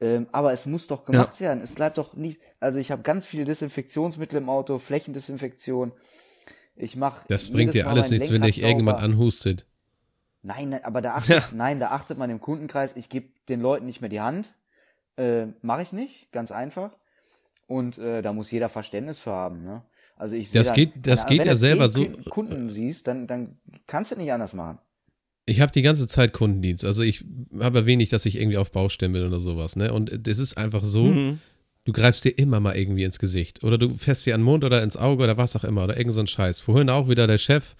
Ähm, 0.00 0.26
aber 0.32 0.52
es 0.52 0.66
muss 0.66 0.86
doch 0.86 1.04
gemacht 1.04 1.40
werden. 1.40 1.62
Es 1.62 1.72
bleibt 1.72 1.98
doch 1.98 2.14
nicht. 2.14 2.40
Also 2.60 2.78
ich 2.78 2.90
habe 2.90 3.02
ganz 3.02 3.26
viele 3.26 3.44
Desinfektionsmittel 3.44 4.38
im 4.38 4.48
Auto, 4.48 4.78
Flächendesinfektion. 4.78 5.92
Ich 6.76 6.96
mache. 6.96 7.24
Das 7.28 7.52
bringt 7.52 7.74
dir 7.74 7.88
alles 7.88 8.10
nichts, 8.10 8.30
wenn 8.30 8.42
dich 8.42 8.62
irgendjemand 8.62 8.98
anhustet. 8.98 9.66
Nein, 10.42 10.78
aber 10.84 11.00
da 11.00 11.14
achtet, 11.14 11.52
nein, 11.52 11.80
da 11.80 11.88
achtet 11.88 12.18
man 12.18 12.28
im 12.30 12.40
Kundenkreis, 12.40 12.96
ich 12.96 13.08
gebe 13.08 13.28
den 13.48 13.60
Leuten 13.60 13.86
nicht 13.86 14.00
mehr 14.00 14.10
die 14.10 14.20
Hand. 14.20 14.54
Äh, 15.16 15.46
Mache 15.62 15.82
ich 15.82 15.92
nicht, 15.92 16.32
ganz 16.32 16.52
einfach. 16.52 16.96
Und 17.66 17.96
äh, 17.98 18.20
da 18.20 18.32
muss 18.32 18.50
jeder 18.50 18.68
Verständnis 18.68 19.20
für 19.20 19.32
haben. 19.32 19.62
Ne? 19.64 19.82
Also 20.16 20.36
ich 20.36 20.50
seh 20.50 20.58
Das 20.58 20.68
da- 20.68 20.74
geht- 20.74 20.92
das 21.02 21.24
wenn 21.24 21.30
geht 21.30 21.40
du 21.42 21.46
ja 21.46 21.56
selber 21.56 21.90
so- 21.90 22.06
Kunden 22.30 22.70
siehst, 22.70 23.06
dann, 23.06 23.26
dann 23.26 23.56
kannst 23.86 24.12
du 24.12 24.16
nicht 24.16 24.32
anders 24.32 24.52
machen. 24.54 24.78
Ich 25.46 25.60
habe 25.60 25.72
die 25.72 25.82
ganze 25.82 26.06
Zeit 26.08 26.32
Kundendienst. 26.32 26.84
Also 26.84 27.02
ich 27.02 27.24
habe 27.60 27.80
ja 27.80 27.86
wenig, 27.86 28.08
dass 28.08 28.24
ich 28.24 28.36
irgendwie 28.36 28.56
auf 28.56 28.70
Baustellen 28.72 29.12
bin 29.12 29.26
oder 29.26 29.40
sowas. 29.40 29.76
Ne? 29.76 29.92
Und 29.92 30.26
das 30.26 30.38
ist 30.38 30.56
einfach 30.56 30.82
so, 30.84 31.04
Mhm. 31.04 31.38
du 31.84 31.92
greifst 31.92 32.24
dir 32.24 32.30
immer 32.38 32.60
mal 32.60 32.76
irgendwie 32.76 33.02
ins 33.04 33.18
Gesicht. 33.18 33.62
Oder 33.62 33.76
du 33.76 33.94
fährst 33.96 34.24
dir 34.24 34.34
an 34.34 34.40
den 34.40 34.44
Mund 34.46 34.64
oder 34.64 34.82
ins 34.82 34.96
Auge 34.96 35.24
oder 35.24 35.36
was 35.36 35.54
auch 35.56 35.64
immer. 35.64 35.84
Oder 35.84 35.98
irgend 35.98 36.14
so 36.14 36.20
ein 36.20 36.26
Scheiß. 36.26 36.60
Vorhin 36.60 36.88
auch 36.88 37.08
wieder 37.08 37.26
der 37.26 37.36
Chef 37.38 37.74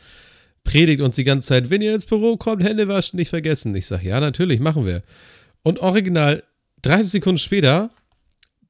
predigt 0.64 1.00
uns 1.00 1.16
die 1.16 1.24
ganze 1.24 1.48
Zeit, 1.48 1.70
wenn 1.70 1.80
ihr 1.82 1.94
ins 1.94 2.04
Büro 2.06 2.36
kommt, 2.36 2.62
Hände 2.64 2.88
waschen, 2.88 3.16
nicht 3.18 3.28
vergessen. 3.30 3.74
Ich 3.76 3.86
sage, 3.86 4.08
ja, 4.08 4.18
natürlich, 4.20 4.60
machen 4.60 4.84
wir. 4.84 5.02
Und 5.62 5.78
original, 5.78 6.42
30 6.82 7.10
Sekunden 7.12 7.38
später 7.38 7.90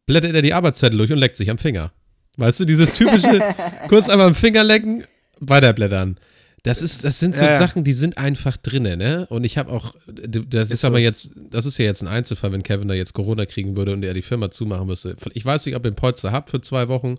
blättert 0.07 0.35
er 0.35 0.43
die 0.43 0.53
Arbeitszettel 0.55 0.99
durch 0.99 1.11
und 1.13 1.19
leckt 1.19 1.37
sich 1.37 1.51
am 1.51 1.59
Finger. 1.59 1.93
Weißt 2.37 2.61
du, 2.61 2.65
dieses 2.65 2.93
typische, 2.95 3.41
kurz 3.89 4.09
einmal 4.09 4.29
am 4.29 4.35
Finger 4.35 4.65
lecken, 4.65 5.05
weiterblättern. 5.41 6.19
Das 6.65 6.81
ist, 6.81 7.05
das 7.05 7.19
sind 7.19 7.37
so 7.37 7.45
Ja, 7.45 7.53
ja. 7.53 7.59
Sachen, 7.59 7.85
die 7.85 7.93
sind 7.93 8.17
einfach 8.17 8.57
drinne, 8.57 8.97
ne? 8.97 9.27
Und 9.29 9.45
ich 9.45 9.59
habe 9.59 9.71
auch, 9.71 9.95
das 10.07 10.71
ist, 10.71 10.81
so. 10.81 10.87
aber 10.87 10.99
jetzt, 10.99 11.33
das 11.51 11.67
ist 11.67 11.77
ja 11.77 11.85
jetzt 11.85 12.03
ein 12.03 12.09
Einzelfall, 12.09 12.53
wenn 12.53 12.63
Kevin 12.63 12.89
da 12.89 12.95
jetzt 12.95 13.13
Corona 13.13 13.45
kriegen 13.45 13.77
würde 13.77 13.93
und 13.93 14.03
er 14.03 14.15
die 14.15 14.23
Firma 14.23 14.51
zumachen 14.51 14.87
müsste. 14.87 15.15
Ich 15.35 15.45
weiß 15.45 15.67
nicht, 15.67 15.77
ob 15.77 15.85
ihr 15.85 15.89
einen 15.89 15.97
Polster 15.97 16.33
habt 16.33 16.49
für 16.49 16.63
zwei 16.63 16.89
Wochen, 16.89 17.19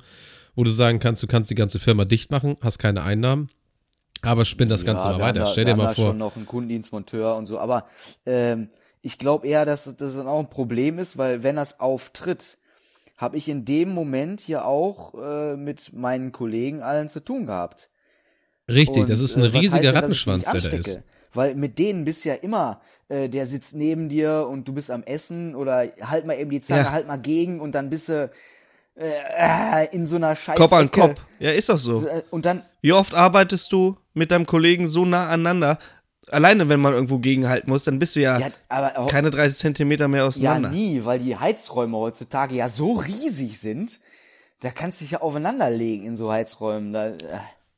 wo 0.56 0.64
du 0.64 0.72
sagen 0.72 0.98
kannst, 0.98 1.22
du 1.22 1.28
kannst 1.28 1.52
die 1.52 1.56
ganze 1.56 1.78
Firma 1.78 2.06
dicht 2.06 2.32
machen, 2.32 2.56
hast 2.62 2.80
keine 2.80 3.04
Einnahmen, 3.04 3.50
aber 4.24 4.46
spinn 4.46 4.68
das 4.68 4.84
Ganze 4.84 5.10
mal 5.10 5.20
weiter. 5.20 5.42
Da, 5.42 5.46
Stell 5.46 5.66
dir 5.66 5.76
mal 5.76 5.94
vor. 5.94 6.08
schon 6.08 6.18
noch 6.18 6.36
einen 6.36 6.48
Kundendienstmonteur 6.48 7.36
und 7.36 7.46
so, 7.46 7.60
aber 7.60 7.86
ähm, 8.26 8.70
ich 9.04 9.20
glaube 9.20 9.48
eher, 9.48 9.66
dass 9.66 9.96
das 9.96 10.16
dann 10.16 10.26
auch 10.26 10.40
ein 10.40 10.50
Problem 10.50 10.98
ist, 10.98 11.20
weil 11.20 11.44
wenn 11.44 11.56
das 11.56 11.80
auftritt, 11.80 12.58
habe 13.18 13.38
ich 13.38 13.48
in 13.48 13.66
dem 13.66 13.94
Moment 13.94 14.42
hier 14.42 14.66
auch 14.66 15.14
äh, 15.16 15.56
mit 15.56 15.94
meinen 15.94 16.32
Kollegen 16.32 16.82
allen 16.82 17.08
zu 17.08 17.20
tun 17.22 17.46
gehabt. 17.46 17.90
Richtig, 18.70 19.04
Und, 19.04 19.10
das 19.10 19.20
ist 19.20 19.38
ein 19.38 19.44
äh, 19.44 19.48
riesiger 19.48 19.90
ich 19.90 19.96
Rattenschwanz, 19.96 20.44
der 20.44 20.62
da 20.62 20.70
ist. 20.70 21.04
Weil 21.34 21.56
mit 21.56 21.78
denen 21.80 22.06
bist 22.06 22.26
ja 22.26 22.34
immer, 22.34 22.82
äh, 23.10 23.30
der 23.30 23.46
sitzt 23.46 23.76
neben 23.76 24.10
dir 24.10 24.48
und 24.50 24.68
du 24.68 24.74
bist 24.74 24.90
am 24.90 25.04
Essen 25.04 25.56
oder 25.56 25.88
halt 26.02 26.26
mal 26.26 26.34
eben 26.40 26.50
die 26.50 26.62
Zange, 26.62 26.82
Ja. 26.84 26.92
halt 26.92 27.08
mal 27.08 27.18
gegen 27.18 27.60
und 27.60 27.74
dann 27.74 27.90
bist 27.90 28.10
du 28.10 28.32
äh, 28.96 29.88
in 29.92 30.08
so 30.08 30.16
einer 30.16 30.36
Scheiße. 30.36 30.58
Kopf 30.62 30.72
an 30.72 30.90
Kopf. 30.90 31.22
Ja, 31.40 31.52
ist 31.52 31.70
doch 31.70 31.78
so. 31.78 32.08
Und 32.32 32.46
dann, 32.46 32.64
Wie 32.82 32.94
oft 32.94 33.14
arbeitest 33.14 33.72
du 33.72 33.98
mit 34.14 34.32
deinem 34.32 34.46
Kollegen 34.46 34.88
so 34.88 35.06
nah 35.06 35.28
aneinander? 35.28 35.78
Alleine, 36.32 36.68
wenn 36.70 36.80
man 36.80 36.94
irgendwo 36.94 37.20
gegenhalten 37.20 37.70
muss, 37.70 37.84
dann 37.84 38.00
bist 38.00 38.16
du 38.16 38.22
ja, 38.22 38.40
ja, 38.40 38.48
aber 38.70 38.98
auch, 38.98 39.08
keine 39.08 39.30
30 39.32 39.58
Zentimeter 39.58 40.08
mehr 40.08 40.22
Ja, 40.22 40.28
auseinander. 40.28 40.72
nie, 40.72 41.06
weil 41.06 41.20
die 41.20 41.36
Heizräume 41.36 41.98
heutzutage 41.98 42.56
ja 42.56 42.68
so 42.70 42.94
riesig 42.94 43.60
sind. 43.60 44.00
Da 44.62 44.72
kannst 44.72 45.00
du 45.02 45.06
dich 45.06 45.12
ja 45.12 45.22
aufeinander 45.22 45.70
legen 45.70 46.06
in 46.06 46.16
so 46.16 46.32
Heizräumen. 46.32 46.94
Da, 46.94 47.10
äh, 47.10 47.18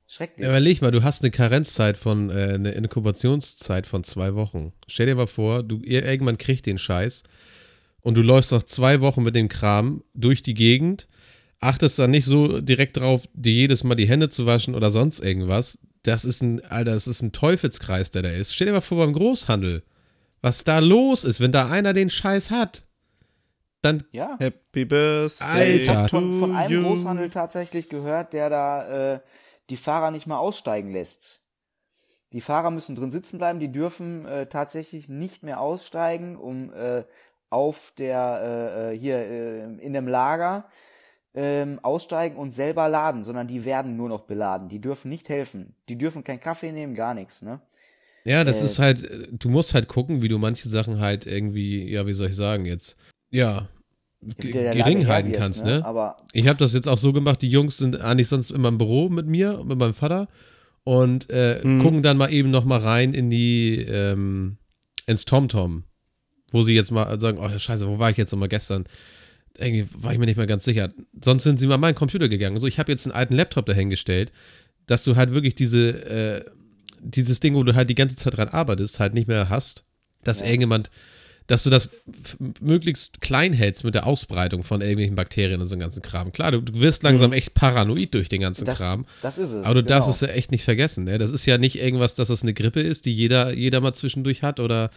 schrecklich. 0.08 0.46
Ja, 0.46 0.52
Überleg 0.52 0.82
mal, 0.82 0.92
du 0.92 1.04
hast 1.04 1.24
eine 1.24 1.32
Karenzzeit 1.32 1.98
von, 1.98 2.30
äh, 2.30 2.54
eine 2.54 2.72
Inkubationszeit 2.72 3.86
von 3.88 4.04
zwei 4.04 4.36
Wochen. 4.36 4.72
Stell 4.88 5.08
dir 5.08 5.16
mal 5.16 5.28
vor, 5.28 5.64
du 5.64 5.80
ihr- 5.80 6.06
irgendwann 6.06 6.38
kriegt 6.38 6.66
den 6.66 6.78
Scheiß 6.78 7.24
und 8.02 8.16
du 8.16 8.22
läufst 8.22 8.52
noch 8.52 8.64
zwei 8.64 9.02
Wochen 9.02 9.24
mit 9.24 9.36
dem 9.36 9.50
Kram 9.50 10.04
durch 10.14 10.42
die 10.44 10.54
Gegend, 10.54 11.08
achtest 11.60 12.00
dann 12.00 12.12
nicht 12.12 12.26
so 12.26 12.62
direkt 12.62 12.98
drauf, 12.98 13.24
dir 13.34 13.52
jedes 13.52 13.84
Mal 13.84 13.96
die 13.96 14.08
Hände 14.08 14.30
zu 14.30 14.46
waschen 14.46 14.76
oder 14.76 14.92
sonst 14.92 15.20
irgendwas. 15.20 15.80
Das 16.08 16.24
ist 16.24 16.42
ein, 16.42 16.64
Alter, 16.64 16.94
das 16.94 17.06
ist 17.06 17.22
ein 17.22 17.34
Teufelskreis, 17.34 18.12
der 18.12 18.22
da 18.22 18.30
ist. 18.30 18.56
Stell 18.56 18.68
dir 18.68 18.74
mal 18.74 18.80
vor 18.80 18.98
beim 18.98 19.12
Großhandel, 19.12 19.84
was 20.42 20.64
da 20.64 20.80
los 20.80 21.26
ist, 21.26 21.42
wenn 21.42 21.52
da 21.52 21.70
einer 21.70 21.92
den 21.92 22.10
Scheiß 22.10 22.50
hat. 22.50 22.84
Dann, 23.82 24.06
ja. 24.12 24.38
Happy 24.40 24.86
Birthday 24.86 25.48
Alter. 25.48 25.76
Ich 25.76 25.90
habe 25.90 26.08
von, 26.08 26.40
von 26.40 26.56
einem 26.56 26.82
you. 26.82 26.88
Großhandel 26.88 27.30
tatsächlich 27.30 27.90
gehört, 27.90 28.32
der 28.32 28.50
da 28.50 29.16
äh, 29.16 29.20
die 29.70 29.76
Fahrer 29.76 30.12
nicht 30.12 30.28
mehr 30.28 30.40
aussteigen 30.40 30.94
lässt. 30.94 31.42
Die 32.32 32.42
Fahrer 32.42 32.72
müssen 32.72 32.96
drin 32.96 33.12
sitzen 33.12 33.38
bleiben, 33.38 33.60
die 33.60 33.72
dürfen 33.74 34.26
äh, 34.26 34.48
tatsächlich 34.48 35.10
nicht 35.10 35.44
mehr 35.44 35.60
aussteigen, 35.60 36.38
um 36.38 36.72
äh, 36.74 37.04
auf 37.50 37.92
der 37.98 38.42
äh, 38.42 38.94
äh, 38.94 38.98
hier 38.98 39.18
äh, 39.18 39.64
in 39.64 39.92
dem 39.92 40.08
Lager 40.08 40.70
ähm, 41.40 41.80
aussteigen 41.84 42.36
und 42.36 42.50
selber 42.50 42.90
laden, 42.90 43.24
sondern 43.24 43.48
die 43.48 43.64
werden 43.64 43.96
nur 43.96 44.10
noch 44.10 44.22
beladen. 44.22 44.70
Die 44.70 44.80
dürfen 44.80 45.10
nicht 45.10 45.30
helfen. 45.30 45.76
Die 45.88 45.96
dürfen 45.96 46.24
keinen 46.24 46.40
Kaffee 46.40 46.72
nehmen, 46.72 46.96
gar 46.96 47.14
nichts, 47.14 47.44
ne? 47.44 47.62
ja, 48.26 48.44
das 48.44 48.62
Äh, 48.62 48.66
ist 48.66 48.80
halt, 48.80 49.04
äh, 49.04 49.28
du 49.32 49.48
musst 49.50 49.74
halt 49.76 49.88
gucken, 49.88 50.22
wie 50.24 50.28
du 50.28 50.40
manche 50.40 50.68
Sachen 50.68 51.00
halt 51.00 51.28
irgendwie, 51.28 51.90
ja, 51.90 52.08
wie 52.08 52.14
soll 52.14 52.30
ich 52.30 52.36
sagen, 52.36 52.66
jetzt, 52.66 52.98
ja, 53.30 53.70
gering 54.40 55.08
halten 55.08 55.32
kannst, 55.32 55.64
ne? 55.64 55.84
Aber 55.86 56.18
Ich 56.34 56.48
habe 56.48 56.58
das 56.58 56.74
jetzt 56.74 56.88
auch 56.88 56.98
so 56.98 57.14
gemacht, 57.14 57.42
die 57.42 57.50
Jungs 57.50 57.78
sind 57.78 58.02
eigentlich 58.02 58.28
sonst 58.28 58.50
immer 58.52 58.70
im 58.70 58.78
Büro 58.80 59.10
mit 59.10 59.28
mir, 59.28 59.64
mit 59.64 59.78
meinem 59.78 59.94
Vater 59.94 60.28
und 60.84 61.30
äh, 61.30 61.62
Mhm. 61.64 61.80
gucken 61.80 62.02
dann 62.04 62.18
mal 62.18 62.34
eben 62.34 62.50
noch 62.50 62.66
mal 62.66 62.80
rein 62.80 63.14
in 63.14 63.30
die, 63.30 63.76
ähm, 63.88 64.58
ins 65.06 65.26
TomTom, 65.26 65.84
wo 66.52 66.64
sie 66.64 66.74
jetzt 66.74 66.92
mal 66.92 67.20
sagen, 67.20 67.38
oh 67.40 67.58
scheiße, 67.60 67.88
wo 67.88 68.00
war 68.00 68.10
ich 68.10 68.18
jetzt 68.18 68.32
nochmal 68.32 68.50
gestern? 68.50 68.86
Irgendwie 69.58 69.88
war 69.98 70.14
ich 70.14 70.20
mir 70.20 70.26
nicht 70.26 70.38
mehr 70.38 70.48
ganz 70.48 70.66
sicher. 70.66 70.90
Sonst 71.24 71.44
sind 71.44 71.60
sie 71.60 71.68
mal 71.68 71.76
an 71.76 71.82
meinen 71.82 71.96
Computer 71.96 72.30
gegangen. 72.30 72.60
So, 72.60 72.68
ich 72.68 72.80
habe 72.80 72.92
jetzt 72.92 73.06
einen 73.06 73.16
alten 73.16 73.36
Laptop 73.36 73.66
dahingestellt, 73.66 74.32
dass 74.86 75.04
du 75.04 75.16
halt 75.16 75.32
wirklich 75.32 75.56
diese, 75.56 75.90
äh, 75.90 76.46
dieses 77.02 77.40
Ding, 77.40 77.56
wo 77.56 77.64
du 77.64 77.76
halt 77.76 77.90
die 77.90 77.96
ganze 77.96 78.16
Zeit 78.16 78.38
dran 78.38 78.50
arbeitest, 78.50 79.00
halt 79.00 79.14
nicht 79.14 79.28
mehr 79.28 79.50
hast, 79.50 79.86
dass 80.24 80.42
irgendjemand, 80.42 80.90
dass 81.48 81.64
du 81.64 81.70
das 81.70 81.90
möglichst 82.60 83.22
klein 83.22 83.54
hältst 83.54 83.84
mit 83.84 83.96
der 83.96 84.06
Ausbreitung 84.06 84.64
von 84.64 84.82
irgendwelchen 84.82 85.16
Bakterien 85.16 85.62
und 85.62 85.68
so 85.68 85.76
einem 85.76 85.82
ganzen 85.82 86.02
Kram. 86.02 86.32
Klar, 86.32 86.52
du, 86.52 86.62
du 86.62 86.80
wirst 86.80 87.04
langsam 87.04 87.32
echt 87.34 87.54
paranoid 87.54 88.14
durch 88.14 88.30
den 88.30 88.42
ganzen 88.42 88.64
Mhm. 88.64 88.66
das, 88.66 88.78
Kram. 88.80 89.06
das 89.22 89.38
ist 89.38 89.54
es. 89.54 89.66
Aber 89.66 89.76
du 89.76 89.84
darfst 89.84 90.08
genau. 90.08 90.16
es 90.16 90.22
ja 90.22 90.28
echt 90.30 90.52
nicht 90.52 90.64
vergessen. 90.66 91.06
Ne? 91.06 91.18
Das 91.18 91.32
ist 91.32 91.46
ja 91.46 91.58
nicht 91.58 91.80
irgendwas, 91.80 92.16
dass 92.16 92.30
es 92.30 92.44
eine 92.44 92.54
Grippe 92.54 92.82
ist, 92.82 93.06
die 93.06 93.14
jeder, 93.14 93.54
jeder 93.54 93.80
mal 93.82 93.94
zwischendurch 93.94 94.44
hat 94.44 94.60
oder 94.60 94.90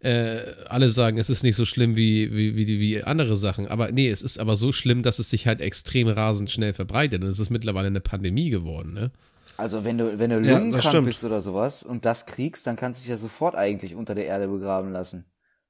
äh, 0.00 0.40
alle 0.66 0.90
sagen, 0.90 1.16
es 1.16 1.30
ist 1.30 1.42
nicht 1.42 1.56
so 1.56 1.64
schlimm 1.64 1.96
wie, 1.96 2.30
wie, 2.34 2.54
wie, 2.56 2.80
wie 2.80 3.02
andere 3.02 3.36
Sachen. 3.38 3.66
Aber 3.68 3.90
nee, 3.90 4.10
es 4.10 4.20
ist 4.20 4.38
aber 4.38 4.56
so 4.56 4.72
schlimm, 4.72 5.02
dass 5.02 5.18
es 5.18 5.30
sich 5.30 5.46
halt 5.46 5.62
extrem 5.62 6.08
rasend 6.08 6.50
schnell 6.50 6.74
verbreitet. 6.74 7.22
Und 7.22 7.28
es 7.30 7.38
ist 7.38 7.48
mittlerweile 7.48 7.86
eine 7.86 8.00
Pandemie 8.02 8.50
geworden. 8.50 8.92
Ne? 8.92 9.10
Also 9.56 9.84
wenn 9.84 9.96
du, 9.96 10.18
wenn 10.18 10.28
du 10.30 10.36
Ja, 10.36 10.42
das 10.42 10.50
lungenkrank 10.50 10.84
stimmt. 10.84 11.06
bist 11.06 11.24
oder 11.24 11.40
sowas 11.40 11.82
und 11.82 12.04
das 12.04 12.26
kriegst, 12.26 12.66
dann 12.66 12.76
kannst 12.76 13.00
du 13.00 13.02
dich 13.04 13.10
ja 13.10 13.16
sofort 13.16 13.54
eigentlich 13.54 13.94
unter 13.94 14.14
der 14.14 14.26
Erde 14.26 14.48
begraben 14.48 14.92
lassen. 14.92 15.24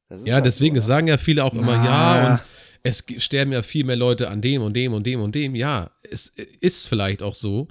Das 0.09 0.21
ist 0.21 0.27
Ja, 0.27 0.35
halt 0.35 0.45
deswegen, 0.45 0.75
so, 0.77 0.81
es 0.81 0.87
sagen 0.87 1.09
ja 1.09 1.17
viele 1.17 1.45
auch 1.45 1.55
immer, 1.55 1.77
Na. 1.77 1.85
ja, 1.85 2.33
und 2.35 2.41
es 2.83 3.05
sterben 3.19 3.53
ja 3.53 3.63
viel 3.63 3.85
mehr 3.85 3.97
Leute 3.97 4.29
an 4.29 4.43
dem 4.43 4.63
und 4.63 4.75
dem 4.75 4.93
und 4.93 5.07
dem 5.07 5.21
und 5.21 5.35
dem. 5.35 5.55
Ja, 5.55 5.91
es 6.11 6.29
ist 6.61 6.87
vielleicht 6.89 7.23
auch 7.23 7.35
so, 7.35 7.69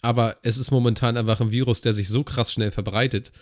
aber 0.00 0.36
es 0.42 0.58
ist 0.58 0.70
momentan 0.70 1.16
einfach 1.16 1.40
ein 1.40 1.50
Virus, 1.50 1.80
der 1.80 1.92
sich 1.94 2.08
so 2.08 2.22
krass 2.24 2.52
schnell 2.52 2.70
verbreitet, 2.70 3.32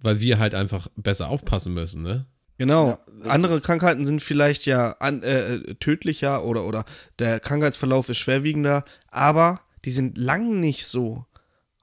weil 0.00 0.20
wir 0.20 0.38
halt 0.38 0.54
einfach 0.54 0.88
besser 0.96 1.28
aufpassen 1.28 1.72
müssen, 1.74 2.02
ne? 2.02 2.26
Genau. 2.58 2.98
Andere 3.24 3.60
Krankheiten 3.60 4.06
sind 4.06 4.22
vielleicht 4.22 4.64
ja 4.64 4.92
an, 4.98 5.22
äh, 5.22 5.74
tödlicher 5.74 6.42
oder, 6.44 6.64
oder 6.64 6.84
der 7.18 7.38
Krankheitsverlauf 7.38 8.08
ist 8.08 8.16
schwerwiegender, 8.16 8.84
aber 9.10 9.60
die 9.84 9.90
sind 9.90 10.16
lang 10.16 10.58
nicht 10.58 10.86
so 10.86 11.26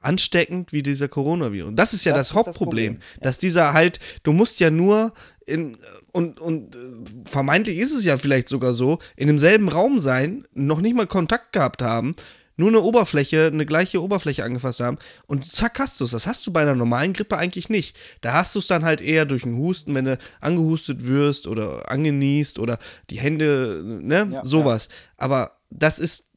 ansteckend 0.04 0.74
wie 0.74 0.84
dieser 0.84 1.08
Coronavirus. 1.08 1.70
Und 1.70 1.76
das 1.78 1.93
ist 1.93 2.06
ja 2.06 2.14
Das 2.14 2.22
das, 2.22 2.28
das 2.30 2.38
Hauptproblem, 2.38 2.95
Problem, 2.95 3.14
ja. 3.16 3.22
dass 3.22 3.38
dieser 3.38 3.74
halt, 3.74 3.99
du 4.24 4.34
musst 4.34 4.60
ja 4.60 4.70
nur 4.70 5.14
in, 5.45 5.78
und, 6.12 6.39
und 6.39 6.76
äh, 6.76 6.80
vermeintlich 7.26 7.78
ist 7.78 7.93
es 7.93 8.06
ja 8.06 8.18
vielleicht 8.18 8.49
sogar 8.49 8.74
so, 8.74 8.99
in 9.16 9.28
demselben 9.28 9.70
Raum 9.70 9.99
sein, 9.99 10.45
noch 10.54 10.82
nicht 10.82 10.95
mal 10.95 11.08
Kontakt 11.08 11.54
gehabt 11.54 11.82
haben, 11.82 12.16
nur 12.56 12.70
eine 12.70 12.82
Oberfläche, 12.82 13.47
eine 13.51 13.66
gleiche 13.66 14.01
Oberfläche 14.01 14.43
angefasst 14.43 14.80
haben 14.80 14.97
und 15.26 15.51
zack 15.51 15.80
hast 15.80 15.99
du 15.99 16.06
es. 16.06 16.12
Das 16.12 16.28
hast 16.28 16.45
du 16.45 16.51
bei 16.51 16.62
einer 16.62 16.76
normalen 16.76 17.14
Grippe 17.14 17.38
eigentlich 17.38 17.70
nicht. 17.70 17.97
Da 18.22 18.34
hast 18.34 18.54
du 18.54 18.60
es 18.60 18.68
dann 18.68 18.86
halt 18.86 19.01
eher 19.01 19.26
durch 19.26 19.43
einen 19.43 19.58
Husten, 19.58 19.95
wenn 19.95 20.06
du 20.06 20.18
angehustet 20.39 21.08
wirst 21.08 21.47
oder 21.47 21.89
angenießt 21.89 22.60
oder 22.60 22.78
die 23.10 23.20
Hände, 23.20 23.82
ne, 24.04 24.30
Ja, 24.34 24.45
sowas. 24.45 24.89
Aber 25.18 25.58
das 25.72 25.97
ist 25.97 26.30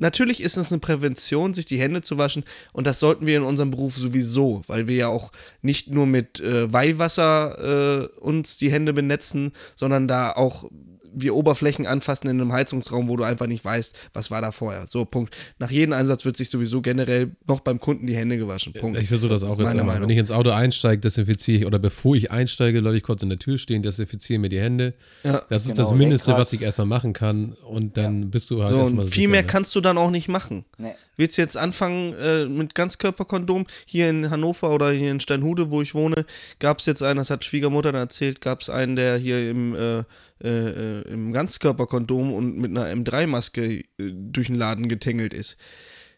natürlich 0.00 0.42
ist 0.42 0.56
es 0.56 0.72
eine 0.72 0.80
Prävention, 0.80 1.54
sich 1.54 1.66
die 1.66 1.78
Hände 1.78 2.00
zu 2.00 2.18
waschen 2.18 2.44
und 2.72 2.86
das 2.86 3.00
sollten 3.00 3.26
wir 3.26 3.36
in 3.36 3.42
unserem 3.42 3.70
Beruf 3.70 3.96
sowieso, 3.96 4.62
weil 4.66 4.88
wir 4.88 4.96
ja 4.96 5.08
auch 5.08 5.30
nicht 5.62 5.88
nur 5.88 6.06
mit 6.06 6.40
äh, 6.40 6.72
Weihwasser 6.72 8.08
äh, 8.10 8.20
uns 8.20 8.56
die 8.56 8.70
Hände 8.70 8.92
benetzen, 8.92 9.52
sondern 9.76 10.08
da 10.08 10.32
auch 10.32 10.70
wir 11.14 11.34
Oberflächen 11.34 11.86
anfassen 11.86 12.28
in 12.28 12.40
einem 12.40 12.52
Heizungsraum, 12.52 13.08
wo 13.08 13.16
du 13.16 13.24
einfach 13.24 13.46
nicht 13.46 13.64
weißt, 13.64 13.96
was 14.12 14.30
war 14.30 14.40
da 14.40 14.52
vorher. 14.52 14.86
So, 14.88 15.04
Punkt. 15.04 15.36
Nach 15.58 15.70
jedem 15.70 15.92
Einsatz 15.92 16.24
wird 16.24 16.36
sich 16.36 16.50
sowieso 16.50 16.80
generell 16.82 17.30
noch 17.46 17.60
beim 17.60 17.80
Kunden 17.80 18.06
die 18.06 18.16
Hände 18.16 18.38
gewaschen. 18.38 18.72
Punkt. 18.72 18.98
Ich 19.00 19.08
versuche 19.08 19.30
das 19.32 19.42
auch 19.42 19.50
Das 19.50 19.58
jetzt 19.58 19.68
meine. 19.68 19.84
Meinung. 19.84 20.02
Wenn 20.02 20.10
ich 20.10 20.18
ins 20.18 20.30
Auto 20.30 20.50
einsteige, 20.50 21.00
desinfiziere 21.00 21.58
ich, 21.60 21.66
oder 21.66 21.78
bevor 21.78 22.16
ich 22.16 22.30
einsteige, 22.30 22.80
Leute, 22.80 22.98
ich 22.98 23.02
kurz 23.02 23.22
in 23.22 23.28
der 23.28 23.38
Tür 23.38 23.58
stehen, 23.58 23.82
desinfiziere 23.82 24.38
mir 24.38 24.48
die 24.48 24.60
Hände. 24.60 24.94
Ja. 25.24 25.42
Das 25.48 25.66
ist 25.66 25.76
Genau, 25.76 25.88
das 25.88 25.98
Mindeste, 25.98 26.32
was 26.32 26.52
ich 26.52 26.62
erstmal 26.62 26.86
machen 26.86 27.12
kann. 27.12 27.52
Und 27.64 27.96
dann 27.96 28.30
bist 28.30 28.50
du 28.50 28.60
halt 28.62 28.70
So, 28.70 28.78
erstmal 28.78 29.04
und 29.04 29.10
viel 29.10 29.22
sicher, 29.22 29.28
mehr 29.30 29.42
ne? 29.42 29.46
kannst 29.46 29.74
du 29.74 29.80
dann 29.80 29.98
auch 29.98 30.10
nicht 30.10 30.28
machen. 30.28 30.64
Nee. 30.78 30.94
Willst 31.16 31.36
du 31.36 31.42
jetzt 31.42 31.56
anfangen 31.56 32.14
äh, 32.14 32.46
mit 32.46 32.74
Ganzkörperkondom? 32.74 33.66
Hier 33.84 34.08
in 34.08 34.30
Hannover 34.30 34.70
oder 34.70 34.90
hier 34.90 35.10
in 35.10 35.20
Steinhude, 35.20 35.70
wo 35.70 35.82
ich 35.82 35.94
wohne, 35.94 36.24
gab 36.58 36.78
es 36.78 36.86
jetzt 36.86 37.02
einen, 37.02 37.18
das 37.18 37.30
hat 37.30 37.44
Schwiegermutter 37.44 37.92
dann 37.92 38.00
erzählt, 38.00 38.40
gab 38.40 38.60
es 38.62 38.70
einen, 38.70 38.96
der 38.96 39.16
hier 39.18 39.50
im, 39.50 39.74
äh, 39.74 40.04
äh, 40.42 40.48
äh, 40.48 41.02
im 41.12 41.32
Ganzkörperkondom 41.32 42.32
und 42.32 42.56
mit 42.58 42.70
einer 42.76 42.86
M3-Maske 42.86 43.80
äh, 43.80 43.84
durch 43.98 44.46
den 44.48 44.56
Laden 44.56 44.88
getängelt 44.88 45.34
ist. 45.34 45.58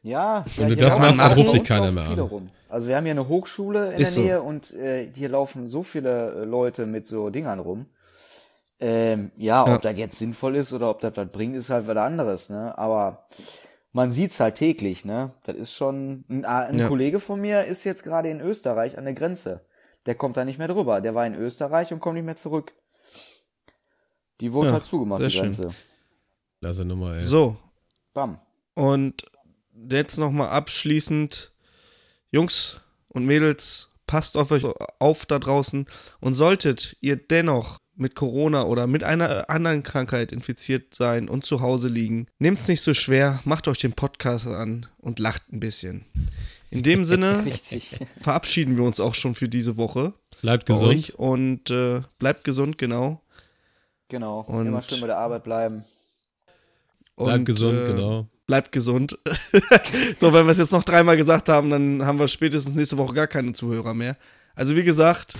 Ja, 0.02 0.44
Wenn 0.56 0.68
ja, 0.70 0.74
du 0.74 0.76
das 0.76 0.98
machst, 0.98 1.18
laufen 1.20 1.36
dann 1.36 1.38
ruft 1.46 1.58
uns 1.60 1.68
keiner 1.68 1.92
mehr 1.92 2.04
viele 2.04 2.22
an. 2.22 2.28
Rum. 2.28 2.50
Also 2.68 2.88
wir 2.88 2.96
haben 2.96 3.04
hier 3.04 3.12
eine 3.12 3.28
Hochschule 3.28 3.92
in 3.92 4.00
Ist 4.00 4.14
so. 4.14 4.22
der 4.22 4.30
Nähe 4.38 4.42
und 4.42 4.72
äh, 4.72 5.08
hier 5.14 5.28
laufen 5.28 5.68
so 5.68 5.82
viele 5.82 6.32
äh, 6.42 6.44
Leute 6.44 6.86
mit 6.86 7.06
so 7.06 7.30
Dingern 7.30 7.58
rum. 7.60 7.86
Ähm, 8.80 9.30
ja, 9.36 9.64
Ja. 9.66 9.74
ob 9.76 9.82
das 9.82 9.96
jetzt 9.96 10.18
sinnvoll 10.18 10.56
ist 10.56 10.72
oder 10.72 10.90
ob 10.90 11.00
das 11.00 11.16
was 11.16 11.28
bringt, 11.30 11.54
ist 11.54 11.70
halt 11.70 11.86
was 11.86 11.96
anderes, 11.96 12.50
ne? 12.50 12.76
Aber 12.76 13.26
man 13.92 14.10
sieht's 14.10 14.40
halt 14.40 14.56
täglich, 14.56 15.04
ne? 15.04 15.30
Das 15.44 15.54
ist 15.54 15.72
schon 15.72 16.24
ein, 16.28 16.44
ein 16.44 16.78
Ja. 16.78 16.88
Kollege 16.88 17.20
von 17.20 17.40
mir 17.40 17.64
ist 17.64 17.84
jetzt 17.84 18.02
gerade 18.02 18.28
in 18.28 18.40
Österreich 18.40 18.98
an 18.98 19.04
der 19.04 19.14
Grenze. 19.14 19.60
Der 20.06 20.16
kommt 20.16 20.36
da 20.36 20.44
nicht 20.44 20.58
mehr 20.58 20.66
drüber. 20.66 21.00
Der 21.00 21.14
war 21.14 21.24
in 21.26 21.34
Österreich 21.36 21.92
und 21.92 22.00
kommt 22.00 22.16
nicht 22.16 22.24
mehr 22.24 22.34
zurück. 22.34 22.72
Die 24.42 24.52
wurde 24.52 24.68
Ja, 24.68 24.72
halt 24.74 24.84
zugemacht, 24.84 25.22
die 25.22 25.30
schön. 25.30 25.42
Grenze. 25.42 25.68
Klasse 26.60 26.84
Nummer, 26.84 27.14
ey. 27.14 27.22
So, 27.22 27.56
Bam. 28.12 28.38
und 28.74 29.24
jetzt 29.88 30.18
nochmal 30.18 30.48
abschließend, 30.48 31.52
Jungs 32.32 32.80
und 33.08 33.24
Mädels, 33.24 33.88
passt 34.08 34.36
auf 34.36 34.50
euch 34.50 34.64
auf 34.98 35.26
da 35.26 35.38
draußen 35.38 35.86
und 36.20 36.34
solltet 36.34 36.96
ihr 37.00 37.16
dennoch 37.16 37.78
mit 37.94 38.14
Corona 38.16 38.64
oder 38.64 38.86
mit 38.88 39.04
einer 39.04 39.48
anderen 39.48 39.82
Krankheit 39.84 40.32
infiziert 40.32 40.92
sein 40.94 41.28
und 41.28 41.44
zu 41.44 41.60
Hause 41.60 41.86
liegen, 41.88 42.26
nehmt's 42.40 42.66
nicht 42.66 42.80
so 42.80 42.94
schwer, 42.94 43.40
macht 43.44 43.68
euch 43.68 43.78
den 43.78 43.92
Podcast 43.92 44.46
an 44.48 44.86
und 44.98 45.18
lacht 45.20 45.52
ein 45.52 45.60
bisschen. 45.60 46.04
In 46.70 46.82
dem 46.82 47.04
Sinne 47.04 47.44
verabschieden 48.20 48.76
wir 48.76 48.82
uns 48.84 48.98
auch 48.98 49.14
schon 49.14 49.34
für 49.34 49.48
diese 49.48 49.76
Woche. 49.76 50.14
Bleibt 50.40 50.66
gesund. 50.66 51.10
und 51.10 51.70
äh, 51.70 52.02
bleibt 52.18 52.42
gesund, 52.42 52.76
genau. 52.76 53.20
Genau. 54.12 54.40
Und- 54.46 54.66
Immer 54.66 54.82
schön 54.82 55.00
bei 55.00 55.06
der 55.06 55.16
Arbeit 55.16 55.42
bleiben. 55.42 55.82
Bleibt 57.16 57.38
Und, 57.38 57.44
gesund, 57.46 57.78
äh, 57.78 57.86
genau. 57.92 58.26
Bleibt 58.46 58.70
gesund. 58.70 59.18
so, 60.18 60.32
wenn 60.34 60.44
wir 60.44 60.52
es 60.52 60.58
jetzt 60.58 60.72
noch 60.72 60.84
dreimal 60.84 61.16
gesagt 61.16 61.48
haben, 61.48 61.70
dann 61.70 62.04
haben 62.04 62.18
wir 62.18 62.28
spätestens 62.28 62.74
nächste 62.74 62.98
Woche 62.98 63.14
gar 63.14 63.26
keine 63.26 63.52
Zuhörer 63.54 63.94
mehr. 63.94 64.16
Also 64.54 64.76
wie 64.76 64.82
gesagt, 64.82 65.34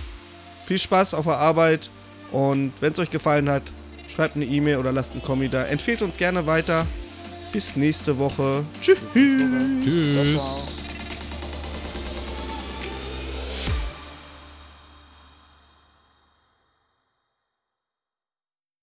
viel 0.65 0.79
Spaß 0.79 1.13
auf 1.13 1.25
der 1.25 1.37
Arbeit 1.37 1.91
und 2.31 2.73
wenn 2.81 2.93
es 2.93 2.99
euch 2.99 3.11
gefallen 3.11 3.47
hat, 3.47 3.61
schreibt 4.07 4.35
eine 4.37 4.45
E-Mail 4.45 4.77
oder 4.77 4.91
lasst 4.91 5.11
einen 5.11 5.21
Kommi 5.21 5.49
da. 5.49 5.65
Empfehlt 5.65 6.01
uns 6.01 6.17
gerne 6.17 6.47
weiter. 6.47 6.87
Bis 7.51 7.75
nächste 7.75 8.17
Woche. 8.17 8.63
Tschüss. 8.81 8.97
Tschüss. 9.13 10.82